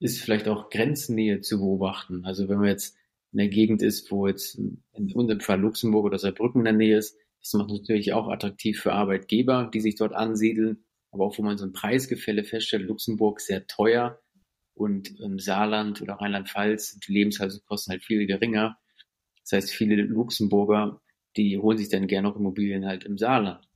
ist 0.00 0.20
vielleicht 0.20 0.48
auch 0.48 0.68
Grenznähe 0.68 1.40
zu 1.40 1.58
beobachten. 1.58 2.24
Also 2.24 2.48
wenn 2.48 2.58
man 2.58 2.68
jetzt 2.68 2.96
in 3.32 3.38
der 3.38 3.48
Gegend 3.48 3.80
ist, 3.80 4.10
wo 4.10 4.26
jetzt 4.26 4.56
in 4.56 4.82
unserem 5.14 5.40
Fall 5.40 5.60
Luxemburg 5.60 6.04
oder 6.04 6.18
Saarbrücken 6.18 6.60
in 6.60 6.64
der 6.64 6.74
Nähe 6.74 6.98
ist, 6.98 7.16
das 7.42 7.54
macht 7.54 7.70
natürlich 7.70 8.12
auch 8.12 8.28
attraktiv 8.28 8.80
für 8.80 8.92
Arbeitgeber, 8.92 9.68
die 9.72 9.80
sich 9.80 9.96
dort 9.96 10.12
ansiedeln, 10.12 10.84
aber 11.10 11.26
auch 11.26 11.36
wo 11.36 11.42
man 11.42 11.58
so 11.58 11.64
ein 11.64 11.72
Preisgefälle 11.72 12.44
feststellt, 12.44 12.86
Luxemburg 12.86 13.40
sehr 13.40 13.66
teuer 13.66 14.20
und 14.74 15.18
im 15.20 15.38
Saarland 15.38 16.00
oder 16.00 16.14
Rheinland-Pfalz 16.14 17.00
die 17.00 17.12
Lebenshaltungskosten 17.12 17.92
halt 17.92 18.04
viel 18.04 18.26
geringer. 18.26 18.78
Das 19.42 19.52
heißt, 19.52 19.70
viele 19.72 19.96
Luxemburger, 19.96 21.02
die 21.36 21.58
holen 21.58 21.78
sich 21.78 21.88
dann 21.88 22.06
gerne 22.06 22.28
auch 22.28 22.36
Immobilien 22.36 22.86
halt 22.86 23.04
im 23.04 23.18
Saarland. 23.18 23.68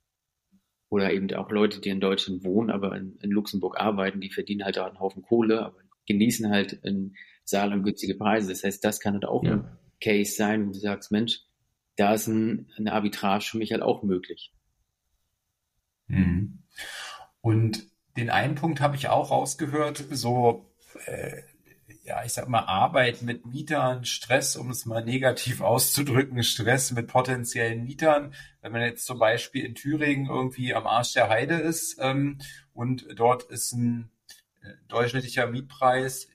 Oder 0.89 1.13
eben 1.13 1.33
auch 1.35 1.51
Leute, 1.51 1.81
die 1.81 1.89
in 1.89 2.01
Deutschland 2.01 2.45
wohnen, 2.45 2.71
aber 2.71 2.97
in, 2.97 3.17
in 3.21 3.31
Luxemburg 3.31 3.79
arbeiten, 3.79 4.21
die 4.21 4.31
verdienen 4.31 4.65
halt 4.65 4.79
auch 4.79 4.87
einen 4.87 5.01
Haufen 5.01 5.23
Kohle, 5.23 5.67
aber 5.67 5.81
genießen 6.07 6.49
halt 6.51 6.73
in 6.73 7.17
Saarland 7.45 7.85
günstige 7.85 8.15
Preise. 8.15 8.51
Das 8.51 8.63
heißt, 8.63 8.85
das 8.85 9.01
kann 9.01 9.15
halt 9.15 9.25
auch 9.25 9.43
ja. 9.43 9.55
ein 9.55 9.79
Case 10.01 10.37
sein, 10.37 10.69
wo 10.69 10.73
du 10.73 10.79
sagst, 10.79 11.11
Mensch, 11.11 11.41
da 11.97 12.15
ist 12.15 12.27
ein, 12.27 12.71
eine 12.77 12.93
Arbitrage 12.93 13.45
für 13.45 13.59
mich 13.59 13.73
halt 13.73 13.83
auch 13.83 14.03
möglich. 14.03 14.53
Mhm. 16.09 16.63
Und 17.41 17.87
den 18.17 18.31
einen 18.31 18.55
Punkt 18.55 18.81
habe 18.81 18.97
ich 18.97 19.09
auch 19.09 19.31
rausgehört, 19.31 20.05
so, 20.11 20.71
äh, 21.07 21.43
ja, 22.05 22.25
ich 22.25 22.33
sag 22.33 22.49
mal, 22.49 22.61
Arbeit 22.61 23.23
mit 23.23 23.47
Mietern, 23.47 24.05
Stress, 24.05 24.57
um 24.57 24.71
es 24.71 24.87
mal 24.87 25.05
negativ 25.05 25.61
auszudrücken, 25.63 26.43
Stress 26.43 26.93
mit 26.93 27.09
potenziellen 27.09 27.85
Mietern. 27.85 28.35
Wenn 28.61 28.73
man 28.73 28.83
jetzt 28.83 29.07
zum 29.07 29.19
Beispiel 29.19 29.65
in 29.65 29.75
Thüringen 29.75 30.27
irgendwie 30.27 30.75
am 30.75 30.87
Arsch 30.87 31.13
der 31.15 31.29
Heide 31.29 31.57
ist 31.57 31.99
ähm, 32.01 32.39
und 32.73 33.07
dort 33.17 33.45
ist 33.45 33.73
ein 33.73 34.11
äh, 34.63 34.73
durchschnittlicher 34.89 35.47
Mietpreis 35.47 36.29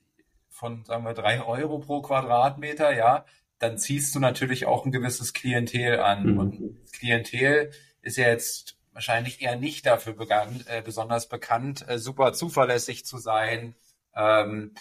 von, 0.50 0.86
sagen 0.86 1.04
wir, 1.04 1.14
drei 1.14 1.44
Euro 1.44 1.80
pro 1.80 2.02
Quadratmeter, 2.02 2.96
ja, 2.96 3.26
dann 3.62 3.78
ziehst 3.78 4.16
du 4.16 4.20
natürlich 4.20 4.66
auch 4.66 4.86
ein 4.86 4.92
gewisses 4.92 5.34
Klientel 5.34 6.00
an. 6.00 6.34
Mhm. 6.34 6.38
Und 6.40 6.80
das 6.82 6.92
Klientel 6.94 7.72
ist 8.02 8.18
ja 8.18 8.28
jetzt 8.28 8.78
wahrscheinlich 8.92 9.42
eher 9.42 9.56
nicht 9.56 9.86
dafür 9.86 10.14
begann, 10.14 10.64
äh, 10.66 10.82
besonders 10.82 11.30
bekannt, 11.30 11.86
äh, 11.88 12.00
super 12.00 12.34
zuverlässig 12.34 13.06
zu 13.06 13.20
sein 13.20 13.76
ähm, 14.16 14.74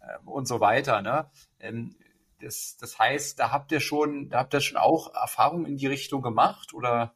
äh, 0.00 0.18
und 0.26 0.46
so 0.46 0.60
weiter. 0.60 1.00
Ne? 1.00 1.30
Ähm, 1.58 1.96
das, 2.40 2.76
das 2.78 2.98
heißt, 2.98 3.40
da 3.40 3.50
habt 3.50 3.72
ihr 3.72 3.80
schon, 3.80 4.28
da 4.28 4.40
habt 4.40 4.52
ihr 4.52 4.60
schon 4.60 4.76
auch 4.76 5.14
Erfahrungen 5.14 5.64
in 5.64 5.78
die 5.78 5.86
Richtung 5.86 6.20
gemacht, 6.20 6.74
oder? 6.74 7.14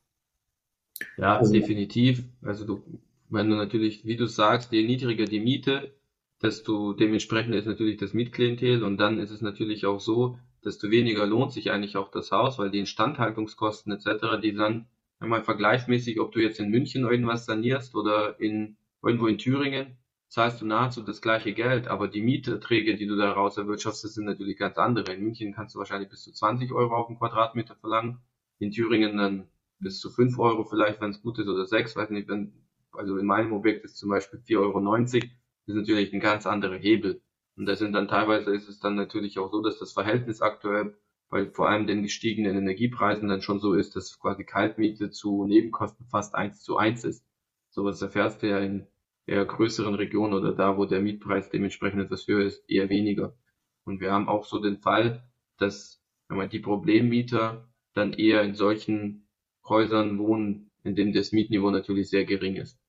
Ja, 1.18 1.36
also, 1.36 1.52
definitiv. 1.52 2.24
Also 2.42 2.64
du, 2.64 2.82
wenn 3.28 3.50
du 3.50 3.56
natürlich, 3.56 4.06
wie 4.06 4.16
du 4.16 4.26
sagst, 4.26 4.72
je 4.72 4.86
niedriger 4.86 5.26
die 5.26 5.40
Miete, 5.40 5.94
desto 6.40 6.94
dementsprechend 6.94 7.54
ist 7.54 7.66
natürlich 7.66 7.98
das 7.98 8.14
Mietklientel 8.14 8.82
und 8.82 8.96
dann 8.96 9.18
ist 9.18 9.30
es 9.30 9.42
natürlich 9.42 9.84
auch 9.84 10.00
so, 10.00 10.38
desto 10.64 10.90
weniger 10.90 11.26
lohnt 11.26 11.52
sich 11.52 11.70
eigentlich 11.70 11.96
auch 11.96 12.10
das 12.10 12.30
Haus, 12.32 12.58
weil 12.58 12.70
die 12.70 12.80
Instandhaltungskosten 12.80 13.92
etc., 13.92 14.40
die 14.42 14.54
dann 14.54 14.86
einmal 15.18 15.42
vergleichsmäßig, 15.42 16.20
ob 16.20 16.32
du 16.32 16.40
jetzt 16.40 16.60
in 16.60 16.70
München 16.70 17.02
irgendwas 17.02 17.46
sanierst 17.46 17.94
oder 17.94 18.38
in 18.40 18.76
irgendwo 19.02 19.26
in 19.26 19.38
Thüringen, 19.38 19.98
zahlst 20.28 20.60
du 20.60 20.66
nahezu 20.66 21.02
das 21.02 21.20
gleiche 21.20 21.52
Geld, 21.52 21.88
aber 21.88 22.06
die 22.06 22.22
Mieterträge, 22.22 22.96
die 22.96 23.06
du 23.06 23.16
daraus 23.16 23.56
erwirtschaftest, 23.56 24.14
sind 24.14 24.26
natürlich 24.26 24.56
ganz 24.56 24.78
andere. 24.78 25.12
In 25.12 25.24
München 25.24 25.52
kannst 25.52 25.74
du 25.74 25.78
wahrscheinlich 25.78 26.08
bis 26.08 26.22
zu 26.22 26.32
20 26.32 26.72
Euro 26.72 26.94
auf 26.94 27.08
den 27.08 27.18
Quadratmeter 27.18 27.74
verlangen, 27.74 28.20
in 28.58 28.70
Thüringen 28.70 29.16
dann 29.16 29.48
bis 29.80 29.98
zu 29.98 30.10
5 30.10 30.38
Euro 30.38 30.64
vielleicht, 30.64 31.00
wenn 31.00 31.10
es 31.10 31.22
gut 31.22 31.38
ist, 31.38 31.48
oder 31.48 31.66
6, 31.66 31.96
weiß 31.96 32.10
nicht, 32.10 32.28
wenn, 32.28 32.52
also 32.92 33.16
in 33.16 33.26
meinem 33.26 33.52
Objekt 33.52 33.84
ist 33.84 33.96
zum 33.96 34.10
Beispiel 34.10 34.40
4,90 34.40 34.58
Euro, 34.60 35.30
ist 35.66 35.74
natürlich 35.74 36.12
ein 36.12 36.20
ganz 36.20 36.46
anderer 36.46 36.76
Hebel. 36.76 37.22
Und 37.60 37.66
da 37.66 37.76
sind 37.76 37.92
dann 37.92 38.08
teilweise 38.08 38.54
ist 38.54 38.70
es 38.70 38.80
dann 38.80 38.94
natürlich 38.94 39.38
auch 39.38 39.52
so, 39.52 39.60
dass 39.60 39.78
das 39.78 39.92
Verhältnis 39.92 40.40
aktuell 40.40 40.96
bei 41.28 41.44
vor 41.50 41.68
allem 41.68 41.86
den 41.86 42.02
gestiegenen 42.02 42.56
Energiepreisen 42.56 43.28
dann 43.28 43.42
schon 43.42 43.60
so 43.60 43.74
ist, 43.74 43.94
dass 43.96 44.18
quasi 44.18 44.44
Kaltmiete 44.44 45.10
zu 45.10 45.44
Nebenkosten 45.44 46.06
fast 46.06 46.34
eins 46.34 46.62
zu 46.62 46.78
eins 46.78 47.04
ist. 47.04 47.22
Sowas 47.68 48.00
erfährst 48.00 48.42
du 48.42 48.48
ja 48.48 48.60
in 48.60 48.86
eher 49.26 49.44
größeren 49.44 49.94
Regionen 49.94 50.32
oder 50.32 50.54
da, 50.54 50.78
wo 50.78 50.86
der 50.86 51.02
Mietpreis 51.02 51.50
dementsprechend 51.50 52.00
etwas 52.00 52.26
höher 52.26 52.46
ist, 52.46 52.64
eher 52.66 52.88
weniger. 52.88 53.36
Und 53.84 54.00
wir 54.00 54.10
haben 54.10 54.30
auch 54.30 54.46
so 54.46 54.58
den 54.58 54.78
Fall, 54.78 55.22
dass 55.58 56.02
wenn 56.28 56.38
man 56.38 56.48
die 56.48 56.60
Problemmieter 56.60 57.68
dann 57.92 58.14
eher 58.14 58.42
in 58.42 58.54
solchen 58.54 59.28
Häusern 59.68 60.16
wohnen, 60.16 60.70
in 60.82 60.94
denen 60.94 61.12
das 61.12 61.32
Mietniveau 61.32 61.70
natürlich 61.70 62.08
sehr 62.08 62.24
gering 62.24 62.56
ist 62.56 62.79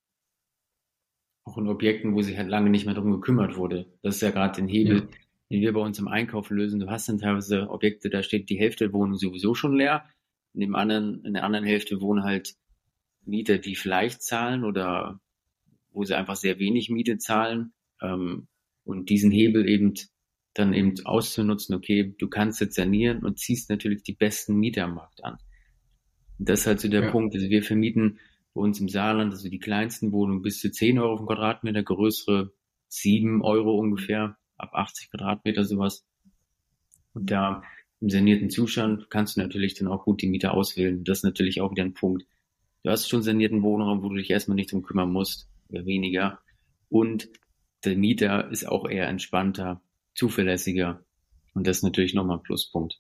auch 1.44 1.58
in 1.58 1.68
Objekten, 1.68 2.14
wo 2.14 2.22
sich 2.22 2.38
halt 2.38 2.50
lange 2.50 2.70
nicht 2.70 2.86
mehr 2.86 2.94
darum 2.96 3.12
gekümmert 3.12 3.58
wurde. 3.58 3.88
Das 4.04 4.16
ist 4.16 4.22
ja 4.22 4.32
gerade 4.32 4.56
den 4.56 4.68
Hebel, 4.68 4.98
ja. 4.98 5.18
den 5.50 5.62
wir 5.62 5.74
bei 5.74 5.82
uns 5.82 6.00
im 6.00 6.08
Einkauf 6.08 6.50
lösen. 6.50 6.80
Du 6.80 6.90
hast 6.90 7.10
dann 7.10 7.20
teilweise 7.20 7.70
Objekte, 7.70 8.10
da 8.10 8.24
steht 8.24 8.50
die 8.50 8.60
Hälfte 8.60 8.86
der 8.86 8.94
Wohnung 8.94 9.18
sowieso 9.18 9.56
schon 9.56 9.76
leer. 9.76 10.06
In 10.54 10.62
dem 10.62 10.76
anderen, 10.76 11.24
in 11.26 11.34
der 11.34 11.44
anderen 11.44 11.66
Hälfte 11.66 12.02
wohnen 12.02 12.24
halt 12.24 12.56
Mieter, 13.26 13.58
die 13.58 13.76
vielleicht 13.76 14.22
zahlen 14.22 14.64
oder 14.64 15.20
wo 15.92 16.04
sie 16.04 16.16
einfach 16.16 16.36
sehr 16.36 16.60
wenig 16.60 16.90
Miete 16.90 17.18
zahlen. 17.18 17.74
Ähm, 18.02 18.48
und 18.84 19.10
diesen 19.10 19.32
Hebel 19.32 19.68
eben 19.70 19.94
dann 20.54 20.74
eben 20.74 20.94
auszunutzen, 21.06 21.76
okay, 21.76 22.14
du 22.18 22.28
kannst 22.28 22.60
jetzt 22.60 22.76
sanieren 22.76 23.24
und 23.24 23.40
ziehst 23.40 23.70
natürlich 23.70 24.04
die 24.04 24.14
besten 24.14 24.56
Mieter 24.56 24.86
am 24.86 24.96
Markt 24.96 25.24
an. 25.24 25.38
Das 26.40 26.62
ist 26.62 26.68
halt 26.68 26.80
so 26.80 26.90
der 26.90 27.04
ja. 27.04 27.12
Punkt. 27.12 27.36
Also 27.36 27.50
wir 27.50 27.64
vermieten 27.64 28.20
bei 28.54 28.62
uns 28.62 28.80
im 28.80 28.90
Saarland, 28.90 29.32
also 29.32 29.50
die 29.50 29.60
kleinsten 29.60 30.12
Wohnungen 30.12 30.42
bis 30.42 30.60
zu 30.60 30.72
10 30.72 31.00
Euro 31.00 31.14
auf 31.14 31.26
Quadratmeter, 31.26 31.84
größere 31.84 32.52
7 32.90 33.42
Euro 33.42 33.78
ungefähr, 33.78 34.38
ab 34.58 34.72
80 34.74 35.12
Quadratmeter 35.12 35.64
sowas. 35.64 36.06
Und 37.14 37.32
da 37.32 37.64
im 38.00 38.10
sanierten 38.10 38.50
Zustand 38.50 39.10
kannst 39.10 39.38
du 39.38 39.42
natürlich 39.42 39.76
dann 39.76 39.88
auch 39.88 40.04
gut 40.04 40.22
die 40.22 40.28
Mieter 40.28 40.54
auswählen. 40.54 41.04
Das 41.04 41.20
ist 41.20 41.24
natürlich 41.24 41.62
auch 41.62 41.72
wieder 41.72 41.84
ein 41.84 41.94
Punkt. 41.94 42.26
Du 42.84 42.90
hast 42.90 43.08
schon 43.08 43.22
sanierten 43.22 43.62
Wohnraum, 43.62 44.02
wo 44.02 44.10
du 44.10 44.16
dich 44.16 44.30
erstmal 44.30 44.56
nicht 44.56 44.72
drum 44.72 44.82
kümmern 44.82 45.12
musst, 45.12 45.48
oder 45.70 45.86
weniger. 45.86 46.40
Und 46.90 47.30
der 47.86 47.96
Mieter 47.96 48.52
ist 48.52 48.68
auch 48.68 48.90
eher 48.90 49.08
entspannter, 49.08 49.82
zuverlässiger. 50.16 51.04
Und 51.54 51.68
das 51.68 51.78
ist 51.78 51.84
natürlich 51.84 52.14
nochmal 52.14 52.38
ein 52.38 52.44
Pluspunkt. 52.44 53.00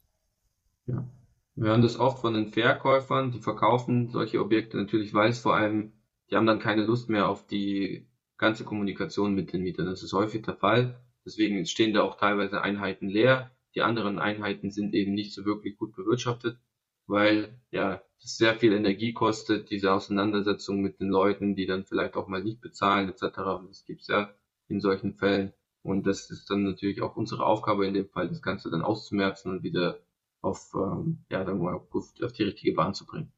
Ja. 0.87 1.07
Wir 1.55 1.69
hören 1.69 1.81
das 1.81 1.99
oft 1.99 2.19
von 2.19 2.33
den 2.33 2.53
Verkäufern, 2.53 3.31
die 3.31 3.39
verkaufen 3.39 4.09
solche 4.09 4.39
Objekte 4.39 4.77
natürlich, 4.77 5.13
weil 5.13 5.29
es 5.29 5.39
vor 5.39 5.55
allem, 5.55 5.93
die 6.29 6.35
haben 6.35 6.45
dann 6.45 6.59
keine 6.59 6.85
Lust 6.85 7.09
mehr 7.09 7.27
auf 7.27 7.45
die 7.45 8.07
ganze 8.37 8.63
Kommunikation 8.63 9.35
mit 9.35 9.53
den 9.53 9.61
Mietern. 9.61 9.85
Das 9.85 10.01
ist 10.01 10.13
häufig 10.13 10.43
der 10.43 10.55
Fall. 10.55 10.99
Deswegen 11.25 11.65
stehen 11.65 11.93
da 11.93 12.03
auch 12.03 12.17
teilweise 12.17 12.61
Einheiten 12.61 13.09
leer. 13.09 13.51
Die 13.75 13.81
anderen 13.81 14.17
Einheiten 14.17 14.71
sind 14.71 14.93
eben 14.93 15.13
nicht 15.13 15.33
so 15.33 15.45
wirklich 15.45 15.77
gut 15.77 15.95
bewirtschaftet, 15.95 16.57
weil 17.05 17.59
ja 17.69 18.01
es 18.23 18.37
sehr 18.37 18.55
viel 18.55 18.73
Energie 18.73 19.13
kostet, 19.13 19.69
diese 19.71 19.91
Auseinandersetzung 19.93 20.81
mit 20.81 20.99
den 20.99 21.09
Leuten, 21.09 21.55
die 21.55 21.65
dann 21.65 21.85
vielleicht 21.85 22.15
auch 22.15 22.27
mal 22.27 22.43
nicht 22.43 22.61
bezahlen 22.61 23.09
etc. 23.09 23.37
Das 23.67 23.85
gibt's 23.85 24.07
ja 24.07 24.33
in 24.67 24.79
solchen 24.79 25.13
Fällen. 25.13 25.53
Und 25.83 26.07
das 26.07 26.29
ist 26.29 26.49
dann 26.49 26.63
natürlich 26.63 27.01
auch 27.01 27.15
unsere 27.15 27.45
Aufgabe 27.45 27.85
in 27.87 27.93
dem 27.93 28.07
Fall, 28.09 28.29
das 28.29 28.41
Ganze 28.41 28.69
dann 28.69 28.81
auszumerzen 28.81 29.51
und 29.51 29.63
wieder 29.63 29.99
auf, 30.41 30.71
ähm, 30.75 31.19
ja, 31.29 31.43
dann 31.43 31.59
mal 31.59 31.75
auf, 31.75 31.93
auf 31.93 32.33
die 32.33 32.43
richtige 32.43 32.73
Bahn 32.73 32.93
zu 32.93 33.05
bringen. 33.05 33.31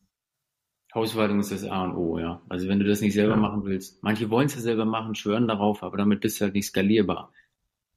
Hausverwaltung 0.94 1.40
ist 1.40 1.52
das 1.52 1.64
A 1.64 1.84
und 1.86 1.96
O, 1.96 2.20
ja. 2.20 2.42
Also 2.50 2.68
wenn 2.68 2.80
du 2.80 2.86
das 2.86 3.02
nicht 3.02 3.14
selber 3.14 3.34
ja. 3.34 3.40
machen 3.40 3.66
willst, 3.66 4.04
manche 4.04 4.30
wollen 4.30 4.46
es 4.46 4.56
ja 4.56 4.62
selber 4.62 4.86
machen, 4.86 5.16
schwören 5.16 5.48
darauf, 5.48 5.82
aber 5.84 5.98
damit 5.98 6.22
bist 6.22 6.40
du 6.40 6.46
halt 6.46 6.54
nicht 6.54 6.68
skalierbar. 6.68 7.32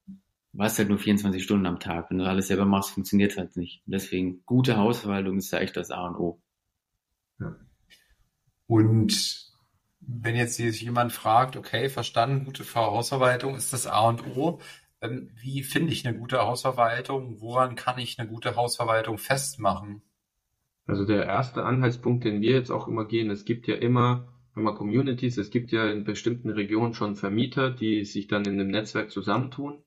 Du 0.06 0.62
hast 0.62 0.78
halt 0.78 0.88
nur 0.88 0.98
24 0.98 1.42
Stunden 1.42 1.66
am 1.66 1.78
Tag. 1.78 2.08
Wenn 2.08 2.18
du 2.18 2.24
alles 2.24 2.46
selber 2.46 2.64
machst, 2.64 2.90
funktioniert 2.90 3.36
halt 3.36 3.56
nicht. 3.56 3.82
deswegen, 3.84 4.42
gute 4.46 4.78
Hausverwaltung 4.78 5.36
ist 5.36 5.52
da 5.52 5.58
echt 5.58 5.76
das 5.76 5.90
A 5.90 6.06
und 6.06 6.16
O. 6.16 6.40
Ja. 7.38 7.56
Und 8.66 9.52
wenn 10.00 10.34
jetzt 10.34 10.54
sich 10.54 10.80
jemand 10.80 11.12
fragt, 11.12 11.56
okay, 11.56 11.90
verstanden, 11.90 12.46
gute 12.46 12.64
Hausverwaltung 12.74 13.54
ist 13.54 13.74
das 13.74 13.86
A 13.86 14.08
und 14.08 14.26
O. 14.36 14.60
Ähm, 15.06 15.30
wie 15.34 15.62
finde 15.62 15.92
ich 15.92 16.06
eine 16.06 16.18
gute 16.18 16.38
Hausverwaltung? 16.38 17.40
Woran 17.40 17.76
kann 17.76 17.98
ich 17.98 18.18
eine 18.18 18.28
gute 18.28 18.56
Hausverwaltung 18.56 19.18
festmachen? 19.18 20.02
Also 20.86 21.04
der 21.04 21.24
erste 21.26 21.64
Anhaltspunkt, 21.64 22.24
den 22.24 22.40
wir 22.40 22.52
jetzt 22.52 22.70
auch 22.70 22.86
immer 22.86 23.06
gehen, 23.06 23.30
es 23.30 23.44
gibt 23.44 23.66
ja 23.66 23.74
immer, 23.74 24.32
wenn 24.54 24.62
man 24.62 24.76
Communities, 24.76 25.36
es 25.36 25.50
gibt 25.50 25.72
ja 25.72 25.88
in 25.90 26.04
bestimmten 26.04 26.50
Regionen 26.50 26.94
schon 26.94 27.16
Vermieter, 27.16 27.70
die 27.70 28.04
sich 28.04 28.28
dann 28.28 28.44
in 28.44 28.54
einem 28.54 28.70
Netzwerk 28.70 29.10
zusammentun. 29.10 29.82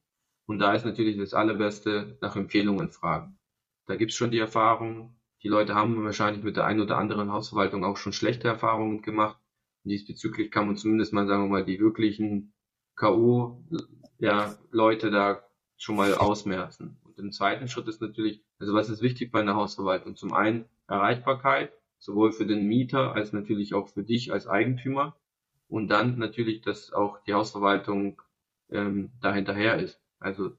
Und 0.46 0.60
da 0.60 0.74
ist 0.74 0.86
natürlich 0.86 1.18
das 1.18 1.34
Allerbeste 1.34 2.18
nach 2.22 2.36
Empfehlungen 2.36 2.90
fragen. 2.90 3.38
Da 3.86 3.96
gibt's 3.96 4.16
schon 4.16 4.32
die 4.32 4.40
Erfahrung. 4.40 5.16
Die 5.42 5.48
Leute 5.48 5.74
haben 5.74 6.04
wahrscheinlich 6.04 6.44
mit 6.44 6.58
der 6.58 6.66
einen 6.66 6.82
oder 6.82 6.98
anderen 6.98 7.32
Hausverwaltung 7.32 7.86
auch 7.86 7.98
schon 7.98 8.14
schlechte 8.14 8.48
Erfahrungen 8.48 9.02
gemacht. 9.02 9.40
Und 9.84 9.92
diesbezüglich 9.92 10.52
kann 10.52 10.68
man 10.68 10.76
zumindest 10.76 11.14
mal, 11.14 11.28
sagen 11.28 11.44
wir 11.44 11.50
mal, 11.50 11.66
die 11.66 11.80
wirklichen 11.80 12.54
K.O. 12.96 13.64
Ja, 14.20 14.56
Leute 14.72 15.12
da 15.12 15.44
schon 15.78 15.96
mal 15.96 16.14
ausmerzen. 16.14 16.98
Und 17.04 17.18
im 17.18 17.32
zweiten 17.32 17.70
Schritt 17.70 17.88
ist 17.88 18.02
natürlich, 18.02 18.44
also 18.60 18.74
was 18.74 18.90
ist 18.90 19.02
wichtig 19.02 19.32
bei 19.32 19.40
einer 19.40 19.56
Hausverwaltung? 19.56 20.16
Zum 20.18 20.34
einen 20.34 20.66
Erreichbarkeit, 20.88 21.72
sowohl 21.98 22.34
für 22.34 22.46
den 22.46 22.68
Mieter 22.68 23.14
als 23.14 23.32
natürlich 23.32 23.74
auch 23.74 23.88
für 23.88 24.04
dich 24.04 24.34
als 24.34 24.46
Eigentümer. 24.46 25.16
Und 25.70 25.88
dann 25.88 26.18
natürlich, 26.18 26.62
dass 26.62 26.92
auch 26.92 27.24
die 27.24 27.34
Hausverwaltung 27.34 28.22
ähm, 28.70 29.12
dahinterher 29.22 29.80
ist. 29.80 30.02
Also 30.20 30.52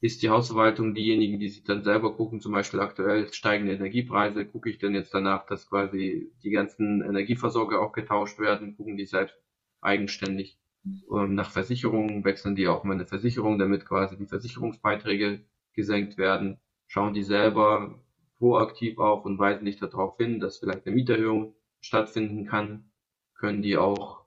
ist 0.00 0.22
die 0.22 0.28
Hausverwaltung 0.28 0.94
diejenigen, 0.94 1.38
die 1.38 1.48
sich 1.48 1.64
dann 1.64 1.84
selber 1.84 2.14
gucken, 2.14 2.42
zum 2.42 2.52
Beispiel 2.52 2.80
aktuell 2.80 3.32
steigende 3.32 3.72
Energiepreise, 3.72 4.44
gucke 4.44 4.68
ich 4.68 4.78
denn 4.78 4.94
jetzt 4.94 5.14
danach, 5.14 5.46
dass 5.46 5.70
quasi 5.70 6.30
die 6.42 6.50
ganzen 6.50 7.00
Energieversorger 7.00 7.80
auch 7.80 7.92
getauscht 7.92 8.38
werden, 8.38 8.76
gucken 8.76 8.98
die 8.98 9.06
selbst 9.06 9.34
eigenständig 9.80 10.58
ähm, 10.84 11.34
nach 11.34 11.50
Versicherungen, 11.50 12.24
wechseln 12.24 12.56
die 12.56 12.68
auch 12.68 12.84
mal 12.84 12.94
eine 12.94 13.06
Versicherung, 13.06 13.58
damit 13.58 13.86
quasi 13.86 14.16
die 14.16 14.26
Versicherungsbeiträge 14.26 15.44
gesenkt 15.72 16.18
werden, 16.18 16.58
schauen 16.86 17.14
die 17.14 17.22
selber, 17.22 18.00
proaktiv 18.38 18.98
auf 18.98 19.24
und 19.24 19.38
weisen 19.38 19.64
dich 19.64 19.78
darauf 19.78 20.16
hin, 20.16 20.40
dass 20.40 20.58
vielleicht 20.58 20.86
eine 20.86 20.94
Mieterhöhung 20.94 21.54
stattfinden 21.80 22.46
kann, 22.46 22.90
können 23.34 23.62
die 23.62 23.76
auch 23.76 24.24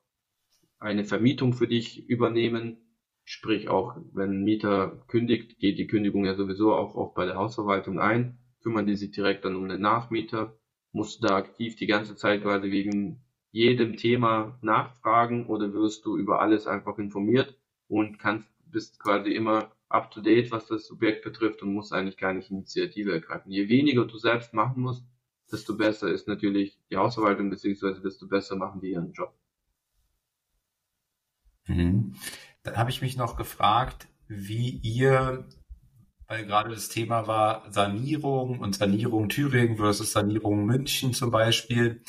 eine 0.78 1.04
Vermietung 1.04 1.52
für 1.52 1.68
dich 1.68 2.08
übernehmen. 2.08 2.78
Sprich 3.24 3.68
auch, 3.68 3.96
wenn 4.12 4.30
ein 4.30 4.44
Mieter 4.44 5.02
kündigt, 5.08 5.58
geht 5.58 5.78
die 5.78 5.86
Kündigung 5.86 6.24
ja 6.24 6.34
sowieso 6.34 6.74
auch 6.74 6.94
oft 6.94 7.14
bei 7.14 7.26
der 7.26 7.36
Hausverwaltung 7.36 8.00
ein, 8.00 8.38
kümmern 8.62 8.86
die 8.86 8.96
sich 8.96 9.10
direkt 9.10 9.44
dann 9.44 9.56
um 9.56 9.68
den 9.68 9.80
Nachmieter, 9.80 10.58
musst 10.92 11.22
du 11.22 11.28
da 11.28 11.36
aktiv 11.36 11.76
die 11.76 11.86
ganze 11.86 12.16
Zeit 12.16 12.42
quasi 12.42 12.70
wegen 12.70 13.22
jedem 13.58 13.96
Thema 13.96 14.56
nachfragen 14.62 15.46
oder 15.46 15.72
wirst 15.74 16.06
du 16.06 16.16
über 16.16 16.40
alles 16.40 16.68
einfach 16.68 16.96
informiert 16.98 17.58
und 17.88 18.20
kannst, 18.20 18.48
bist 18.66 19.00
quasi 19.00 19.30
immer 19.32 19.72
up 19.88 20.12
to 20.12 20.20
date, 20.20 20.52
was 20.52 20.68
das 20.68 20.86
Subjekt 20.86 21.24
betrifft 21.24 21.60
und 21.62 21.74
muss 21.74 21.90
eigentlich 21.90 22.18
gar 22.18 22.32
nicht 22.32 22.52
Initiative 22.52 23.12
ergreifen. 23.12 23.50
Je 23.50 23.68
weniger 23.68 24.04
du 24.04 24.16
selbst 24.16 24.54
machen 24.54 24.82
musst, 24.82 25.04
desto 25.50 25.76
besser 25.76 26.08
ist 26.08 26.28
natürlich 26.28 26.78
die 26.88 26.98
Hausverwaltung, 26.98 27.50
beziehungsweise 27.50 28.00
desto 28.00 28.28
besser 28.28 28.54
machen 28.54 28.80
die 28.80 28.92
ihren 28.92 29.12
Job. 29.12 29.34
Mhm. 31.66 32.14
Dann 32.62 32.76
habe 32.76 32.90
ich 32.90 33.02
mich 33.02 33.16
noch 33.16 33.34
gefragt, 33.34 34.06
wie 34.28 34.78
ihr, 34.84 35.48
weil 36.28 36.46
gerade 36.46 36.70
das 36.70 36.90
Thema 36.90 37.26
war 37.26 37.72
Sanierung 37.72 38.60
und 38.60 38.76
Sanierung 38.76 39.28
Thüringen 39.28 39.78
versus 39.78 40.12
Sanierung 40.12 40.64
München 40.64 41.12
zum 41.12 41.32
Beispiel, 41.32 42.04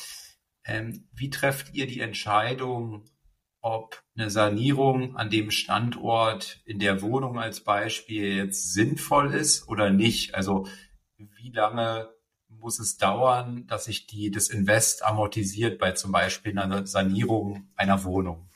ähm, 0.64 1.08
wie 1.12 1.30
trefft 1.30 1.74
ihr 1.74 1.86
die 1.86 2.00
Entscheidung, 2.00 3.04
ob 3.62 4.02
eine 4.16 4.30
Sanierung 4.30 5.16
an 5.16 5.30
dem 5.30 5.50
Standort 5.50 6.60
in 6.64 6.78
der 6.78 7.02
Wohnung 7.02 7.38
als 7.38 7.60
Beispiel 7.60 8.36
jetzt 8.36 8.72
sinnvoll 8.72 9.34
ist 9.34 9.68
oder 9.68 9.90
nicht. 9.90 10.34
Also 10.34 10.66
wie 11.18 11.50
lange 11.50 12.08
muss 12.48 12.78
es 12.78 12.96
dauern, 12.96 13.66
dass 13.66 13.84
sich 13.84 14.06
die, 14.06 14.30
das 14.30 14.48
Invest 14.48 15.04
amortisiert 15.04 15.78
bei 15.78 15.92
zum 15.92 16.12
Beispiel 16.12 16.58
einer 16.58 16.86
Sanierung 16.86 17.68
einer 17.76 18.04
Wohnung? 18.04 18.48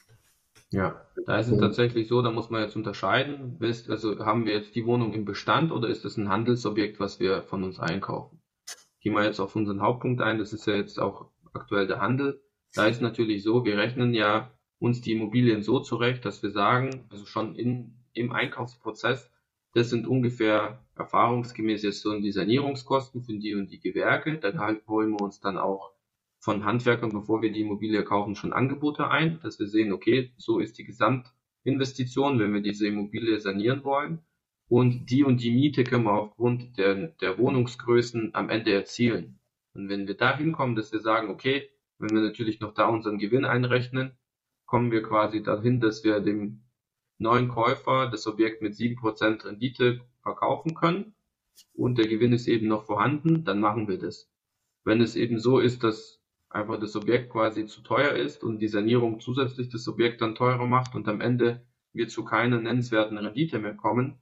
Ja, 0.71 1.07
da 1.27 1.39
ist 1.39 1.49
es 1.49 1.61
tatsächlich 1.61 2.09
so, 2.09 2.21
da 2.21 2.33
muss 2.33 2.51
man 2.51 2.63
jetzt 2.63 2.75
unterscheiden. 2.75 3.59
Also 3.61 4.25
haben 4.25 4.47
wir 4.47 4.55
jetzt 4.55 4.75
die 4.75 4.87
Wohnung 4.87 5.13
im 5.13 5.25
Bestand 5.25 5.71
oder 5.71 5.89
ist 5.89 6.05
es 6.05 6.17
ein 6.17 6.31
Handelsobjekt, 6.31 6.99
was 6.99 7.21
wir 7.21 7.43
von 7.43 7.63
uns 7.63 7.79
einkaufen? 7.79 8.41
Gehen 9.01 9.15
wir 9.15 9.25
jetzt 9.25 9.39
auf 9.39 9.55
unseren 9.55 9.83
Hauptpunkt 9.83 10.21
ein, 10.23 10.39
das 10.39 10.53
ist 10.53 10.67
ja 10.67 10.75
jetzt 10.75 10.99
auch 10.99 11.31
aktuell 11.55 11.87
der 11.87 12.01
Handel. 12.01 12.43
Da 12.75 12.87
ist 12.87 13.01
natürlich 13.01 13.43
so, 13.43 13.65
wir 13.65 13.79
rechnen 13.79 14.15
ja 14.15 14.51
uns 14.79 15.01
die 15.01 15.13
Immobilien 15.13 15.63
so 15.63 15.81
zurecht, 15.81 16.25
dass 16.25 16.43
wir 16.43 16.51
sagen, 16.51 17.07
also 17.11 17.25
schon 17.27 17.55
in, 17.55 17.95
im 18.13 18.33
Einkaufsprozess, 18.33 19.31
das 19.73 19.91
sind 19.91 20.07
ungefähr 20.07 20.85
erfahrungsgemäß 20.97 21.83
jetzt 21.83 22.03
so 22.03 22.19
die 22.19 22.33
Sanierungskosten 22.33 23.23
für 23.23 23.37
die 23.37 23.55
und 23.55 23.71
die 23.71 23.81
Gewerke. 23.81 24.39
Dann 24.39 24.59
holen 24.87 25.11
wir 25.11 25.21
uns 25.21 25.41
dann 25.41 25.59
auch 25.59 25.93
von 26.39 26.65
Handwerkern, 26.65 27.11
bevor 27.11 27.43
wir 27.43 27.53
die 27.53 27.63
Immobilie 27.63 28.05
kaufen, 28.05 28.37
schon 28.37 28.53
Angebote 28.53 29.09
ein, 29.09 29.41
dass 29.43 29.59
wir 29.59 29.67
sehen, 29.67 29.93
okay, 29.93 30.33
so 30.37 30.59
ist 30.59 30.79
die 30.79 30.85
Gesamtinvestition, 30.85 32.39
wenn 32.39 32.53
wir 32.53 32.61
diese 32.61 32.87
Immobilie 32.87 33.41
sanieren 33.41 33.83
wollen. 33.83 34.21
Und 34.69 35.11
die 35.11 35.25
und 35.25 35.43
die 35.43 35.51
Miete 35.51 35.85
können 35.85 36.05
wir 36.05 36.13
aufgrund 36.13 36.79
der, 36.79 37.09
der 37.21 37.39
Wohnungsgrößen 37.39 38.35
am 38.35 38.51
Ende 38.51 38.73
erzielen. 38.73 39.41
Und 39.75 39.89
wenn 39.89 40.07
wir 40.07 40.17
da 40.17 40.37
hinkommen, 40.37 40.77
dass 40.77 40.93
wir 40.93 41.01
sagen, 41.01 41.29
okay, 41.29 41.71
wenn 41.99 42.15
wir 42.15 42.23
natürlich 42.23 42.61
noch 42.61 42.75
da 42.75 42.87
unseren 42.87 43.19
Gewinn 43.19 43.45
einrechnen, 43.45 44.17
kommen 44.67 44.91
wir 44.91 45.03
quasi 45.03 45.43
dahin, 45.43 45.81
dass 45.81 46.05
wir 46.05 46.21
dem 46.21 46.65
neuen 47.19 47.49
Käufer 47.49 48.09
das 48.09 48.27
Objekt 48.27 48.63
mit 48.63 48.75
7% 48.75 49.45
Rendite 49.45 50.01
verkaufen 50.23 50.75
können 50.75 51.15
und 51.75 51.99
der 51.99 52.09
Gewinn 52.09 52.33
ist 52.33 52.49
eben 52.49 52.69
noch 52.69 52.85
vorhanden, 52.85 53.45
dann 53.45 53.61
machen 53.61 53.89
wir 53.89 53.99
das. 53.99 54.31
Wenn 54.85 55.01
es 55.01 55.17
eben 55.17 55.39
so 55.39 55.61
ist, 55.61 55.85
dass 55.85 56.21
einfach 56.51 56.79
das 56.79 56.97
Objekt 56.97 57.31
quasi 57.31 57.67
zu 57.67 57.83
teuer 57.83 58.13
ist 58.13 58.43
und 58.43 58.59
die 58.59 58.69
Sanierung 58.69 59.21
zusätzlich 59.21 59.69
das 59.69 59.89
Objekt 59.89 60.21
dann 60.21 60.35
teurer 60.35 60.67
macht 60.67 60.95
und 60.95 61.09
am 61.09 61.21
Ende 61.21 61.67
wir 61.93 62.09
zu 62.09 62.25
keiner 62.25 62.61
nennenswerten 62.61 63.19
Rendite 63.19 63.59
mehr 63.59 63.75
kommen, 63.75 64.19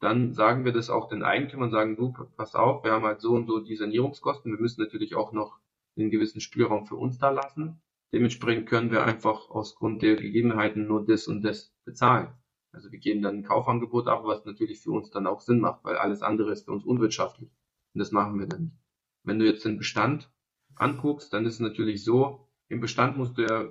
dann 0.00 0.34
sagen 0.34 0.64
wir 0.64 0.72
das 0.72 0.90
auch 0.90 1.08
den 1.08 1.22
Eigentümern, 1.22 1.70
sagen 1.70 1.96
du, 1.96 2.12
pass 2.36 2.54
auf, 2.54 2.84
wir 2.84 2.92
haben 2.92 3.04
halt 3.04 3.20
so 3.20 3.32
und 3.32 3.46
so 3.46 3.60
die 3.60 3.76
Sanierungskosten, 3.76 4.52
wir 4.52 4.60
müssen 4.60 4.82
natürlich 4.82 5.14
auch 5.14 5.32
noch 5.32 5.58
einen 5.96 6.10
gewissen 6.10 6.40
Spielraum 6.40 6.86
für 6.86 6.96
uns 6.96 7.18
da 7.18 7.30
lassen. 7.30 7.80
Dementsprechend 8.12 8.68
können 8.68 8.90
wir 8.90 9.04
einfach 9.04 9.50
aus 9.50 9.74
Grund 9.74 10.02
der 10.02 10.16
Gegebenheiten 10.16 10.86
nur 10.86 11.04
das 11.04 11.26
und 11.26 11.42
das 11.42 11.74
bezahlen. 11.84 12.28
Also 12.72 12.92
wir 12.92 12.98
geben 12.98 13.22
dann 13.22 13.38
ein 13.38 13.42
Kaufangebot 13.42 14.06
ab, 14.06 14.24
was 14.24 14.44
natürlich 14.44 14.80
für 14.80 14.92
uns 14.92 15.10
dann 15.10 15.26
auch 15.26 15.40
Sinn 15.40 15.60
macht, 15.60 15.82
weil 15.84 15.96
alles 15.96 16.22
andere 16.22 16.52
ist 16.52 16.66
für 16.66 16.72
uns 16.72 16.84
unwirtschaftlich. 16.84 17.50
Und 17.94 17.98
das 17.98 18.12
machen 18.12 18.38
wir 18.38 18.46
dann 18.46 18.64
nicht. 18.64 18.76
Wenn 19.24 19.38
du 19.38 19.46
jetzt 19.46 19.64
den 19.64 19.78
Bestand 19.78 20.30
anguckst, 20.76 21.32
dann 21.32 21.46
ist 21.46 21.54
es 21.54 21.60
natürlich 21.60 22.04
so, 22.04 22.48
im 22.68 22.80
Bestand 22.80 23.16
musst 23.16 23.38
du 23.38 23.42
ja 23.42 23.68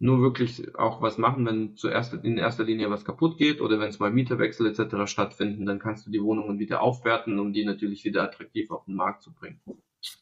nur 0.00 0.20
wirklich 0.20 0.76
auch 0.76 1.02
was 1.02 1.18
machen, 1.18 1.44
wenn 1.44 1.76
zuerst 1.76 2.14
in 2.14 2.38
erster 2.38 2.64
Linie 2.64 2.90
was 2.90 3.04
kaputt 3.04 3.36
geht 3.36 3.60
oder 3.60 3.80
wenn 3.80 3.88
es 3.88 3.98
mal 3.98 4.12
Mieterwechsel 4.12 4.66
etc. 4.66 5.10
stattfinden, 5.10 5.66
dann 5.66 5.80
kannst 5.80 6.06
du 6.06 6.10
die 6.10 6.22
Wohnungen 6.22 6.58
wieder 6.58 6.82
aufwerten, 6.82 7.38
um 7.38 7.52
die 7.52 7.64
natürlich 7.64 8.04
wieder 8.04 8.22
attraktiv 8.22 8.70
auf 8.70 8.84
den 8.84 8.94
Markt 8.94 9.22
zu 9.22 9.32
bringen. 9.32 9.60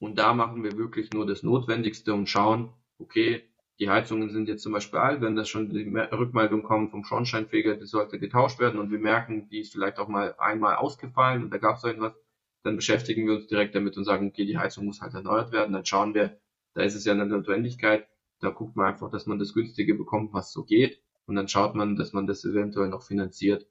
Und 0.01 0.19
da 0.19 0.33
machen 0.33 0.65
wir 0.65 0.79
wirklich 0.79 1.13
nur 1.13 1.27
das 1.27 1.43
Notwendigste 1.43 2.15
und 2.15 2.29
schauen, 2.29 2.71
okay, 2.99 3.43
die 3.79 3.91
Heizungen 3.91 4.31
sind 4.31 4.49
jetzt 4.49 4.63
zum 4.63 4.73
Beispiel 4.73 4.99
alt, 4.99 5.21
wenn 5.21 5.37
das 5.37 5.51
schon 5.51 5.69
die 5.69 5.85
Rückmeldung 5.85 6.63
kommt 6.63 6.91
vom 6.91 7.05
Schornsteinfeger, 7.05 7.77
das 7.77 7.91
sollte 7.91 8.19
getauscht 8.19 8.59
werden 8.59 8.81
und 8.81 8.91
wir 8.91 8.99
merken, 8.99 9.51
die 9.51 9.61
ist 9.61 9.73
vielleicht 9.73 9.99
auch 9.99 10.09
mal 10.09 10.35
einmal 10.39 10.77
ausgefallen 10.77 11.45
und 11.45 11.51
da 11.51 11.59
gab 11.59 11.77
es 11.77 11.85
irgendwas, 11.85 12.15
dann 12.63 12.77
beschäftigen 12.77 13.27
wir 13.27 13.35
uns 13.35 13.47
direkt 13.47 13.75
damit 13.75 13.99
und 13.99 14.05
sagen, 14.05 14.29
okay, 14.29 14.47
die 14.47 14.57
Heizung 14.57 14.87
muss 14.87 15.03
halt 15.03 15.13
erneuert 15.13 15.53
werden, 15.53 15.75
dann 15.75 15.85
schauen 15.85 16.15
wir, 16.15 16.39
da 16.73 16.83
ist 16.83 16.95
es 16.95 17.05
ja 17.05 17.13
eine 17.13 17.27
Notwendigkeit, 17.27 18.09
da 18.41 18.51
guckt 18.51 18.77
man 18.77 18.87
einfach, 18.87 19.11
dass 19.11 19.27
man 19.27 19.39
das 19.39 19.55
Günstige 19.55 19.95
bekommt, 19.95 20.33
was 20.33 20.53
so 20.53 20.65
geht 20.65 21.01
und 21.27 21.37
dann 21.37 21.49
schaut 21.49 21.75
man, 21.75 21.97
dass 21.97 22.13
man 22.13 22.27
das 22.27 22.45
eventuell 22.45 22.89
noch 22.89 23.03
finanziert. 23.03 23.67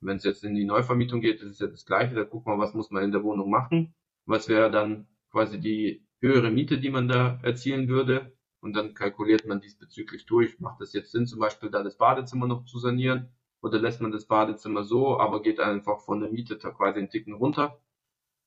Wenn 0.00 0.16
es 0.16 0.24
jetzt 0.24 0.44
in 0.44 0.54
die 0.54 0.64
Neuvermietung 0.64 1.20
geht, 1.20 1.42
das 1.42 1.50
ist 1.50 1.60
ja 1.60 1.66
das 1.66 1.84
Gleiche, 1.86 2.14
da 2.14 2.24
guckt 2.24 2.46
man, 2.46 2.58
was 2.58 2.74
muss 2.74 2.90
man 2.90 3.02
in 3.04 3.12
der 3.12 3.24
Wohnung 3.24 3.50
machen, 3.50 3.94
was 4.26 4.48
wäre 4.48 4.70
dann 4.70 5.06
quasi 5.30 5.60
die 5.60 6.06
höhere 6.20 6.50
Miete, 6.50 6.78
die 6.78 6.90
man 6.90 7.08
da 7.08 7.38
erzielen 7.42 7.88
würde 7.88 8.32
und 8.60 8.74
dann 8.74 8.94
kalkuliert 8.94 9.46
man 9.46 9.60
diesbezüglich 9.60 10.26
durch. 10.26 10.60
Macht 10.60 10.80
es 10.80 10.92
jetzt 10.92 11.12
Sinn, 11.12 11.26
zum 11.26 11.40
Beispiel 11.40 11.70
da 11.70 11.82
das 11.82 11.96
Badezimmer 11.98 12.46
noch 12.46 12.64
zu 12.64 12.78
sanieren 12.78 13.28
oder 13.60 13.78
lässt 13.78 14.00
man 14.00 14.12
das 14.12 14.26
Badezimmer 14.26 14.84
so, 14.84 15.18
aber 15.18 15.42
geht 15.42 15.60
einfach 15.60 16.00
von 16.00 16.20
der 16.20 16.30
Miete 16.30 16.56
da 16.56 16.70
quasi 16.70 16.98
einen 16.98 17.10
Ticken 17.10 17.34
runter? 17.34 17.80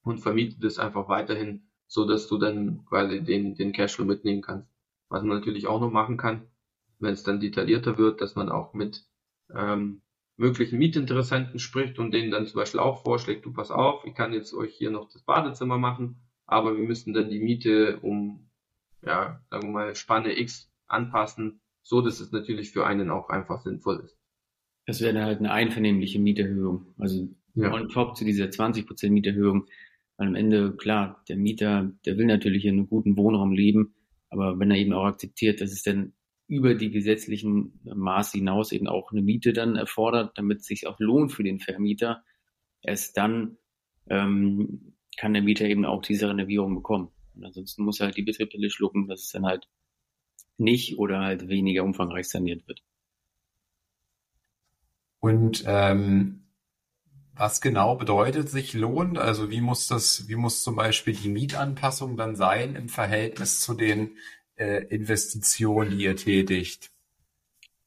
und 0.04 0.20
vermietet 0.20 0.64
es 0.64 0.80
einfach 0.80 1.08
weiterhin, 1.10 1.64
so 1.88 2.06
dass 2.06 2.28
du 2.28 2.38
dann 2.38 2.86
quasi 2.86 3.22
den, 3.22 3.56
den 3.56 3.72
Cashflow 3.72 4.06
mitnehmen 4.06 4.42
kannst. 4.42 4.71
Was 5.12 5.24
man 5.24 5.38
natürlich 5.38 5.68
auch 5.68 5.82
noch 5.82 5.92
machen 5.92 6.16
kann, 6.16 6.48
wenn 7.00 7.14
es 7.14 7.24
dann 7.24 7.42
detaillierter 7.42 7.98
wird, 7.98 8.22
dass 8.22 8.36
man 8.36 8.48
auch 8.48 8.74
mit 8.74 9.04
ähm, 9.54 10.02
möglichen 10.38 10.80
Mietinteressenten 10.80 11.60
spricht 11.60 12.00
und 12.00 12.14
denen 12.14 12.32
dann 12.32 12.48
zum 12.48 12.62
Beispiel 12.62 12.80
auch 12.80 13.04
vorschlägt, 13.04 13.46
du 13.46 13.52
pass 13.52 13.72
auf, 13.72 14.06
ich 14.06 14.16
kann 14.16 14.32
jetzt 14.32 14.54
euch 14.54 14.74
hier 14.74 14.90
noch 14.90 15.12
das 15.12 15.22
Badezimmer 15.24 15.78
machen, 15.78 16.22
aber 16.46 16.78
wir 16.78 16.86
müssen 16.86 17.14
dann 17.14 17.30
die 17.30 17.40
Miete 17.40 18.00
um, 18.02 18.50
ja, 19.06 19.42
sagen 19.50 19.68
wir 19.68 19.72
mal, 19.74 19.96
Spanne 19.96 20.40
X 20.40 20.72
anpassen, 20.88 21.60
so 21.84 22.02
dass 22.02 22.22
es 22.22 22.32
natürlich 22.32 22.72
für 22.72 22.86
einen 22.86 23.10
auch 23.10 23.28
einfach 23.28 23.60
sinnvoll 23.60 24.00
ist. 24.06 24.18
Das 24.86 25.02
wäre 25.02 25.14
dann 25.14 25.26
halt 25.26 25.40
eine 25.40 25.52
einvernehmliche 25.52 26.20
Mieterhöhung. 26.20 26.94
Also 26.98 27.28
ja. 27.56 27.74
on 27.74 27.90
top 27.90 28.16
zu 28.16 28.24
dieser 28.24 28.46
20% 28.46 29.10
Mieterhöhung. 29.10 29.68
Weil 30.16 30.28
am 30.28 30.36
Ende, 30.36 30.72
klar, 30.78 31.22
der 31.28 31.36
Mieter, 31.36 31.92
der 32.06 32.18
will 32.18 32.28
natürlich 32.28 32.64
in 32.64 32.78
einem 32.78 32.88
guten 32.88 33.18
Wohnraum 33.18 33.52
leben, 33.52 33.94
aber 34.32 34.58
wenn 34.58 34.72
er 34.72 34.78
eben 34.78 34.94
auch 34.94 35.06
akzeptiert, 35.06 35.62
dass 35.62 35.72
es 35.72 35.84
dann 35.84 36.14
über 36.48 36.74
die 36.74 36.90
gesetzlichen 36.90 37.80
Maße 37.84 38.38
hinaus 38.38 38.72
eben 38.72 38.88
auch 38.88 39.12
eine 39.12 39.22
Miete 39.22 39.54
dann 39.54 39.76
erfordert, 39.76 40.38
damit 40.38 40.62
es 40.62 40.66
sich 40.66 40.88
auch 40.88 41.00
lohnt 41.00 41.32
für 41.32 41.44
den 41.44 41.60
Vermieter, 41.60 42.24
erst 42.82 43.18
dann 43.18 43.58
ähm, 44.10 44.96
kann 45.18 45.34
der 45.34 45.44
Mieter 45.44 45.66
eben 45.66 45.86
auch 45.86 46.02
diese 46.02 46.30
Renovierung 46.30 46.76
bekommen. 46.76 47.10
Und 47.36 47.46
ansonsten 47.46 47.84
muss 47.84 48.00
er 48.00 48.08
halt 48.08 48.18
die 48.18 48.24
Betriebsstelle 48.24 48.70
schlucken, 48.70 49.08
dass 49.08 49.24
es 49.24 49.32
dann 49.32 49.46
halt 49.46 49.68
nicht 50.58 50.98
oder 50.98 51.20
halt 51.20 51.50
weniger 51.50 51.84
umfangreich 51.84 52.28
saniert 52.28 52.68
wird. 52.68 52.84
Und 55.20 55.64
ähm, 55.68 56.48
was 57.36 57.62
genau 57.62 57.96
bedeutet 57.96 58.50
sich 58.50 58.74
lohnt? 58.74 59.18
Also 59.18 59.50
wie 59.50 59.62
muss 59.62 59.88
das, 59.88 60.28
wie 60.28 60.36
muss 60.36 60.64
zum 60.64 60.76
Beispiel 60.76 61.16
die 61.16 61.30
Mietanpassung 61.30 62.18
dann 62.18 62.36
sein 62.36 62.76
im 62.76 62.90
Verhältnis 62.90 63.60
zu 63.62 63.74
den 63.74 64.18
äh, 64.56 64.86
Investitionen, 64.88 65.92
die 65.92 66.04
ihr 66.04 66.16
tätigt? 66.16 66.92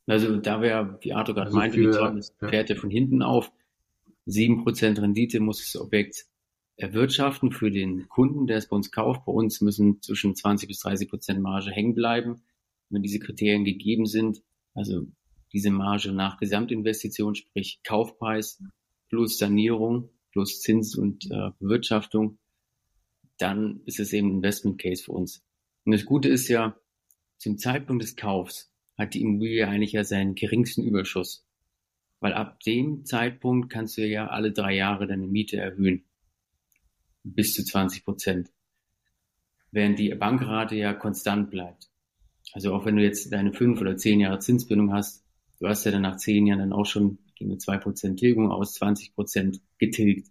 Also 0.07 0.37
da 0.37 0.61
wäre, 0.61 0.99
wie 1.03 1.13
Arthur 1.13 1.35
gerade 1.35 1.47
also 1.47 1.59
meinte, 1.59 1.77
für, 1.77 2.13
das 2.15 2.35
fährt 2.39 2.71
ja. 2.71 2.77
von 2.77 2.91
hinten 2.91 3.23
auf. 3.23 3.51
Sieben 4.27 4.63
Prozent 4.63 5.01
Rendite 5.01 5.41
muss 5.41 5.73
das 5.73 5.81
Objekt 5.81 6.27
erwirtschaften 6.77 7.53
für 7.53 7.71
den 7.71 8.09
Kunden, 8.09 8.47
der 8.47 8.59
es 8.59 8.69
bei 8.69 8.77
uns 8.77 8.91
kauft. 8.91 9.25
Bei 9.27 9.33
uns 9.33 9.61
müssen 9.61 10.03
zwischen 10.03 10.35
20 10.35 10.69
bis 10.69 10.81
30 10.81 11.09
Prozent 11.09 11.41
Marge 11.41 11.71
hängen 11.71 11.95
bleiben. 11.95 12.43
Wenn 12.91 13.03
diese 13.03 13.19
Kriterien 13.19 13.65
gegeben 13.65 14.07
sind, 14.07 14.43
also 14.75 15.07
diese 15.53 15.71
Marge 15.71 16.13
nach 16.13 16.39
Gesamtinvestition, 16.39 17.35
sprich 17.35 17.81
Kaufpreis 17.85 18.63
plus 19.15 19.39
Sanierung 19.39 20.11
plus 20.33 20.61
Zins 20.61 20.97
und 20.97 21.31
äh, 21.31 21.51
Bewirtschaftung, 21.61 22.39
dann 23.39 23.81
ist 23.87 24.01
es 24.01 24.13
eben 24.13 24.29
ein 24.29 24.37
Investment 24.39 24.81
Case 24.81 25.05
für 25.05 25.13
uns. 25.13 25.45
Und 25.85 25.93
das 25.93 26.05
Gute 26.05 26.29
ist 26.29 26.49
ja, 26.49 26.77
zum 27.39 27.57
Zeitpunkt 27.57 28.03
des 28.03 28.17
Kaufs 28.17 28.73
hat 28.99 29.15
die 29.15 29.23
Immobilie 29.23 29.69
eigentlich 29.69 29.93
ja 29.93 30.03
seinen 30.03 30.35
geringsten 30.35 30.83
Überschuss. 30.83 31.47
Weil 32.19 32.33
ab 32.33 32.59
dem 32.61 33.05
Zeitpunkt 33.05 33.71
kannst 33.71 33.97
du 33.99 34.05
ja 34.05 34.27
alle 34.27 34.51
drei 34.51 34.75
Jahre 34.75 35.07
deine 35.07 35.29
Miete 35.29 35.59
erhöhen. 35.59 36.05
Bis 37.23 37.55
zu 37.55 37.65
20 37.65 38.05
Prozent. 38.05 38.51
Während 39.71 40.01
die 40.01 40.13
Bankrate 40.13 40.75
ja 40.75 40.93
konstant 40.93 41.53
bleibt. 41.53 41.89
Also 42.53 42.75
auch 42.75 42.85
wenn 42.85 42.97
du 42.97 43.05
jetzt 43.05 43.33
deine 43.33 43.53
fünf 43.53 43.81
oder 43.81 43.97
zehn 43.97 44.19
Jahre 44.19 44.41
Zinsbindung 44.41 44.93
hast, 44.93 45.25
du 45.61 45.69
hast 45.69 45.85
ja 45.85 45.93
dann 45.93 46.03
nach 46.03 46.17
zehn 46.17 46.49
Jahren 46.49 46.59
dann 46.59 46.73
auch 46.73 46.87
schon 46.87 47.19
eine 47.41 47.59
zwei 47.59 47.79
Prozent 47.79 48.19
Tilgung 48.19 48.51
aus 48.51 48.75
20 48.75 49.15
Prozent 49.15 49.61
getilgt. 49.79 50.29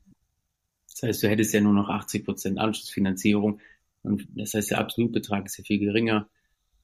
Das 0.89 1.03
heißt, 1.03 1.23
du 1.23 1.29
hättest 1.29 1.53
ja 1.53 1.61
nur 1.61 1.73
noch 1.73 1.89
80 1.89 2.25
Prozent 2.25 2.59
Anschlussfinanzierung. 2.59 3.59
Und 4.03 4.27
das 4.35 4.53
heißt, 4.53 4.71
der 4.71 4.79
Absolutbetrag 4.79 5.45
ist 5.45 5.57
ja 5.57 5.63
viel 5.63 5.79
geringer. 5.79 6.29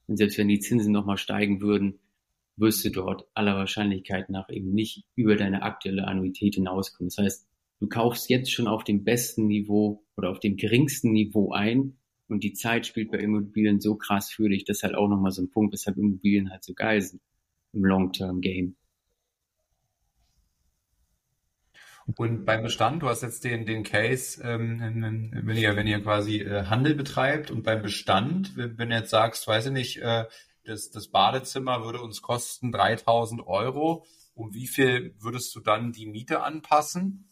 Und 0.08 0.18
selbst 0.18 0.38
wenn 0.38 0.48
die 0.48 0.60
Zinsen 0.60 0.92
nochmal 0.92 1.18
steigen 1.18 1.62
würden, 1.62 2.00
wirst 2.58 2.84
du 2.84 2.90
dort 2.90 3.28
aller 3.34 3.56
Wahrscheinlichkeit 3.56 4.30
nach 4.30 4.50
eben 4.50 4.74
nicht 4.74 5.06
über 5.16 5.36
deine 5.36 5.62
aktuelle 5.62 6.08
Annuität 6.08 6.56
hinauskommen. 6.56 7.10
Das 7.10 7.24
heißt, 7.24 7.48
du 7.80 7.88
kaufst 7.88 8.30
jetzt 8.30 8.52
schon 8.52 8.68
auf 8.68 8.84
dem 8.84 9.04
besten 9.04 9.48
Niveau 9.48 10.04
oder 10.18 10.30
auf 10.30 10.40
dem 10.40 10.58
geringsten 10.58 11.12
Niveau 11.12 11.52
ein 11.52 11.98
und 12.28 12.44
die 12.44 12.54
Zeit 12.54 12.86
spielt 12.86 13.12
bei 13.12 13.18
Immobilien 13.20 13.80
so 13.80 13.96
krass 13.96 14.30
für 14.30 14.50
dich. 14.50 14.66
Das 14.66 14.78
ist 14.78 14.84
halt 14.84 14.96
auch 14.96 15.08
nochmal 15.08 15.32
so 15.32 15.42
ein 15.42 15.50
Punkt, 15.50 15.74
weshalb 15.74 15.98
Immobilien 15.98 16.52
halt 16.52 16.64
so 16.64 16.74
geil 16.74 17.02
sind 17.02 17.22
im 17.74 17.86
Long-Term-Game. 17.86 18.76
Und 22.16 22.46
beim 22.46 22.64
Bestand, 22.64 23.04
du 23.04 23.10
hast 23.10 23.22
jetzt 23.22 23.44
den, 23.44 23.66
den 23.66 23.84
Case, 23.84 24.42
ähm, 24.44 25.32
wenn 25.44 25.58
ihr, 25.58 25.76
wenn 25.76 25.88
ihr 25.88 26.02
quasi 26.02 26.38
äh, 26.38 26.66
Handel 26.66 26.96
betreibt 26.96 27.52
und 27.52 27.64
beim 27.64 27.82
Bestand, 27.82 28.56
wenn, 28.56 28.78
wenn 28.78 28.90
du 28.90 28.96
jetzt 28.96 29.10
sagst, 29.10 29.48
weiß 29.48 29.68
ich 29.68 29.72
nicht, 29.72 29.98
äh, 29.98 30.26
das, 30.64 30.92
das 30.92 31.10
Badezimmer 31.10 31.84
würde 31.84 32.02
uns 32.02 32.22
kosten 32.22 32.72
3000 32.72 33.46
Euro, 33.46 34.06
um 34.34 34.54
wie 34.54 34.68
viel 34.68 35.16
würdest 35.20 35.56
du 35.56 35.60
dann 35.60 35.92
die 35.92 36.06
Miete 36.06 36.42
anpassen? 36.42 37.30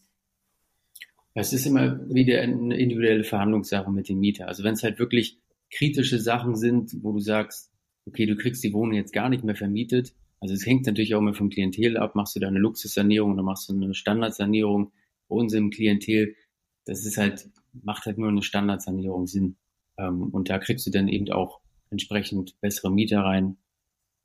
Es 1.34 1.52
ist 1.52 1.66
immer 1.66 1.98
wieder 2.08 2.40
eine 2.40 2.76
individuelle 2.76 3.24
Verhandlungssache 3.24 3.90
mit 3.90 4.08
dem 4.08 4.18
Mieter. 4.18 4.48
Also 4.48 4.64
wenn 4.64 4.74
es 4.74 4.82
halt 4.82 4.98
wirklich 4.98 5.38
kritische 5.70 6.18
Sachen 6.18 6.56
sind, 6.56 6.96
wo 7.02 7.12
du 7.12 7.20
sagst, 7.20 7.70
okay, 8.06 8.26
du 8.26 8.36
kriegst 8.36 8.64
die 8.64 8.72
Wohnung 8.72 8.94
jetzt 8.94 9.12
gar 9.12 9.28
nicht 9.28 9.44
mehr 9.44 9.54
vermietet, 9.54 10.14
also 10.40 10.54
es 10.54 10.64
hängt 10.64 10.86
natürlich 10.86 11.14
auch 11.14 11.20
immer 11.20 11.34
vom 11.34 11.50
Klientel 11.50 11.96
ab. 11.96 12.14
Machst 12.14 12.36
du 12.36 12.40
da 12.40 12.48
eine 12.48 12.58
Luxussanierung 12.58 13.32
oder 13.32 13.42
machst 13.42 13.68
du 13.68 13.74
eine 13.74 13.94
Standardsanierung? 13.94 14.92
Bei 15.28 15.36
uns 15.36 15.52
im 15.52 15.70
Klientel, 15.70 16.36
das 16.84 17.04
ist 17.04 17.16
halt, 17.16 17.48
macht 17.82 18.06
halt 18.06 18.18
nur 18.18 18.28
eine 18.28 18.42
Standardsanierung 18.42 19.26
Sinn. 19.26 19.56
Ähm, 19.96 20.28
und 20.30 20.48
da 20.48 20.58
kriegst 20.58 20.86
du 20.86 20.90
dann 20.90 21.08
eben 21.08 21.30
auch 21.30 21.60
entsprechend 21.90 22.60
bessere 22.60 22.90
Mieter 22.90 23.20
rein. 23.20 23.56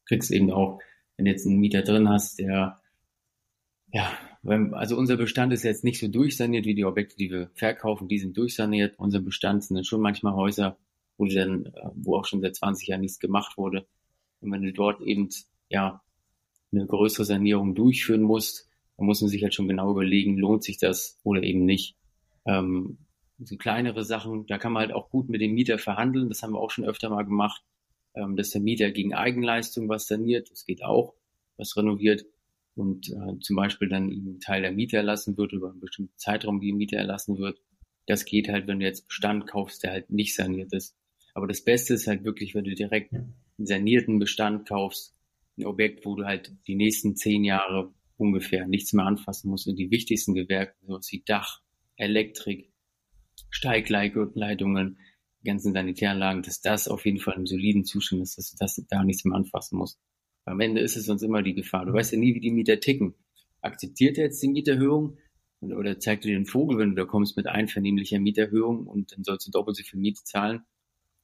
Kriegst 0.06 0.32
eben 0.32 0.52
auch, 0.52 0.80
wenn 1.18 1.26
du 1.26 1.32
jetzt 1.32 1.48
einen 1.48 1.60
Mieter 1.60 1.82
drin 1.82 2.10
hast, 2.10 2.40
der, 2.40 2.80
ja, 3.92 4.12
also 4.44 4.98
unser 4.98 5.18
Bestand 5.18 5.54
ist 5.54 5.64
jetzt 5.64 5.84
nicht 5.84 6.00
so 6.00 6.08
durchsaniert 6.08 6.66
wie 6.66 6.76
die 6.76 6.86
Objekte, 6.86 7.16
die 7.16 7.32
wir 7.32 7.50
verkaufen, 7.56 8.08
die 8.08 8.20
sind 8.20 8.38
durchsaniert. 8.38 9.00
Unser 9.00 9.22
Bestand 9.22 9.64
sind 9.64 9.76
dann 9.76 9.86
schon 9.86 10.02
manchmal 10.02 10.36
Häuser, 10.36 10.78
wo 11.18 11.26
dann, 11.26 11.66
äh, 11.66 11.90
wo 11.96 12.18
auch 12.18 12.26
schon 12.26 12.42
seit 12.42 12.56
20 12.56 12.88
Jahren 12.88 13.02
nichts 13.02 13.20
gemacht 13.20 13.58
wurde. 13.58 13.88
Und 14.42 14.52
wenn 14.52 14.62
du 14.62 14.74
dort 14.74 15.02
eben 15.02 15.30
ja, 15.70 16.02
eine 16.72 16.86
größere 16.86 17.26
Sanierung 17.26 17.76
durchführen 17.76 18.22
musst, 18.22 18.70
dann 18.98 19.06
muss 19.06 19.22
man 19.22 19.30
sich 19.30 19.44
halt 19.44 19.54
schon 19.54 19.68
genau 19.68 19.92
überlegen, 19.92 20.38
lohnt 20.38 20.64
sich 20.64 20.78
das 20.78 21.20
oder 21.24 21.44
eben 21.44 21.66
nicht. 21.66 21.96
Ähm, 22.46 22.98
so 23.40 23.58
kleinere 23.58 24.04
Sachen, 24.04 24.46
da 24.48 24.58
kann 24.58 24.74
man 24.74 24.82
halt 24.82 24.94
auch 24.94 25.10
gut 25.10 25.30
mit 25.30 25.42
dem 25.42 25.54
Mieter 25.54 25.78
verhandeln. 25.78 26.30
Das 26.30 26.44
haben 26.44 26.54
wir 26.54 26.60
auch 26.60 26.72
schon 26.72 26.86
öfter 26.86 27.10
mal 27.10 27.24
gemacht, 27.24 27.64
ähm, 28.16 28.36
dass 28.36 28.52
der 28.52 28.62
Mieter 28.62 28.92
gegen 28.92 29.14
Eigenleistung 29.14 29.90
was 29.90 30.08
saniert. 30.08 30.50
Das 30.52 30.66
geht 30.66 30.84
auch, 30.84 31.16
was 31.58 31.76
renoviert 31.76 32.26
und 32.76 33.10
äh, 33.10 33.40
zum 33.40 33.56
Beispiel 33.56 33.90
dann 33.90 34.10
ihm 34.10 34.40
Teil 34.40 34.62
der 34.62 34.72
Miete 34.72 34.98
erlassen 34.98 35.38
wird 35.38 35.54
über 35.54 35.72
einen 35.72 35.80
bestimmten 35.80 36.18
Zeitraum, 36.18 36.60
die 36.60 36.74
Miete 36.74 36.96
erlassen 36.96 37.38
wird. 37.38 37.62
Das 38.08 38.26
geht 38.26 38.50
halt, 38.50 38.68
wenn 38.68 38.80
du 38.80 38.86
jetzt 38.86 39.08
Bestand 39.08 39.48
kaufst, 39.48 39.84
der 39.84 39.92
halt 39.92 40.10
nicht 40.10 40.36
saniert 40.36 40.74
ist. 40.74 40.96
Aber 41.34 41.48
das 41.48 41.64
Beste 41.64 41.94
ist 41.94 42.08
halt 42.08 42.24
wirklich, 42.24 42.54
wenn 42.54 42.64
du 42.64 42.76
direkt 42.76 43.14
einen 43.14 43.36
sanierten 43.58 44.20
Bestand 44.20 44.68
kaufst, 44.68 45.13
ein 45.58 45.66
Objekt, 45.66 46.06
wo 46.06 46.16
du 46.16 46.26
halt 46.26 46.56
die 46.68 46.76
nächsten 46.76 47.16
zehn 47.16 47.44
Jahre 47.44 47.94
ungefähr 48.18 48.68
nichts 48.68 48.94
mehr 48.94 49.06
anfassen 49.06 49.50
musst 49.50 49.68
und 49.68 49.78
die 49.78 49.92
wichtigsten 49.92 50.34
Gewerke, 50.34 50.76
sowas 50.82 51.08
wie 51.12 51.24
Dach, 51.26 51.62
Elektrik, 51.96 52.72
Steigleitungen, 53.50 54.98
die 55.42 55.48
ganzen 55.48 55.74
Sanitäranlagen, 55.74 56.44
dass 56.44 56.62
das 56.62 56.88
auf 56.88 57.06
jeden 57.06 57.20
Fall 57.20 57.36
im 57.36 57.46
soliden 57.46 57.86
Zustand 57.86 58.22
ist, 58.22 58.38
dass 58.38 58.52
du 58.52 58.58
das 58.60 58.82
da 58.90 59.04
nichts 59.04 59.26
mehr 59.26 59.36
anfassen 59.36 59.78
musst. 59.78 60.00
Am 60.46 60.60
Ende 60.60 60.82
ist 60.82 60.96
es 60.96 61.10
uns 61.10 61.22
immer 61.22 61.42
die 61.42 61.54
Gefahr. 61.54 61.86
Du 61.86 61.94
weißt 61.94 62.14
ja 62.14 62.20
nie, 62.20 62.36
wie 62.36 62.40
die 62.40 62.52
Mieter 62.52 62.80
ticken. 62.80 63.16
Akzeptiert 63.62 64.18
er 64.18 64.26
jetzt 64.26 64.42
die 64.42 64.50
Mieterhöhung 64.50 65.18
oder 65.62 66.00
zeigt 66.00 66.26
dir 66.26 66.34
den 66.34 66.46
Vogel, 66.46 66.78
wenn 66.78 66.90
du 66.90 66.96
da 66.96 67.06
kommst 67.06 67.38
mit 67.38 67.48
einvernehmlicher 67.48 68.20
Mieterhöhung 68.20 68.88
und 68.88 69.14
dann 69.14 69.24
sollst 69.24 69.48
du 69.48 69.52
doppelt 69.52 69.78
so 69.78 69.84
viel 69.84 70.00
Miete 70.00 70.24
zahlen 70.24 70.64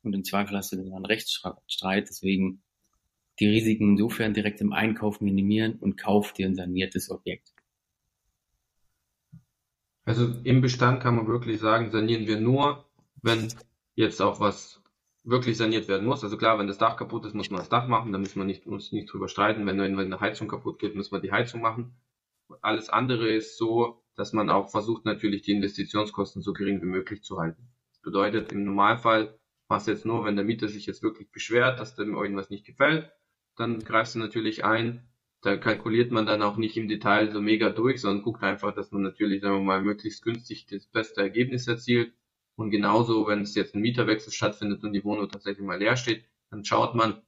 und 0.04 0.14
im 0.14 0.24
Zweifel 0.24 0.56
hast 0.56 0.72
du 0.72 0.78
dann 0.78 0.94
einen 0.94 1.06
Rechtsstreit. 1.06 2.08
Deswegen 2.08 2.62
die 3.40 3.48
Risiken 3.48 3.92
insofern 3.92 4.34
direkt 4.34 4.62
im 4.62 4.74
Einkauf 4.74 5.22
minimieren 5.22 5.78
und 5.80 5.98
kauf 5.98 6.34
dir 6.34 6.48
ein 6.48 6.56
saniertes 6.56 7.10
Objekt. 7.10 7.54
Also 10.06 10.34
im 10.44 10.62
Bestand 10.62 11.02
kann 11.02 11.16
man 11.16 11.28
wirklich 11.28 11.60
sagen, 11.60 11.92
sanieren 11.92 12.28
wir 12.28 12.40
nur, 12.40 12.90
wenn 13.22 13.48
jetzt 13.96 14.22
auch 14.22 14.40
was 14.40 14.82
wirklich 15.24 15.58
saniert 15.58 15.88
werden 15.88 16.08
muss. 16.08 16.24
Also 16.24 16.38
klar, 16.38 16.58
wenn 16.58 16.68
das 16.68 16.78
Dach 16.78 16.98
kaputt 16.98 17.26
ist, 17.26 17.36
muss 17.36 17.52
man 17.52 17.60
das 17.60 17.70
Dach 17.70 17.88
machen, 17.88 18.12
da 18.12 18.18
müssen 18.18 18.40
wir 18.40 18.46
nicht, 18.46 18.66
uns 18.66 18.92
nicht 18.92 19.12
drüber 19.12 19.28
streiten. 19.28 19.66
Wenn 19.66 19.80
eine 19.80 20.20
Heizung 20.20 20.48
kaputt 20.48 20.80
geht, 20.80 20.96
muss 20.96 21.12
man 21.12 21.22
die 21.22 21.32
Heizung 21.32 21.62
machen. 21.62 21.96
Alles 22.62 22.90
andere 22.90 23.30
ist 23.30 23.58
so, 23.58 24.04
dass 24.16 24.34
man 24.34 24.50
auch 24.50 24.70
versucht, 24.70 25.06
natürlich 25.06 25.44
die 25.44 25.52
Investitionskosten 25.52 26.42
so 26.42 26.54
gering 26.54 26.82
wie 26.82 26.88
möglich 26.88 27.22
zu 27.22 27.38
halten. 27.38 27.70
Das 27.92 28.02
bedeutet, 28.02 28.52
im 28.52 28.64
Normalfall 28.64 29.40
du 29.70 29.92
jetzt 29.92 30.06
nur, 30.06 30.26
wenn 30.26 30.36
der 30.36 30.46
Mieter 30.46 30.68
sich 30.68 30.88
jetzt 30.88 31.04
wirklich 31.04 31.30
beschwert, 31.32 31.80
dass 31.80 31.96
dem 31.96 32.16
irgendwas 32.16 32.50
nicht 32.50 32.66
gefällt, 32.66 33.12
dann 33.60 33.80
greifst 33.80 34.16
du 34.16 34.20
natürlich 34.20 34.64
ein. 34.66 35.06
da 35.42 35.58
kalkuliert 35.58 36.12
man 36.12 36.26
dann 36.26 36.42
auch 36.42 36.58
nicht 36.58 36.76
im 36.78 36.88
Detail 36.90 37.32
so 37.32 37.42
mega 37.42 37.70
durch, 37.70 38.02
sondern 38.02 38.24
guckt 38.24 38.44
einfach, 38.44 38.74
dass 38.74 38.92
man 38.92 39.02
natürlich, 39.04 39.42
sagen 39.42 39.56
wir 39.58 39.64
mal, 39.64 39.82
möglichst 39.82 40.24
günstig 40.24 40.66
das 40.68 40.88
beste 40.88 41.22
Ergebnis 41.22 41.68
erzielt. 41.68 42.14
Und 42.56 42.72
genauso, 42.72 43.28
wenn 43.28 43.42
es 43.42 43.56
jetzt 43.56 43.74
ein 43.76 43.82
Mieterwechsel 43.82 44.34
stattfindet 44.34 44.84
und 44.84 44.94
die 44.94 45.04
Wohnung 45.06 45.30
tatsächlich 45.30 45.66
mal 45.66 45.80
leer 45.80 45.96
steht, 45.96 46.26
dann 46.52 46.66
schaut 46.66 46.94
man, 46.96 47.22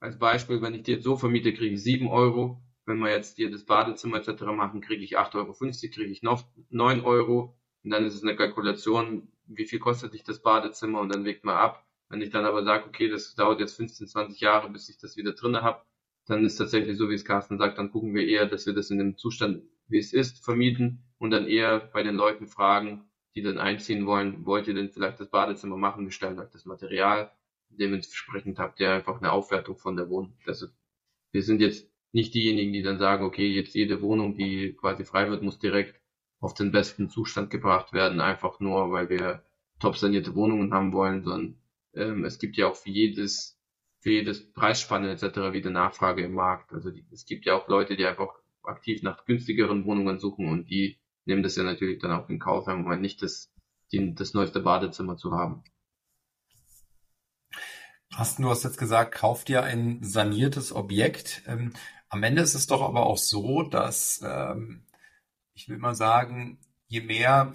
als 0.00 0.18
Beispiel, 0.18 0.62
wenn 0.62 0.74
ich 0.74 0.84
die 0.84 0.92
jetzt 0.92 1.04
so 1.04 1.16
vermiete, 1.16 1.52
kriege 1.52 1.74
ich 1.74 1.82
7 1.82 2.08
Euro. 2.08 2.62
Wenn 2.86 2.98
wir 2.98 3.10
jetzt 3.10 3.36
hier 3.36 3.50
das 3.50 3.64
Badezimmer 3.64 4.18
etc. 4.18 4.42
machen, 4.46 4.80
kriege 4.80 5.04
ich 5.04 5.18
8,50 5.18 5.34
Euro, 5.36 5.52
kriege 5.54 6.10
ich 6.10 6.22
noch 6.22 6.44
9 6.70 7.02
Euro. 7.02 7.56
Und 7.82 7.90
dann 7.90 8.04
ist 8.06 8.14
es 8.14 8.22
eine 8.22 8.36
Kalkulation, 8.36 9.32
wie 9.46 9.66
viel 9.66 9.78
kostet 9.80 10.14
dich 10.14 10.22
das 10.22 10.42
Badezimmer 10.42 11.00
und 11.00 11.14
dann 11.14 11.24
wägt 11.24 11.44
man 11.44 11.56
ab. 11.56 11.86
Wenn 12.10 12.22
ich 12.22 12.30
dann 12.30 12.44
aber 12.44 12.64
sage, 12.64 12.86
okay, 12.86 13.08
das 13.08 13.34
dauert 13.36 13.60
jetzt 13.60 13.76
15, 13.76 14.08
20 14.08 14.40
Jahre, 14.40 14.68
bis 14.68 14.88
ich 14.88 14.98
das 14.98 15.16
wieder 15.16 15.32
drinne 15.32 15.62
habe, 15.62 15.82
dann 16.26 16.44
ist 16.44 16.56
tatsächlich 16.56 16.98
so, 16.98 17.08
wie 17.08 17.14
es 17.14 17.24
Carsten 17.24 17.56
sagt, 17.56 17.78
dann 17.78 17.90
gucken 17.90 18.14
wir 18.14 18.26
eher, 18.26 18.46
dass 18.46 18.66
wir 18.66 18.74
das 18.74 18.90
in 18.90 18.98
dem 18.98 19.16
Zustand, 19.16 19.62
wie 19.86 19.98
es 19.98 20.12
ist, 20.12 20.44
vermieten 20.44 21.04
und 21.18 21.30
dann 21.30 21.46
eher 21.46 21.78
bei 21.78 22.02
den 22.02 22.16
Leuten 22.16 22.48
fragen, 22.48 23.08
die 23.34 23.42
dann 23.42 23.58
einziehen 23.58 24.06
wollen, 24.06 24.44
wollt 24.44 24.66
ihr 24.66 24.74
denn 24.74 24.90
vielleicht 24.90 25.20
das 25.20 25.30
Badezimmer 25.30 25.76
machen, 25.76 26.04
wir 26.04 26.10
stellen 26.10 26.38
euch 26.40 26.50
das 26.50 26.64
Material, 26.64 27.30
dementsprechend 27.68 28.58
habt 28.58 28.80
ihr 28.80 28.90
einfach 28.92 29.18
eine 29.18 29.30
Aufwertung 29.30 29.76
von 29.76 29.96
der 29.96 30.08
Wohnung. 30.08 30.36
Also 30.46 30.66
wir 31.30 31.42
sind 31.44 31.60
jetzt 31.60 31.88
nicht 32.10 32.34
diejenigen, 32.34 32.72
die 32.72 32.82
dann 32.82 32.98
sagen, 32.98 33.24
okay, 33.24 33.46
jetzt 33.46 33.74
jede 33.76 34.02
Wohnung, 34.02 34.36
die 34.36 34.74
quasi 34.74 35.04
frei 35.04 35.30
wird, 35.30 35.44
muss 35.44 35.60
direkt 35.60 36.00
auf 36.40 36.54
den 36.54 36.72
besten 36.72 37.08
Zustand 37.08 37.50
gebracht 37.50 37.92
werden, 37.92 38.20
einfach 38.20 38.58
nur, 38.58 38.90
weil 38.90 39.08
wir 39.08 39.44
top 39.78 39.96
sanierte 39.96 40.34
Wohnungen 40.34 40.74
haben 40.74 40.92
wollen, 40.92 41.22
sondern 41.22 41.59
ähm, 41.94 42.24
es 42.24 42.38
gibt 42.38 42.56
ja 42.56 42.68
auch 42.68 42.76
für 42.76 42.90
jedes, 42.90 43.58
für 44.00 44.10
jedes 44.10 44.52
Preisspanne 44.52 45.10
etc. 45.10 45.52
wieder 45.52 45.70
Nachfrage 45.70 46.22
im 46.22 46.34
Markt. 46.34 46.72
Also 46.72 46.90
die, 46.90 47.06
es 47.12 47.24
gibt 47.26 47.46
ja 47.46 47.54
auch 47.54 47.68
Leute, 47.68 47.96
die 47.96 48.06
einfach 48.06 48.34
aktiv 48.62 49.02
nach 49.02 49.24
günstigeren 49.24 49.84
Wohnungen 49.84 50.18
suchen 50.18 50.48
und 50.48 50.70
die 50.70 50.98
nehmen 51.24 51.42
das 51.42 51.56
ja 51.56 51.62
natürlich 51.62 52.00
dann 52.00 52.12
auch 52.12 52.28
in 52.28 52.38
Kauf, 52.38 52.66
wenn 52.66 53.00
nicht 53.00 53.22
das, 53.22 53.52
die, 53.92 54.14
das 54.14 54.34
neueste 54.34 54.60
Badezimmer 54.60 55.16
zu 55.16 55.32
haben. 55.32 55.64
Carsten, 58.12 58.42
du 58.42 58.50
hast 58.50 58.64
jetzt 58.64 58.78
gesagt, 58.78 59.14
kauf 59.14 59.44
dir 59.44 59.62
ein 59.62 60.02
saniertes 60.02 60.74
Objekt. 60.74 61.42
Ähm, 61.46 61.72
am 62.08 62.22
Ende 62.22 62.42
ist 62.42 62.54
es 62.54 62.66
doch 62.66 62.82
aber 62.82 63.06
auch 63.06 63.18
so, 63.18 63.62
dass 63.62 64.20
ähm, 64.24 64.84
ich 65.54 65.68
will 65.68 65.78
mal 65.78 65.94
sagen, 65.94 66.58
je 66.88 67.00
mehr 67.02 67.54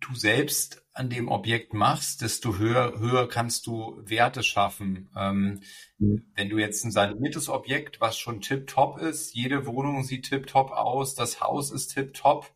du 0.00 0.14
selbst 0.14 0.83
an 0.94 1.10
dem 1.10 1.28
Objekt 1.28 1.74
machst, 1.74 2.22
desto 2.22 2.56
höher, 2.56 2.98
höher 2.98 3.28
kannst 3.28 3.66
du 3.66 4.00
Werte 4.04 4.42
schaffen. 4.42 5.10
Ähm, 5.16 5.60
mhm. 5.98 6.24
Wenn 6.34 6.48
du 6.48 6.58
jetzt 6.58 6.84
ein 6.84 6.92
saniertes 6.92 7.48
Objekt, 7.48 8.00
was 8.00 8.16
schon 8.16 8.40
tip-top 8.40 8.98
ist, 8.98 9.34
jede 9.34 9.66
Wohnung 9.66 10.04
sieht 10.04 10.28
tip-top 10.28 10.70
aus, 10.70 11.14
das 11.14 11.40
Haus 11.40 11.70
ist 11.70 11.88
tip-top, 11.88 12.50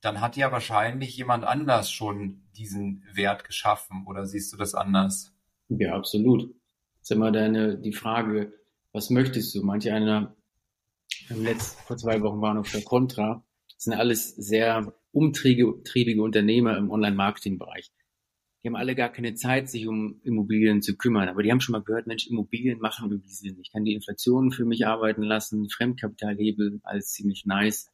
dann 0.00 0.20
hat 0.20 0.36
ja 0.36 0.50
wahrscheinlich 0.50 1.16
jemand 1.16 1.44
anders 1.44 1.90
schon 1.90 2.42
diesen 2.56 3.04
Wert 3.12 3.44
geschaffen. 3.44 4.06
Oder 4.06 4.24
siehst 4.24 4.52
du 4.52 4.56
das 4.56 4.74
anders? 4.74 5.34
Ja, 5.68 5.94
absolut 5.94 6.54
ist 7.10 7.10
immer 7.10 7.32
deine, 7.32 7.76
die 7.76 7.92
Frage, 7.92 8.52
was 8.92 9.10
möchtest 9.10 9.54
du? 9.54 9.62
Manche 9.62 9.92
einer, 9.92 10.36
letzt, 11.28 11.80
vor 11.80 11.96
zwei 11.96 12.20
Wochen 12.22 12.40
waren 12.40 12.58
auf 12.58 12.70
der 12.70 12.82
Contra, 12.82 13.44
das 13.74 13.84
sind 13.84 13.94
alles 13.94 14.34
sehr 14.36 14.92
umtriebige 15.12 16.22
Unternehmer 16.22 16.76
im 16.76 16.90
Online-Marketing-Bereich. 16.90 17.90
Die 18.62 18.68
haben 18.68 18.76
alle 18.76 18.94
gar 18.94 19.08
keine 19.08 19.34
Zeit, 19.34 19.70
sich 19.70 19.86
um 19.86 20.20
Immobilien 20.22 20.82
zu 20.82 20.96
kümmern. 20.96 21.28
Aber 21.28 21.42
die 21.42 21.50
haben 21.50 21.60
schon 21.60 21.72
mal 21.72 21.82
gehört, 21.82 22.06
Mensch, 22.06 22.26
Immobilien 22.26 22.78
machen 22.78 23.10
irgendwie 23.10 23.32
Sinn. 23.32 23.58
Ich 23.60 23.72
kann 23.72 23.84
die 23.84 23.94
Inflation 23.94 24.52
für 24.52 24.66
mich 24.66 24.86
arbeiten 24.86 25.22
lassen, 25.22 25.70
Fremdkapitalhebel, 25.70 26.80
alles 26.82 27.12
ziemlich 27.12 27.46
nice. 27.46 27.90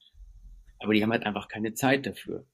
Aber 0.80 0.92
die 0.92 1.02
haben 1.02 1.12
halt 1.12 1.24
einfach 1.24 1.48
keine 1.48 1.74
Zeit 1.74 2.06
dafür. 2.06 2.46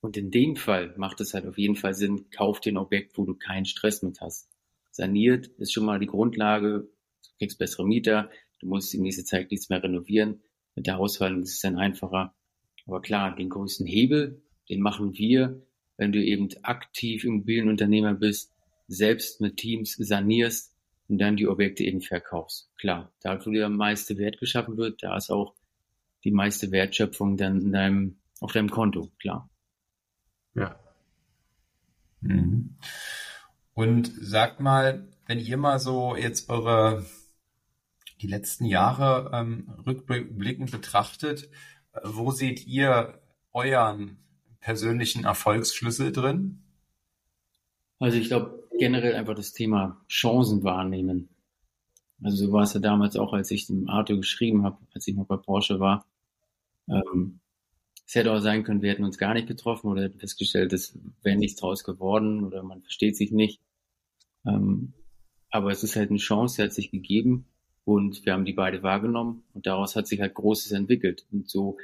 Und 0.00 0.16
in 0.16 0.30
dem 0.30 0.54
Fall 0.54 0.94
macht 0.96 1.20
es 1.20 1.34
halt 1.34 1.46
auf 1.46 1.58
jeden 1.58 1.76
Fall 1.76 1.94
Sinn, 1.94 2.30
kauf 2.30 2.60
dir 2.60 2.72
ein 2.72 2.78
Objekt, 2.78 3.18
wo 3.18 3.24
du 3.24 3.34
keinen 3.34 3.64
Stress 3.64 4.02
mit 4.02 4.20
hast 4.20 4.48
saniert, 4.94 5.48
ist 5.58 5.72
schon 5.72 5.84
mal 5.84 5.98
die 5.98 6.06
Grundlage. 6.06 6.88
Du 7.22 7.38
kriegst 7.38 7.58
bessere 7.58 7.86
Mieter, 7.86 8.30
du 8.60 8.68
musst 8.68 8.92
die 8.92 9.00
nächste 9.00 9.24
Zeit 9.24 9.50
nichts 9.50 9.68
mehr 9.68 9.82
renovieren. 9.82 10.42
Mit 10.76 10.86
der 10.86 10.98
Hausverwaltung 10.98 11.42
ist 11.42 11.54
es 11.54 11.60
dann 11.60 11.78
einfacher. 11.78 12.34
Aber 12.86 13.00
klar, 13.00 13.34
den 13.34 13.48
größten 13.48 13.86
Hebel, 13.86 14.42
den 14.68 14.80
machen 14.80 15.14
wir, 15.14 15.62
wenn 15.96 16.12
du 16.12 16.22
eben 16.22 16.48
aktiv 16.62 17.24
Immobilienunternehmer 17.24 18.14
bist, 18.14 18.52
selbst 18.88 19.40
mit 19.40 19.56
Teams 19.56 19.96
sanierst 19.98 20.74
und 21.08 21.18
dann 21.18 21.36
die 21.36 21.48
Objekte 21.48 21.84
eben 21.84 22.00
verkaufst. 22.00 22.70
Klar, 22.78 23.12
da 23.22 23.44
wo 23.44 23.50
der 23.50 23.68
meiste 23.68 24.18
Wert 24.18 24.38
geschaffen 24.38 24.76
wird, 24.76 25.02
da 25.02 25.16
ist 25.16 25.30
auch 25.30 25.54
die 26.24 26.30
meiste 26.30 26.70
Wertschöpfung 26.70 27.36
dann 27.36 27.60
in 27.60 27.72
deinem, 27.72 28.16
auf 28.40 28.52
deinem 28.52 28.70
Konto, 28.70 29.10
klar. 29.20 29.50
Ja. 30.54 30.78
Mhm. 32.20 32.76
Und 33.74 34.12
sagt 34.20 34.60
mal, 34.60 35.08
wenn 35.26 35.40
ihr 35.40 35.56
mal 35.56 35.78
so 35.78 36.16
jetzt 36.16 36.48
eure 36.48 37.04
die 38.20 38.28
letzten 38.28 38.64
Jahre 38.64 39.30
ähm, 39.34 39.68
rückblickend 39.86 40.70
betrachtet, 40.70 41.50
wo 42.02 42.30
seht 42.30 42.66
ihr 42.66 43.20
euren 43.52 44.18
persönlichen 44.60 45.24
Erfolgsschlüssel 45.24 46.12
drin? 46.12 46.62
Also 47.98 48.18
ich 48.18 48.28
glaube 48.28 48.68
generell 48.78 49.14
einfach 49.14 49.34
das 49.34 49.52
Thema 49.52 50.04
Chancen 50.08 50.64
wahrnehmen. 50.64 51.28
Also 52.22 52.46
so 52.46 52.52
war 52.52 52.62
es 52.62 52.74
ja 52.74 52.80
damals 52.80 53.16
auch, 53.16 53.32
als 53.32 53.50
ich 53.50 53.66
dem 53.66 53.88
Arthur 53.88 54.16
geschrieben 54.16 54.64
habe, 54.64 54.78
als 54.94 55.06
ich 55.06 55.14
noch 55.14 55.26
bei 55.26 55.36
Porsche 55.36 55.78
war. 55.78 56.06
Ähm, 56.88 57.40
es 58.06 58.14
hätte 58.14 58.32
auch 58.32 58.40
sein 58.40 58.64
können, 58.64 58.82
wir 58.82 58.90
hätten 58.90 59.04
uns 59.04 59.18
gar 59.18 59.34
nicht 59.34 59.46
getroffen 59.46 59.88
oder 59.88 60.02
hätten 60.02 60.18
festgestellt, 60.18 60.72
es 60.72 60.98
wäre 61.22 61.36
nichts 61.36 61.60
draus 61.60 61.84
geworden 61.84 62.44
oder 62.44 62.62
man 62.62 62.82
versteht 62.82 63.16
sich 63.16 63.30
nicht. 63.30 63.60
Ähm, 64.44 64.92
aber 65.50 65.70
es 65.70 65.84
ist 65.84 65.96
halt 65.96 66.10
eine 66.10 66.18
Chance, 66.18 66.56
die 66.56 66.62
hat 66.62 66.72
sich 66.72 66.90
gegeben 66.90 67.46
und 67.84 68.24
wir 68.24 68.32
haben 68.32 68.44
die 68.44 68.52
beide 68.52 68.82
wahrgenommen 68.82 69.44
und 69.52 69.66
daraus 69.66 69.94
hat 69.96 70.06
sich 70.06 70.20
halt 70.20 70.34
Großes 70.34 70.72
entwickelt. 70.72 71.26
Und 71.30 71.48
so 71.48 71.76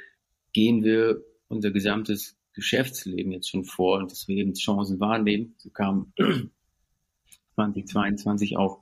gehen 0.53 0.83
wir 0.83 1.21
unser 1.47 1.71
gesamtes 1.71 2.37
Geschäftsleben 2.53 3.31
jetzt 3.31 3.49
schon 3.49 3.63
vor 3.65 3.99
und 3.99 4.11
dass 4.11 4.27
wir 4.27 4.37
eben 4.37 4.53
Chancen 4.53 4.99
wahrnehmen. 4.99 5.53
So 5.57 5.69
kam 5.69 6.13
2022 7.55 8.57
auch 8.57 8.79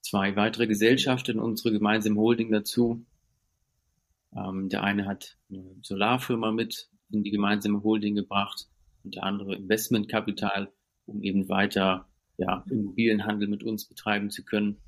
zwei 0.00 0.36
weitere 0.36 0.66
Gesellschaften 0.66 1.32
in 1.32 1.40
unsere 1.40 1.72
gemeinsame 1.72 2.16
Holding 2.16 2.50
dazu. 2.50 3.04
Ähm, 4.34 4.68
der 4.68 4.84
eine 4.84 5.06
hat 5.06 5.36
eine 5.50 5.64
Solarfirma 5.82 6.52
mit 6.52 6.88
in 7.10 7.24
die 7.24 7.30
gemeinsame 7.30 7.82
Holding 7.82 8.14
gebracht 8.14 8.68
und 9.02 9.14
der 9.14 9.24
andere 9.24 9.56
Investmentkapital, 9.56 10.70
um 11.06 11.22
eben 11.22 11.48
weiter 11.48 12.06
ja, 12.36 12.64
Immobilienhandel 12.70 13.48
mit 13.48 13.64
uns 13.64 13.86
betreiben 13.86 14.30
zu 14.30 14.44
können. 14.44 14.78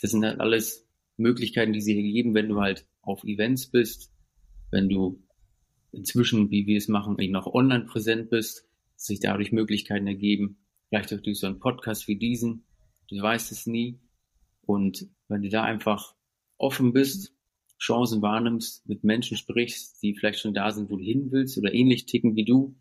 Das 0.00 0.10
sind 0.10 0.24
halt 0.24 0.40
alles 0.40 0.88
Möglichkeiten, 1.16 1.72
die 1.72 1.80
sie 1.80 1.94
hier 1.94 2.12
geben, 2.12 2.34
wenn 2.34 2.48
du 2.48 2.60
halt 2.60 2.86
auf 3.02 3.24
Events 3.24 3.70
bist, 3.70 4.12
wenn 4.70 4.88
du 4.88 5.22
inzwischen, 5.92 6.50
wie 6.50 6.66
wir 6.66 6.76
es 6.76 6.88
machen, 6.88 7.18
eben 7.18 7.36
auch 7.36 7.52
online 7.52 7.84
präsent 7.84 8.30
bist, 8.30 8.68
sich 8.96 9.20
dadurch 9.20 9.52
Möglichkeiten 9.52 10.06
ergeben, 10.06 10.58
vielleicht 10.88 11.12
auch 11.12 11.20
durch 11.20 11.38
so 11.38 11.46
einen 11.46 11.60
Podcast 11.60 12.08
wie 12.08 12.16
diesen. 12.16 12.64
Du 13.08 13.20
weißt 13.20 13.52
es 13.52 13.66
nie. 13.66 14.00
Und 14.62 15.08
wenn 15.28 15.42
du 15.42 15.48
da 15.48 15.64
einfach 15.64 16.14
offen 16.58 16.92
bist, 16.92 17.34
Chancen 17.78 18.22
wahrnimmst, 18.22 18.86
mit 18.88 19.04
Menschen 19.04 19.36
sprichst, 19.36 20.02
die 20.02 20.14
vielleicht 20.14 20.40
schon 20.40 20.52
da 20.52 20.70
sind, 20.72 20.90
wo 20.90 20.96
du 20.96 21.04
hin 21.04 21.30
willst 21.30 21.56
oder 21.58 21.72
ähnlich 21.72 22.06
ticken 22.06 22.34
wie 22.36 22.44
du, 22.44 22.76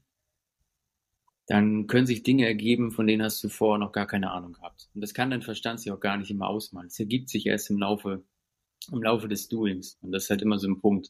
dann 1.47 1.87
können 1.87 2.05
sich 2.05 2.23
Dinge 2.23 2.45
ergeben, 2.45 2.91
von 2.91 3.07
denen 3.07 3.23
hast 3.23 3.41
du 3.43 3.49
vorher 3.49 3.79
noch 3.79 3.93
gar 3.93 4.05
keine 4.05 4.31
Ahnung 4.31 4.53
gehabt. 4.53 4.89
Und 4.93 5.01
das 5.01 5.13
kann 5.13 5.31
dein 5.31 5.41
Verstand 5.41 5.79
sich 5.79 5.91
auch 5.91 5.99
gar 5.99 6.17
nicht 6.17 6.29
immer 6.29 6.47
ausmalen. 6.47 6.87
Es 6.87 6.99
ergibt 6.99 7.29
sich 7.29 7.45
erst 7.45 7.69
im 7.69 7.77
Laufe, 7.77 8.23
im 8.91 9.01
Laufe 9.01 9.29
des 9.29 9.47
Doings. 9.47 9.97
Und 10.01 10.11
das 10.11 10.25
ist 10.25 10.29
halt 10.29 10.41
immer 10.41 10.59
so 10.59 10.67
ein 10.67 10.81
Punkt. 10.81 11.09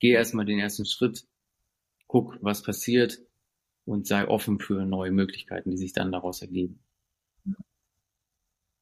Geh 0.00 0.10
erstmal 0.10 0.46
den 0.46 0.58
ersten 0.58 0.86
Schritt, 0.86 1.26
guck, 2.06 2.38
was 2.40 2.62
passiert 2.62 3.18
und 3.84 4.06
sei 4.06 4.26
offen 4.26 4.58
für 4.58 4.86
neue 4.86 5.12
Möglichkeiten, 5.12 5.70
die 5.70 5.76
sich 5.76 5.92
dann 5.92 6.12
daraus 6.12 6.40
ergeben. 6.40 6.80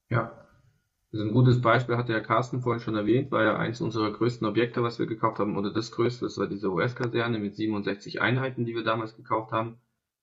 Ja, 0.09 0.47
das 1.11 1.21
ist 1.21 1.27
ein 1.27 1.35
gutes 1.35 1.61
Beispiel, 1.61 1.97
hatte 1.97 2.13
ja 2.13 2.21
Carsten 2.21 2.61
vorhin 2.61 2.83
schon 2.83 2.95
erwähnt, 2.95 3.33
war 3.33 3.43
ja 3.43 3.57
eins 3.57 3.81
unserer 3.81 4.13
größten 4.13 4.47
Objekte, 4.47 4.85
was 4.85 5.01
wir 5.01 5.07
gekauft 5.07 5.41
haben, 5.41 5.57
oder 5.57 5.73
das 5.73 5.91
größte, 5.91 6.27
das 6.27 6.39
war 6.39 6.47
diese 6.47 6.71
US-Kaserne 6.71 7.41
mit 7.41 7.57
67 7.57 8.21
Einheiten, 8.21 8.65
die 8.65 8.75
wir 8.75 8.85
damals 8.85 9.17
gekauft 9.17 9.51
haben. 9.51 9.81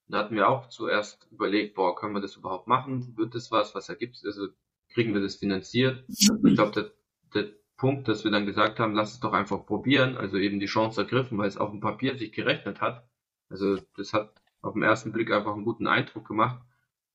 Da 0.08 0.18
hatten 0.18 0.34
wir 0.34 0.48
auch 0.48 0.68
zuerst 0.68 1.26
überlegt, 1.30 1.74
boah, 1.74 1.96
können 1.96 2.14
wir 2.14 2.20
das 2.20 2.36
überhaupt 2.36 2.66
machen? 2.66 3.16
Wird 3.16 3.34
das 3.34 3.50
was? 3.50 3.74
Was 3.74 3.88
ergibt 3.88 4.16
es? 4.16 4.24
Also 4.24 4.48
kriegen 4.90 5.14
wir 5.14 5.22
das 5.22 5.36
finanziert? 5.36 6.04
Ich 6.08 6.28
glaube, 6.54 6.72
der, 6.72 6.90
der 7.34 7.52
Punkt, 7.76 8.06
dass 8.08 8.24
wir 8.24 8.30
dann 8.30 8.46
gesagt 8.46 8.78
haben, 8.78 8.94
lass 8.94 9.14
es 9.14 9.20
doch 9.20 9.32
einfach 9.32 9.64
probieren, 9.66 10.16
also 10.16 10.36
eben 10.36 10.60
die 10.60 10.66
Chance 10.66 11.00
ergriffen, 11.00 11.38
weil 11.38 11.48
es 11.48 11.56
auf 11.56 11.70
dem 11.70 11.80
Papier 11.80 12.16
sich 12.16 12.32
gerechnet 12.32 12.80
hat. 12.80 13.08
Also 13.48 13.78
das 13.96 14.12
hat 14.12 14.40
auf 14.60 14.74
den 14.74 14.82
ersten 14.82 15.12
Blick 15.12 15.32
einfach 15.32 15.54
einen 15.54 15.64
guten 15.64 15.86
Eindruck 15.86 16.26
gemacht. 16.28 16.60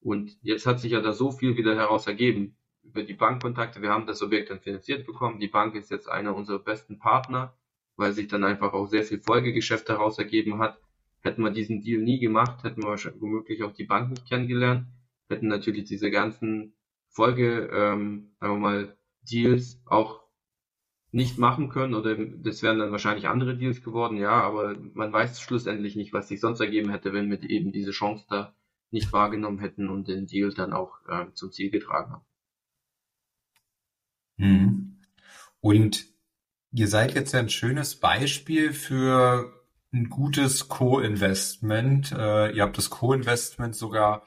Und 0.02 0.38
jetzt 0.42 0.66
hat 0.66 0.80
sich 0.80 0.92
ja 0.92 1.02
da 1.02 1.14
so 1.14 1.32
viel 1.32 1.58
wieder 1.58 1.76
heraus 1.76 2.08
ergeben 2.08 2.56
über 2.84 3.04
die 3.04 3.14
Bankkontakte, 3.14 3.82
wir 3.82 3.90
haben 3.90 4.08
das 4.08 4.22
Objekt 4.22 4.50
dann 4.50 4.60
finanziert 4.60 5.06
bekommen. 5.06 5.40
Die 5.40 5.48
Bank 5.48 5.76
ist 5.76 5.92
jetzt 5.92 6.10
einer 6.10 6.36
unserer 6.36 6.60
besten 6.60 7.00
Partner, 7.00 7.56
weil 7.96 8.14
sich 8.14 8.28
dann 8.28 8.44
einfach 8.44 8.74
auch 8.74 8.88
sehr 8.88 9.04
viel 9.04 9.20
Folgegeschäft 9.20 9.90
daraus 9.90 10.18
ergeben 10.18 10.60
hat. 10.60 10.80
Hätten 11.22 11.44
wir 11.44 11.52
diesen 11.52 11.82
Deal 11.82 12.02
nie 12.02 12.20
gemacht, 12.20 12.64
hätten 12.64 12.84
wir 12.84 12.98
womöglich 13.20 13.64
auch 13.64 13.74
die 13.74 13.84
Bank 13.84 14.10
nicht 14.10 14.28
kennengelernt, 14.28 14.88
hätten 15.28 15.48
natürlich 15.48 15.86
diese 15.86 16.12
ganzen 16.12 16.74
Folge, 17.10 17.70
ähm, 17.74 18.32
sagen 18.40 18.54
wir 18.54 18.60
mal, 18.60 18.98
Deals 19.22 19.82
auch 19.86 20.22
nicht 21.12 21.38
machen 21.38 21.70
können 21.70 21.96
oder 21.96 22.16
das 22.16 22.62
wären 22.62 22.80
dann 22.80 22.92
wahrscheinlich 22.92 23.28
andere 23.28 23.58
Deals 23.58 23.84
geworden, 23.84 24.18
ja, 24.18 24.32
aber 24.32 24.78
man 24.94 25.12
weiß 25.12 25.42
schlussendlich 25.42 25.96
nicht, 25.96 26.14
was 26.14 26.28
sich 26.28 26.40
sonst 26.40 26.60
ergeben 26.60 26.92
hätte, 26.92 27.14
wenn 27.14 27.30
wir 27.30 27.42
eben 27.50 27.72
diese 27.72 27.92
Chance 27.92 28.26
da 28.30 28.56
nicht 28.92 29.12
wahrgenommen 29.12 29.60
hätten 29.60 29.90
und 29.90 30.08
den 30.08 30.28
Deal 30.28 30.54
dann 30.54 30.74
auch 30.74 31.00
äh, 31.08 31.26
zum 31.34 31.52
Ziel 31.52 31.72
getragen 31.72 32.12
haben. 32.12 32.26
Hm. 34.38 35.00
Und 35.62 36.06
ihr 36.72 36.88
seid 36.88 37.16
jetzt 37.16 37.36
ein 37.36 37.50
schönes 37.50 38.00
Beispiel 38.00 38.74
für 38.74 39.59
ein 39.92 40.10
gutes 40.10 40.68
Co-Investment. 40.68 42.12
Äh, 42.12 42.52
ihr 42.52 42.64
habt 42.64 42.78
das 42.78 42.90
Co-Investment 42.90 43.76
sogar 43.76 44.24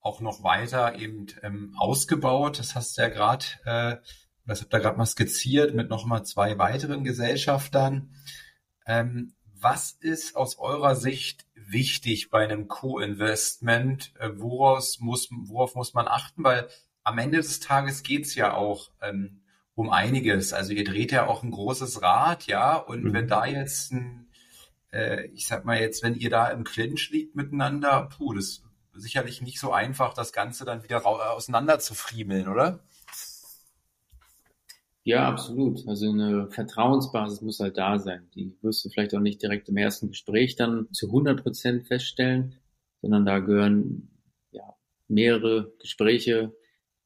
auch 0.00 0.20
noch 0.20 0.42
weiter 0.42 0.96
eben 0.98 1.26
ähm, 1.42 1.74
ausgebaut. 1.78 2.58
Das 2.58 2.74
hast 2.74 2.96
du 2.96 3.02
ja 3.02 3.08
gerade 3.08 3.44
äh, 3.64 3.96
das 4.46 4.60
habt 4.60 4.74
ihr 4.74 4.80
gerade 4.80 4.98
mal 4.98 5.06
skizziert 5.06 5.74
mit 5.74 5.88
nochmal 5.88 6.24
zwei 6.24 6.58
weiteren 6.58 7.04
Gesellschaftern. 7.04 8.10
Ähm, 8.86 9.34
was 9.54 9.92
ist 9.92 10.34
aus 10.34 10.58
eurer 10.58 10.96
Sicht 10.96 11.46
wichtig 11.54 12.30
bei 12.30 12.42
einem 12.42 12.66
Co-Investment? 12.66 14.12
Äh, 14.18 14.30
woraus 14.34 14.98
muss, 14.98 15.28
worauf 15.30 15.76
muss 15.76 15.94
man 15.94 16.08
achten? 16.08 16.42
Weil 16.42 16.68
am 17.04 17.18
Ende 17.18 17.36
des 17.36 17.60
Tages 17.60 18.02
geht's 18.02 18.34
ja 18.34 18.54
auch 18.54 18.90
ähm, 19.00 19.42
um 19.74 19.90
einiges. 19.90 20.52
Also 20.52 20.72
ihr 20.72 20.84
dreht 20.84 21.12
ja 21.12 21.26
auch 21.26 21.44
ein 21.44 21.52
großes 21.52 22.02
Rad, 22.02 22.46
ja, 22.48 22.76
und 22.76 23.04
mhm. 23.04 23.12
wenn 23.12 23.28
da 23.28 23.46
jetzt 23.46 23.92
ein, 23.92 24.28
äh, 24.92 25.26
ich 25.28 25.46
sag 25.46 25.64
mal 25.64 25.80
jetzt, 25.80 26.02
wenn 26.02 26.14
ihr 26.14 26.30
da 26.30 26.48
im 26.48 26.64
Clinch 26.64 27.10
liegt 27.10 27.34
miteinander, 27.34 28.08
puh, 28.16 28.34
das 28.34 28.44
ist 28.44 28.64
sicherlich 28.94 29.42
nicht 29.42 29.58
so 29.58 29.72
einfach, 29.72 30.14
das 30.14 30.32
Ganze 30.32 30.64
dann 30.64 30.84
wieder 30.84 31.04
auseinander 31.06 31.78
zu 31.78 31.94
friemeln, 31.94 32.48
oder? 32.48 32.80
Ja, 35.04 35.28
absolut. 35.28 35.86
Also 35.88 36.10
eine 36.10 36.48
Vertrauensbasis 36.50 37.40
muss 37.40 37.58
halt 37.58 37.76
da 37.76 37.98
sein. 37.98 38.28
Die 38.36 38.56
wirst 38.62 38.84
du 38.84 38.88
vielleicht 38.88 39.14
auch 39.14 39.20
nicht 39.20 39.42
direkt 39.42 39.68
im 39.68 39.76
ersten 39.76 40.08
Gespräch 40.08 40.54
dann 40.54 40.86
zu 40.92 41.06
100 41.06 41.42
Prozent 41.42 41.88
feststellen, 41.88 42.54
sondern 43.00 43.26
da 43.26 43.40
gehören 43.40 44.10
ja 44.52 44.76
mehrere 45.08 45.72
Gespräche 45.80 46.54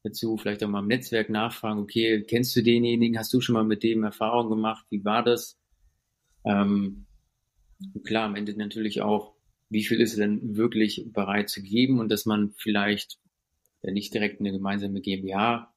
dazu, 0.03 0.37
vielleicht 0.37 0.63
auch 0.63 0.67
mal 0.67 0.81
im 0.81 0.87
Netzwerk 0.87 1.29
nachfragen, 1.29 1.79
okay, 1.79 2.23
kennst 2.23 2.55
du 2.55 2.61
denjenigen, 2.61 3.17
hast 3.17 3.33
du 3.33 3.41
schon 3.41 3.53
mal 3.53 3.63
mit 3.63 3.81
dem 3.81 4.03
Erfahrung 4.03 4.49
gemacht, 4.49 4.85
wie 4.89 5.03
war 5.03 5.23
das? 5.23 5.57
Ähm, 6.45 7.06
klar, 8.03 8.25
am 8.25 8.35
Ende 8.35 8.55
natürlich 8.57 9.01
auch, 9.01 9.33
wie 9.69 9.83
viel 9.83 9.99
ist 10.01 10.17
denn 10.17 10.55
wirklich 10.55 11.09
bereit 11.11 11.49
zu 11.49 11.61
geben 11.61 11.99
und 11.99 12.09
dass 12.09 12.25
man 12.25 12.53
vielleicht 12.57 13.19
ja, 13.81 13.91
nicht 13.91 14.13
direkt 14.13 14.39
eine 14.39 14.51
gemeinsame 14.51 15.01
GmbH 15.01 15.73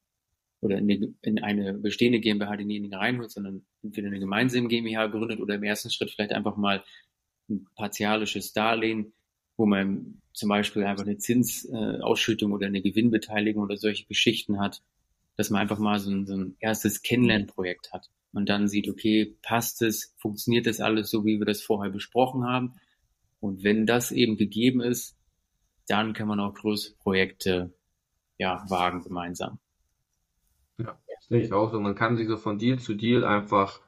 oder 0.60 0.78
in, 0.78 0.90
eine, 0.90 1.14
in 1.22 1.42
eine 1.42 1.74
bestehende 1.74 2.20
GmbH 2.20 2.56
denjenigen 2.56 2.94
reinholt, 2.94 3.30
sondern 3.30 3.64
entweder 3.82 4.08
eine 4.08 4.20
gemeinsame 4.20 4.68
GmbH 4.68 5.06
gründet 5.08 5.40
oder 5.40 5.56
im 5.56 5.64
ersten 5.64 5.90
Schritt 5.90 6.10
vielleicht 6.10 6.32
einfach 6.32 6.56
mal 6.56 6.84
ein 7.48 7.66
partialisches 7.74 8.52
Darlehen, 8.52 9.12
wo 9.56 9.66
man 9.66 10.20
zum 10.32 10.48
Beispiel 10.48 10.84
einfach 10.84 11.04
eine 11.04 11.18
Zinsausschüttung 11.18 12.52
oder 12.52 12.66
eine 12.66 12.82
Gewinnbeteiligung 12.82 13.64
oder 13.64 13.76
solche 13.76 14.06
Geschichten 14.06 14.60
hat, 14.60 14.82
dass 15.36 15.50
man 15.50 15.62
einfach 15.62 15.78
mal 15.78 15.98
so 15.98 16.10
ein, 16.10 16.26
so 16.26 16.34
ein 16.36 16.56
erstes 16.60 17.02
Kennenlernprojekt 17.02 17.92
hat 17.92 18.08
und 18.32 18.48
dann 18.48 18.68
sieht, 18.68 18.88
okay, 18.88 19.36
passt 19.42 19.82
es, 19.82 20.14
funktioniert 20.18 20.66
das 20.66 20.80
alles 20.80 21.10
so, 21.10 21.24
wie 21.24 21.38
wir 21.38 21.46
das 21.46 21.62
vorher 21.62 21.90
besprochen 21.90 22.44
haben? 22.44 22.74
Und 23.40 23.64
wenn 23.64 23.86
das 23.86 24.12
eben 24.12 24.36
gegeben 24.36 24.80
ist, 24.80 25.16
dann 25.88 26.12
kann 26.12 26.28
man 26.28 26.40
auch 26.40 26.54
größere 26.54 26.94
Projekte 26.96 27.74
ja, 28.38 28.64
wagen 28.68 29.02
gemeinsam. 29.02 29.58
Ja, 30.78 30.98
sehe 31.28 31.42
ich 31.42 31.52
auch 31.52 31.72
so. 31.72 31.80
Man 31.80 31.94
kann 31.94 32.16
sich 32.16 32.28
so 32.28 32.36
von 32.36 32.58
Deal 32.58 32.78
zu 32.78 32.94
Deal 32.94 33.24
einfach 33.24 33.80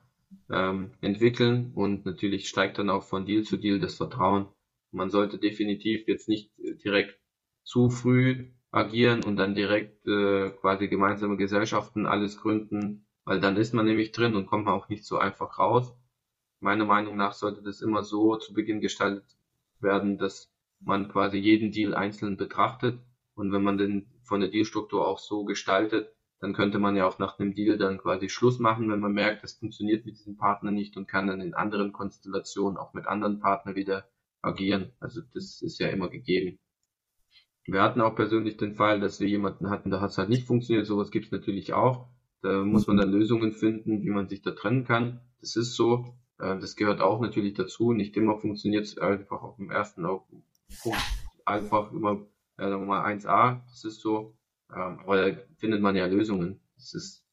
ähm, 0.50 0.92
entwickeln 1.00 1.72
und 1.74 2.04
natürlich 2.04 2.48
steigt 2.48 2.78
dann 2.78 2.90
auch 2.90 3.04
von 3.04 3.24
Deal 3.24 3.44
zu 3.44 3.56
Deal 3.56 3.78
das 3.78 3.94
Vertrauen. 3.94 4.48
Man 4.90 5.10
sollte 5.10 5.38
definitiv 5.38 6.06
jetzt 6.08 6.28
nicht 6.28 6.50
direkt 6.84 7.18
zu 7.62 7.88
früh 7.88 8.50
agieren 8.70 9.22
und 9.22 9.36
dann 9.36 9.54
direkt 9.54 10.06
äh, 10.06 10.50
quasi 10.50 10.88
gemeinsame 10.88 11.36
Gesellschaften 11.36 12.06
alles 12.06 12.38
gründen, 12.38 13.06
weil 13.24 13.40
dann 13.40 13.56
ist 13.56 13.74
man 13.74 13.86
nämlich 13.86 14.12
drin 14.12 14.34
und 14.34 14.46
kommt 14.46 14.64
man 14.66 14.74
auch 14.74 14.88
nicht 14.88 15.04
so 15.04 15.18
einfach 15.18 15.58
raus. 15.58 15.94
Meiner 16.60 16.84
Meinung 16.84 17.16
nach 17.16 17.32
sollte 17.32 17.62
das 17.62 17.80
immer 17.80 18.02
so 18.02 18.36
zu 18.36 18.54
Beginn 18.54 18.80
gestaltet 18.80 19.36
werden, 19.80 20.18
dass 20.18 20.52
man 20.80 21.08
quasi 21.08 21.38
jeden 21.38 21.72
Deal 21.72 21.94
einzeln 21.94 22.36
betrachtet 22.36 23.00
und 23.34 23.52
wenn 23.52 23.62
man 23.62 23.78
den 23.78 24.10
von 24.22 24.40
der 24.40 24.50
Dealstruktur 24.50 25.06
auch 25.06 25.18
so 25.18 25.44
gestaltet, 25.44 26.14
dann 26.40 26.54
könnte 26.54 26.78
man 26.78 26.96
ja 26.96 27.06
auch 27.06 27.18
nach 27.18 27.38
einem 27.38 27.54
Deal 27.54 27.78
dann 27.78 27.98
quasi 27.98 28.28
Schluss 28.28 28.58
machen, 28.58 28.90
wenn 28.90 29.00
man 29.00 29.12
merkt, 29.12 29.44
das 29.44 29.54
funktioniert 29.54 30.04
mit 30.04 30.16
diesem 30.16 30.36
Partner 30.36 30.72
nicht 30.72 30.96
und 30.96 31.06
kann 31.06 31.28
dann 31.28 31.40
in 31.40 31.54
anderen 31.54 31.92
Konstellationen 31.92 32.78
auch 32.78 32.94
mit 32.94 33.06
anderen 33.06 33.38
Partnern 33.38 33.76
wieder 33.76 34.08
agieren. 34.42 34.92
Also 34.98 35.20
das 35.34 35.62
ist 35.62 35.78
ja 35.78 35.88
immer 35.88 36.08
gegeben. 36.08 36.58
Wir 37.64 37.80
hatten 37.80 38.00
auch 38.00 38.16
persönlich 38.16 38.56
den 38.56 38.74
Fall, 38.74 38.98
dass 38.98 39.20
wir 39.20 39.28
jemanden 39.28 39.70
hatten, 39.70 39.90
da 39.90 40.00
hat 40.00 40.10
es 40.10 40.18
halt 40.18 40.28
nicht 40.28 40.46
funktioniert. 40.46 40.84
Sowas 40.84 41.12
gibt 41.12 41.26
es 41.26 41.32
natürlich 41.32 41.72
auch. 41.74 42.08
Da 42.42 42.64
muss 42.64 42.86
man 42.86 42.96
dann 42.96 43.12
Lösungen 43.12 43.52
finden, 43.52 44.02
wie 44.02 44.10
man 44.10 44.28
sich 44.28 44.42
da 44.42 44.50
trennen 44.50 44.84
kann. 44.84 45.20
Das 45.40 45.56
ist 45.56 45.74
so. 45.74 46.16
Äh, 46.38 46.58
das 46.58 46.76
gehört 46.76 47.00
auch 47.00 47.20
natürlich 47.20 47.54
dazu. 47.54 47.92
Nicht 47.92 48.16
immer 48.16 48.38
funktioniert 48.38 48.84
es 48.84 48.98
einfach 48.98 49.42
auf 49.42 49.56
dem 49.56 49.70
ersten 49.70 50.02
Punkt. 50.02 50.98
Einfach 51.44 51.92
immer, 51.92 52.26
ja, 52.58 52.68
sagen 52.68 52.82
wir 52.82 52.86
mal 52.86 53.04
1a. 53.04 53.60
Das 53.70 53.84
ist 53.84 54.00
so. 54.00 54.36
Ähm, 54.70 54.98
aber 55.00 55.30
da 55.30 55.38
findet 55.56 55.80
man 55.82 55.94
ja 55.94 56.06
Lösungen. 56.06 56.60
Es 56.76 56.94
ist, 56.94 57.24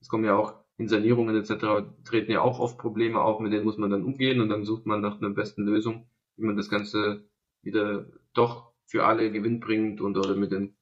es 0.00 0.08
kommen 0.08 0.24
ja 0.24 0.36
auch 0.36 0.54
in 0.76 0.88
Sanierungen 0.88 1.34
etc. 1.36 1.88
treten 2.04 2.30
ja 2.30 2.40
auch 2.40 2.60
oft 2.60 2.78
Probleme 2.78 3.20
auf, 3.20 3.40
mit 3.40 3.52
denen 3.52 3.64
muss 3.64 3.78
man 3.78 3.90
dann 3.90 4.04
umgehen 4.04 4.40
und 4.40 4.48
dann 4.48 4.64
sucht 4.64 4.86
man 4.86 5.00
nach 5.00 5.18
einer 5.20 5.30
besten 5.30 5.64
Lösung, 5.64 6.08
wie 6.36 6.44
man 6.44 6.56
das 6.56 6.68
Ganze 6.68 7.28
wieder 7.62 8.06
doch 8.32 8.72
für 8.86 9.04
alle 9.04 9.32
gewinnbringend 9.32 10.00
und 10.00 10.16
oder 10.16 10.36
mit 10.36 10.52
dem 10.52 10.76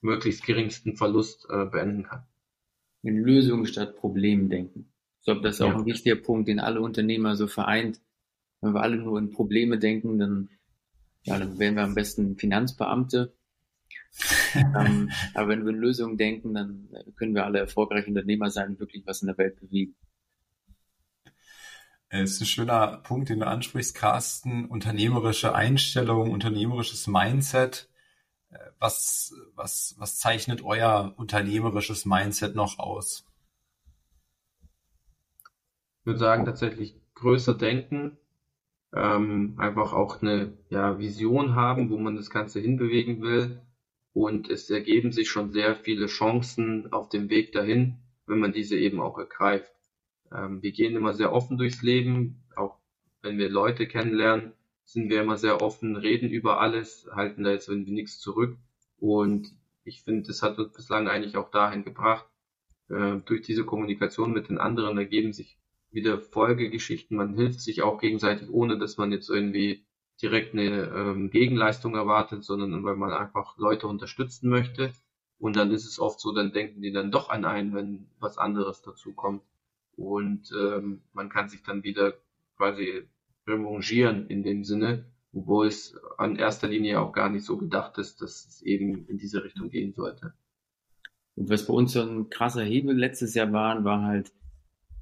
möglichst 0.00 0.44
geringsten 0.44 0.96
Verlust 0.96 1.46
äh, 1.48 1.66
beenden 1.66 2.02
kann. 2.02 2.26
In 3.02 3.16
Lösungen 3.16 3.66
statt 3.66 3.96
Problemen 3.96 4.48
denken. 4.48 4.92
Ich 5.20 5.24
glaube, 5.24 5.40
das 5.40 5.56
ist 5.56 5.62
auch 5.62 5.70
ja. 5.70 5.78
ein 5.78 5.86
wichtiger 5.86 6.16
Punkt, 6.16 6.48
den 6.48 6.60
alle 6.60 6.80
Unternehmer 6.80 7.36
so 7.36 7.46
vereint. 7.46 8.00
Wenn 8.60 8.74
wir 8.74 8.82
alle 8.82 8.96
nur 8.96 9.18
in 9.18 9.30
Probleme 9.30 9.78
denken, 9.78 10.18
dann, 10.18 10.50
ja, 11.22 11.38
dann 11.38 11.58
wären 11.58 11.76
wir 11.76 11.82
am 11.82 11.94
besten 11.94 12.36
Finanzbeamte 12.36 13.32
ähm, 14.54 15.10
aber 15.34 15.48
wenn 15.48 15.64
wir 15.64 15.72
in 15.72 15.78
Lösungen 15.78 16.16
denken, 16.16 16.54
dann 16.54 16.88
können 17.16 17.34
wir 17.34 17.44
alle 17.44 17.58
erfolgreiche 17.58 18.08
Unternehmer 18.08 18.50
sein 18.50 18.70
und 18.70 18.80
wirklich 18.80 19.06
was 19.06 19.22
in 19.22 19.28
der 19.28 19.38
Welt 19.38 19.60
bewegen. 19.60 19.94
Es 22.08 22.32
ist 22.32 22.40
ein 22.40 22.46
schöner 22.46 22.98
Punkt, 22.98 23.28
den 23.28 23.38
du 23.38 23.46
ansprichst, 23.46 23.94
Carsten. 23.94 24.66
Unternehmerische 24.66 25.54
Einstellung, 25.54 26.32
unternehmerisches 26.32 27.06
Mindset. 27.06 27.88
Was, 28.78 29.34
was, 29.54 29.94
was 29.98 30.18
zeichnet 30.18 30.62
euer 30.62 31.14
unternehmerisches 31.16 32.04
Mindset 32.04 32.54
noch 32.56 32.78
aus? 32.78 33.24
Ich 36.00 36.06
würde 36.06 36.18
sagen, 36.18 36.44
tatsächlich 36.44 36.96
größer 37.14 37.54
denken, 37.54 38.16
ähm, 38.92 39.54
einfach 39.58 39.92
auch 39.92 40.22
eine 40.22 40.52
ja, 40.68 40.98
Vision 40.98 41.54
haben, 41.54 41.90
wo 41.90 41.98
man 41.98 42.16
das 42.16 42.30
Ganze 42.30 42.58
hinbewegen 42.60 43.22
will 43.22 43.60
und 44.12 44.50
es 44.50 44.68
ergeben 44.70 45.12
sich 45.12 45.30
schon 45.30 45.52
sehr 45.52 45.76
viele 45.76 46.06
Chancen 46.06 46.92
auf 46.92 47.08
dem 47.08 47.30
Weg 47.30 47.52
dahin, 47.52 47.98
wenn 48.26 48.40
man 48.40 48.52
diese 48.52 48.76
eben 48.76 49.00
auch 49.00 49.18
ergreift. 49.18 49.72
Ähm, 50.32 50.62
wir 50.62 50.72
gehen 50.72 50.96
immer 50.96 51.14
sehr 51.14 51.32
offen 51.32 51.58
durchs 51.58 51.82
Leben, 51.82 52.42
auch 52.56 52.78
wenn 53.22 53.38
wir 53.38 53.48
Leute 53.48 53.86
kennenlernen, 53.86 54.52
sind 54.92 55.08
wir 55.08 55.22
immer 55.22 55.36
sehr 55.36 55.62
offen, 55.62 55.96
reden 55.96 56.30
über 56.30 56.60
alles, 56.60 57.08
halten 57.12 57.44
da 57.44 57.50
jetzt 57.50 57.68
irgendwie 57.68 57.92
nichts 57.92 58.18
zurück. 58.18 58.58
Und 58.98 59.54
ich 59.84 60.02
finde, 60.02 60.26
das 60.26 60.42
hat 60.42 60.58
uns 60.58 60.72
bislang 60.72 61.06
eigentlich 61.08 61.36
auch 61.36 61.50
dahin 61.50 61.84
gebracht. 61.84 62.26
Äh, 62.88 63.18
durch 63.24 63.42
diese 63.42 63.64
Kommunikation 63.64 64.32
mit 64.32 64.48
den 64.48 64.58
anderen 64.58 64.98
ergeben 64.98 65.32
sich 65.32 65.58
wieder 65.92 66.18
Folgegeschichten. 66.20 67.16
Man 67.16 67.34
hilft 67.34 67.60
sich 67.60 67.82
auch 67.82 68.00
gegenseitig, 68.00 68.50
ohne 68.50 68.78
dass 68.78 68.96
man 68.96 69.12
jetzt 69.12 69.30
irgendwie 69.30 69.84
direkt 70.20 70.54
eine 70.54 70.88
ähm, 70.88 71.30
Gegenleistung 71.30 71.94
erwartet, 71.94 72.44
sondern 72.44 72.84
weil 72.84 72.96
man 72.96 73.12
einfach 73.12 73.56
Leute 73.58 73.86
unterstützen 73.86 74.50
möchte. 74.50 74.92
Und 75.38 75.54
dann 75.54 75.70
ist 75.70 75.86
es 75.86 76.00
oft 76.00 76.20
so, 76.20 76.32
dann 76.32 76.52
denken 76.52 76.82
die 76.82 76.92
dann 76.92 77.12
doch 77.12 77.30
an 77.30 77.44
einen, 77.44 77.74
wenn 77.74 78.10
was 78.18 78.38
anderes 78.38 78.82
dazu 78.82 79.12
kommt. 79.12 79.42
Und 79.96 80.50
ähm, 80.52 81.02
man 81.12 81.28
kann 81.28 81.48
sich 81.48 81.62
dann 81.62 81.84
wieder 81.84 82.14
quasi 82.56 83.08
revanchieren 83.50 84.26
in 84.28 84.42
dem 84.42 84.64
Sinne, 84.64 85.04
obwohl 85.32 85.66
es 85.66 85.96
an 86.18 86.36
erster 86.36 86.68
Linie 86.68 87.00
auch 87.00 87.12
gar 87.12 87.30
nicht 87.30 87.44
so 87.44 87.56
gedacht 87.56 87.98
ist, 87.98 88.20
dass 88.20 88.46
es 88.46 88.62
eben 88.62 89.06
in 89.06 89.18
diese 89.18 89.44
Richtung 89.44 89.70
gehen 89.70 89.92
sollte. 89.92 90.32
Und 91.36 91.48
was 91.48 91.66
bei 91.66 91.72
uns 91.72 91.92
so 91.92 92.02
ein 92.02 92.30
krasser 92.30 92.64
Hebel 92.64 92.96
letztes 92.96 93.34
Jahr 93.34 93.52
war, 93.52 93.84
war 93.84 94.02
halt, 94.02 94.32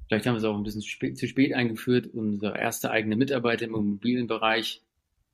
vielleicht 0.07 0.25
haben 0.25 0.35
wir 0.35 0.39
es 0.39 0.43
auch 0.43 0.55
ein 0.55 0.63
bisschen 0.63 0.81
spät, 0.81 1.17
zu 1.17 1.27
spät 1.27 1.53
eingeführt, 1.53 2.07
unser 2.13 2.55
erster 2.55 2.91
eigene 2.91 3.15
Mitarbeiter 3.15 3.65
im 3.65 3.75
Immobilienbereich, 3.75 4.83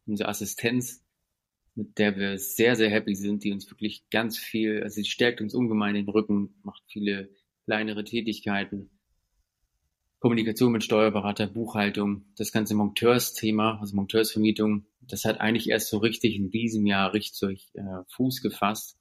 unsere 0.05 0.29
Assistenz, 0.29 1.03
mit 1.75 1.97
der 1.99 2.15
wir 2.17 2.37
sehr, 2.37 2.75
sehr 2.75 2.89
happy 2.89 3.15
sind, 3.15 3.43
die 3.43 3.51
uns 3.51 3.69
wirklich 3.69 4.09
ganz 4.09 4.37
viel, 4.37 4.81
also 4.81 4.95
sie 4.95 5.05
stärkt 5.05 5.41
uns 5.41 5.53
ungemein 5.53 5.95
den 5.95 6.07
Rücken, 6.07 6.55
macht 6.63 6.83
viele 6.87 7.29
kleinere 7.65 8.03
Tätigkeiten, 8.03 8.89
Kommunikation 10.25 10.71
mit 10.71 10.83
Steuerberater, 10.83 11.45
Buchhaltung, 11.45 12.25
das 12.35 12.51
ganze 12.51 12.73
Monteursthema, 12.73 13.77
also 13.79 13.95
Monteursvermietung, 13.95 14.87
das 15.01 15.23
hat 15.23 15.39
eigentlich 15.39 15.69
erst 15.69 15.89
so 15.89 15.99
richtig 15.99 16.35
in 16.35 16.49
diesem 16.49 16.87
Jahr 16.87 17.13
richtig 17.13 17.69
äh, 17.75 18.03
Fuß 18.09 18.41
gefasst 18.41 18.97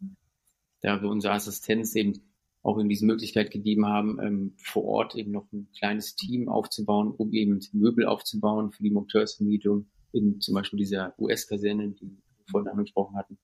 da 0.84 1.00
wir 1.00 1.08
unsere 1.08 1.32
Assistenz 1.32 1.96
eben 1.96 2.20
auch 2.62 2.76
in 2.76 2.90
diese 2.90 3.06
Möglichkeit 3.06 3.50
gegeben 3.50 3.86
haben, 3.86 4.20
ähm, 4.20 4.54
vor 4.58 4.84
Ort 4.84 5.14
eben 5.14 5.30
noch 5.30 5.50
ein 5.50 5.70
kleines 5.78 6.14
Team 6.14 6.50
aufzubauen, 6.50 7.10
um 7.10 7.32
eben 7.32 7.58
Möbel 7.72 8.04
aufzubauen 8.04 8.70
für 8.70 8.82
die 8.82 8.90
Monteursvermietung 8.90 9.86
in 10.12 10.42
zum 10.42 10.54
Beispiel 10.54 10.78
dieser 10.78 11.14
US-Kaserne, 11.18 11.88
die 11.88 12.10
wir 12.10 12.44
vorhin 12.50 12.68
angesprochen 12.68 13.16
hatten. 13.16 13.38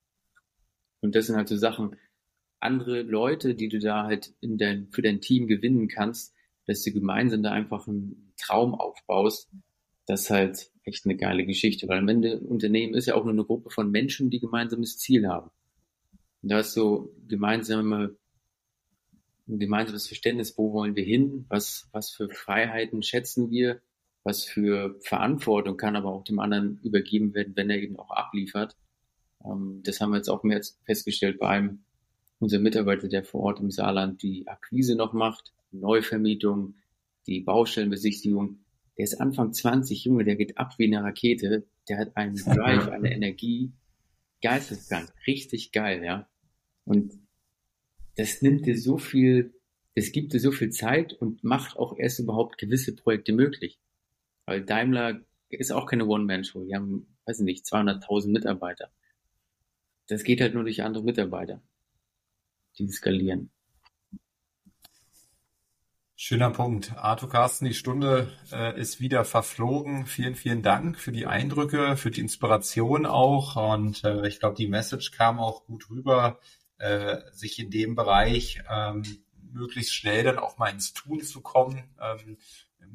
Und 1.00 1.14
das 1.14 1.28
sind 1.28 1.36
halt 1.36 1.48
so 1.48 1.56
Sachen, 1.56 1.96
andere 2.60 3.00
Leute, 3.00 3.54
die 3.54 3.70
du 3.70 3.78
da 3.78 4.04
halt 4.04 4.34
in 4.42 4.58
dein, 4.58 4.88
für 4.90 5.00
dein 5.00 5.22
Team 5.22 5.46
gewinnen 5.46 5.88
kannst, 5.88 6.34
dass 6.70 6.84
du 6.84 6.92
gemeinsam 6.92 7.42
da 7.42 7.50
einfach 7.50 7.88
einen 7.88 8.32
Traum 8.36 8.76
aufbaust, 8.76 9.50
das 10.06 10.22
ist 10.22 10.30
halt 10.30 10.70
echt 10.84 11.04
eine 11.04 11.16
geile 11.16 11.44
Geschichte, 11.44 11.88
weil 11.88 11.98
am 11.98 12.08
Ende 12.08 12.38
Unternehmen 12.38 12.94
ist 12.94 13.06
ja 13.06 13.16
auch 13.16 13.24
nur 13.24 13.32
eine 13.32 13.44
Gruppe 13.44 13.70
von 13.70 13.90
Menschen, 13.90 14.30
die 14.30 14.38
gemeinsames 14.38 14.96
Ziel 14.96 15.26
haben. 15.26 15.50
Und 16.42 16.52
da 16.52 16.60
ist 16.60 16.72
so 16.72 17.12
gemeinsame, 17.26 18.16
ein 19.48 19.58
gemeinsames 19.58 20.06
Verständnis, 20.06 20.56
wo 20.56 20.72
wollen 20.72 20.94
wir 20.94 21.02
hin, 21.02 21.44
was, 21.48 21.88
was 21.90 22.10
für 22.10 22.30
Freiheiten 22.30 23.02
schätzen 23.02 23.50
wir, 23.50 23.80
was 24.22 24.44
für 24.44 24.96
Verantwortung 25.00 25.76
kann 25.76 25.96
aber 25.96 26.10
auch 26.10 26.22
dem 26.22 26.38
anderen 26.38 26.78
übergeben 26.84 27.34
werden, 27.34 27.54
wenn 27.56 27.68
er 27.70 27.78
eben 27.78 27.98
auch 27.98 28.12
abliefert. 28.12 28.76
Ähm, 29.44 29.80
das 29.82 30.00
haben 30.00 30.10
wir 30.10 30.18
jetzt 30.18 30.30
auch 30.30 30.44
mehr 30.44 30.62
festgestellt 30.84 31.40
bei 31.40 31.48
einem 31.48 31.80
unser 32.38 32.60
Mitarbeiter, 32.60 33.08
der 33.08 33.24
vor 33.24 33.40
Ort 33.40 33.58
im 33.58 33.72
Saarland 33.72 34.22
die 34.22 34.46
Akquise 34.46 34.94
noch 34.94 35.12
macht, 35.12 35.52
Neuvermietung, 35.72 36.74
die 37.26 37.40
Baustellenbesichtigung. 37.40 38.60
Der 38.96 39.04
ist 39.04 39.20
Anfang 39.20 39.52
20, 39.52 40.04
Junge, 40.04 40.24
der 40.24 40.36
geht 40.36 40.58
ab 40.58 40.74
wie 40.78 40.86
eine 40.86 41.02
Rakete. 41.02 41.66
Der 41.88 41.98
hat 41.98 42.16
einen 42.16 42.36
Drive, 42.44 42.88
eine 42.88 43.12
Energie. 43.12 43.72
Geisteskrank. 44.42 45.12
Richtig 45.26 45.72
geil, 45.72 46.02
ja. 46.04 46.28
Und 46.84 47.12
das 48.16 48.42
nimmt 48.42 48.66
dir 48.66 48.78
so 48.78 48.98
viel, 48.98 49.54
das 49.94 50.12
gibt 50.12 50.32
dir 50.32 50.40
so 50.40 50.50
viel 50.50 50.70
Zeit 50.70 51.12
und 51.12 51.44
macht 51.44 51.76
auch 51.76 51.96
erst 51.96 52.20
überhaupt 52.20 52.58
gewisse 52.58 52.94
Projekte 52.94 53.32
möglich. 53.32 53.78
Weil 54.46 54.64
Daimler 54.64 55.20
ist 55.48 55.72
auch 55.72 55.86
keine 55.86 56.06
One-Man-Show. 56.06 56.64
Die 56.64 56.74
haben, 56.74 57.06
weiß 57.26 57.40
ich 57.40 57.44
nicht, 57.44 57.66
200.000 57.66 58.30
Mitarbeiter. 58.30 58.90
Das 60.08 60.24
geht 60.24 60.40
halt 60.40 60.54
nur 60.54 60.64
durch 60.64 60.82
andere 60.82 61.04
Mitarbeiter, 61.04 61.62
die 62.78 62.88
skalieren. 62.88 63.50
Schöner 66.22 66.50
Punkt. 66.50 66.92
Arthur 66.98 67.30
Carsten, 67.30 67.64
die 67.64 67.72
Stunde 67.72 68.30
äh, 68.52 68.78
ist 68.78 69.00
wieder 69.00 69.24
verflogen. 69.24 70.04
Vielen, 70.04 70.34
vielen 70.34 70.60
Dank 70.60 70.98
für 70.98 71.12
die 71.12 71.24
Eindrücke, 71.24 71.96
für 71.96 72.10
die 72.10 72.20
Inspiration 72.20 73.06
auch. 73.06 73.56
Und 73.56 74.04
äh, 74.04 74.28
ich 74.28 74.38
glaube, 74.38 74.54
die 74.54 74.68
Message 74.68 75.12
kam 75.12 75.38
auch 75.38 75.64
gut 75.64 75.88
rüber 75.88 76.38
äh, 76.76 77.16
sich 77.32 77.58
in 77.58 77.70
dem 77.70 77.94
Bereich 77.94 78.62
ähm, 78.70 79.02
möglichst 79.50 79.94
schnell 79.94 80.22
dann 80.22 80.38
auch 80.38 80.58
mal 80.58 80.68
ins 80.68 80.92
Tun 80.92 81.22
zu 81.22 81.40
kommen, 81.40 81.88
ähm, 81.98 82.36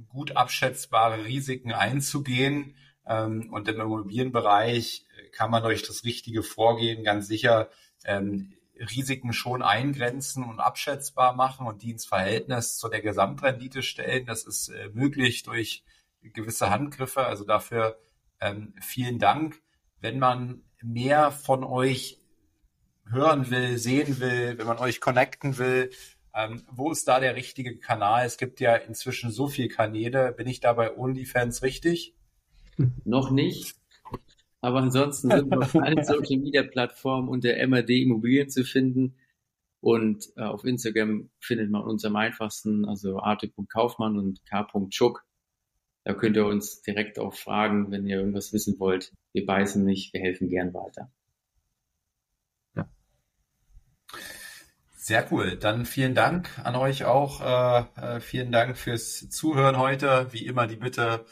gut 0.07 0.37
abschätzbare 0.37 1.25
Risiken 1.25 1.73
einzugehen. 1.73 2.75
Ähm, 3.07 3.51
und 3.51 3.67
im 3.67 3.81
Immobilienbereich 3.81 5.07
kann 5.31 5.49
man 5.49 5.63
durch 5.63 5.81
das 5.81 6.03
richtige 6.03 6.43
Vorgehen 6.43 7.03
ganz 7.03 7.25
sicher 7.25 7.71
ähm, 8.05 8.54
Risiken 8.79 9.33
schon 9.33 9.61
eingrenzen 9.61 10.43
und 10.43 10.59
abschätzbar 10.59 11.33
machen 11.33 11.67
und 11.67 11.81
die 11.81 11.91
ins 11.91 12.05
Verhältnis 12.05 12.77
zu 12.77 12.89
der 12.89 13.01
Gesamtrendite 13.01 13.81
stellen. 13.83 14.25
Das 14.25 14.43
ist 14.43 14.69
äh, 14.69 14.89
möglich 14.93 15.43
durch 15.43 15.83
gewisse 16.21 16.69
Handgriffe. 16.69 17.25
Also 17.25 17.45
dafür 17.45 17.99
ähm, 18.39 18.73
vielen 18.81 19.19
Dank. 19.19 19.61
Wenn 20.01 20.19
man 20.19 20.63
mehr 20.81 21.31
von 21.31 21.63
euch 21.63 22.19
hören 23.09 23.49
will, 23.49 23.77
sehen 23.77 24.19
will, 24.19 24.57
wenn 24.57 24.67
man 24.67 24.77
euch 24.77 24.99
connecten 24.99 25.57
will, 25.57 25.91
ähm, 26.33 26.63
wo 26.69 26.91
ist 26.91 27.07
da 27.07 27.19
der 27.19 27.35
richtige 27.35 27.77
Kanal? 27.77 28.25
Es 28.25 28.37
gibt 28.37 28.59
ja 28.59 28.75
inzwischen 28.75 29.31
so 29.31 29.47
viele 29.47 29.69
Kanäle. 29.69 30.33
Bin 30.33 30.47
ich 30.47 30.59
da 30.59 30.73
bei 30.73 30.95
OnlyFans 30.95 31.63
richtig? 31.63 32.13
Noch 33.05 33.31
nicht. 33.31 33.77
Aber 34.65 34.79
ansonsten 34.79 35.29
sind 35.29 35.51
wir 35.51 35.59
auf 35.59 35.75
allen 35.75 36.03
Social 36.03 36.39
Media 36.39 36.63
Plattformen 36.63 37.29
unter 37.29 37.55
MAD 37.67 37.91
Immobilien 37.91 38.49
zu 38.49 38.63
finden. 38.63 39.15
Und 39.79 40.29
äh, 40.37 40.41
auf 40.41 40.65
Instagram 40.65 41.29
findet 41.39 41.69
man 41.69 41.83
uns 41.83 42.03
am 42.03 42.15
einfachsten, 42.15 42.83
also 42.85 43.19
arte.kaufmann 43.19 44.17
und 44.17 44.43
k.schuck. 44.47 45.23
Da 46.03 46.15
könnt 46.15 46.35
ihr 46.35 46.47
uns 46.47 46.81
direkt 46.81 47.19
auch 47.19 47.35
fragen, 47.35 47.91
wenn 47.91 48.07
ihr 48.07 48.17
irgendwas 48.17 48.53
wissen 48.53 48.79
wollt. 48.79 49.13
Wir 49.33 49.45
beißen 49.45 49.85
nicht, 49.85 50.13
wir 50.13 50.21
helfen 50.21 50.49
gern 50.49 50.73
weiter. 50.73 51.11
Sehr 54.95 55.31
cool. 55.31 55.57
Dann 55.57 55.85
vielen 55.85 56.15
Dank 56.15 56.49
an 56.63 56.75
euch 56.75 57.05
auch. 57.05 57.39
Äh, 57.39 58.15
äh, 58.15 58.19
vielen 58.19 58.51
Dank 58.51 58.75
fürs 58.75 59.29
Zuhören 59.29 59.77
heute. 59.77 60.33
Wie 60.33 60.47
immer 60.47 60.65
die 60.65 60.77
Bitte, 60.77 61.23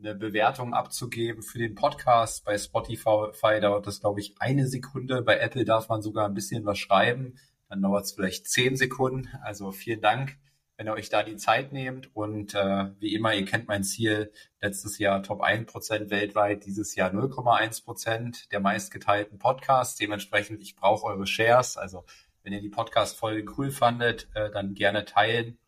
eine 0.00 0.14
Bewertung 0.14 0.74
abzugeben 0.74 1.42
für 1.42 1.58
den 1.58 1.74
Podcast. 1.74 2.44
Bei 2.44 2.56
Spotify 2.56 3.60
dauert 3.60 3.86
das, 3.86 4.00
glaube 4.00 4.20
ich, 4.20 4.34
eine 4.40 4.66
Sekunde. 4.66 5.22
Bei 5.22 5.38
Apple 5.38 5.64
darf 5.64 5.88
man 5.88 6.02
sogar 6.02 6.26
ein 6.26 6.34
bisschen 6.34 6.64
was 6.64 6.78
schreiben. 6.78 7.38
Dann 7.68 7.82
dauert 7.82 8.04
es 8.04 8.12
vielleicht 8.12 8.48
zehn 8.48 8.76
Sekunden. 8.76 9.28
Also 9.42 9.72
vielen 9.72 10.00
Dank, 10.00 10.38
wenn 10.76 10.86
ihr 10.86 10.94
euch 10.94 11.10
da 11.10 11.22
die 11.22 11.36
Zeit 11.36 11.72
nehmt. 11.72 12.14
Und 12.16 12.54
äh, 12.54 12.90
wie 12.98 13.14
immer, 13.14 13.34
ihr 13.34 13.44
kennt 13.44 13.68
mein 13.68 13.84
Ziel. 13.84 14.32
Letztes 14.60 14.98
Jahr 14.98 15.22
Top 15.22 15.42
1% 15.42 16.10
weltweit, 16.10 16.64
dieses 16.64 16.94
Jahr 16.94 17.10
0,1% 17.10 18.48
der 18.50 18.60
meistgeteilten 18.60 19.38
Podcasts. 19.38 19.96
Dementsprechend, 19.96 20.62
ich 20.62 20.76
brauche 20.76 21.06
eure 21.06 21.26
Shares. 21.26 21.76
Also 21.76 22.04
wenn 22.42 22.52
ihr 22.54 22.62
die 22.62 22.70
Podcast-Folge 22.70 23.52
cool 23.58 23.70
fandet, 23.70 24.28
äh, 24.34 24.50
dann 24.50 24.74
gerne 24.74 25.04
teilen. 25.04 25.58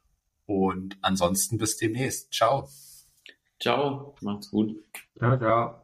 Und 0.46 0.96
ansonsten 1.02 1.58
bis 1.58 1.76
demnächst. 1.76 2.32
Ciao. 2.32 2.68
Ciao, 3.62 4.12
macht's 4.22 4.50
gut. 4.50 4.74
Ciao, 5.16 5.38
ciao. 5.38 5.74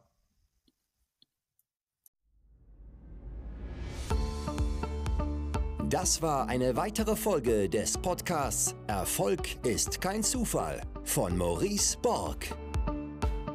Das 5.89 6.21
war 6.21 6.49
eine 6.49 6.75
weitere 6.75 7.15
Folge 7.15 7.69
des 7.69 7.97
Podcasts 7.97 8.75
Erfolg 8.87 9.65
ist 9.65 10.01
kein 10.01 10.23
Zufall 10.23 10.81
von 11.05 11.37
Maurice 11.37 11.97
Borg. 11.99 12.53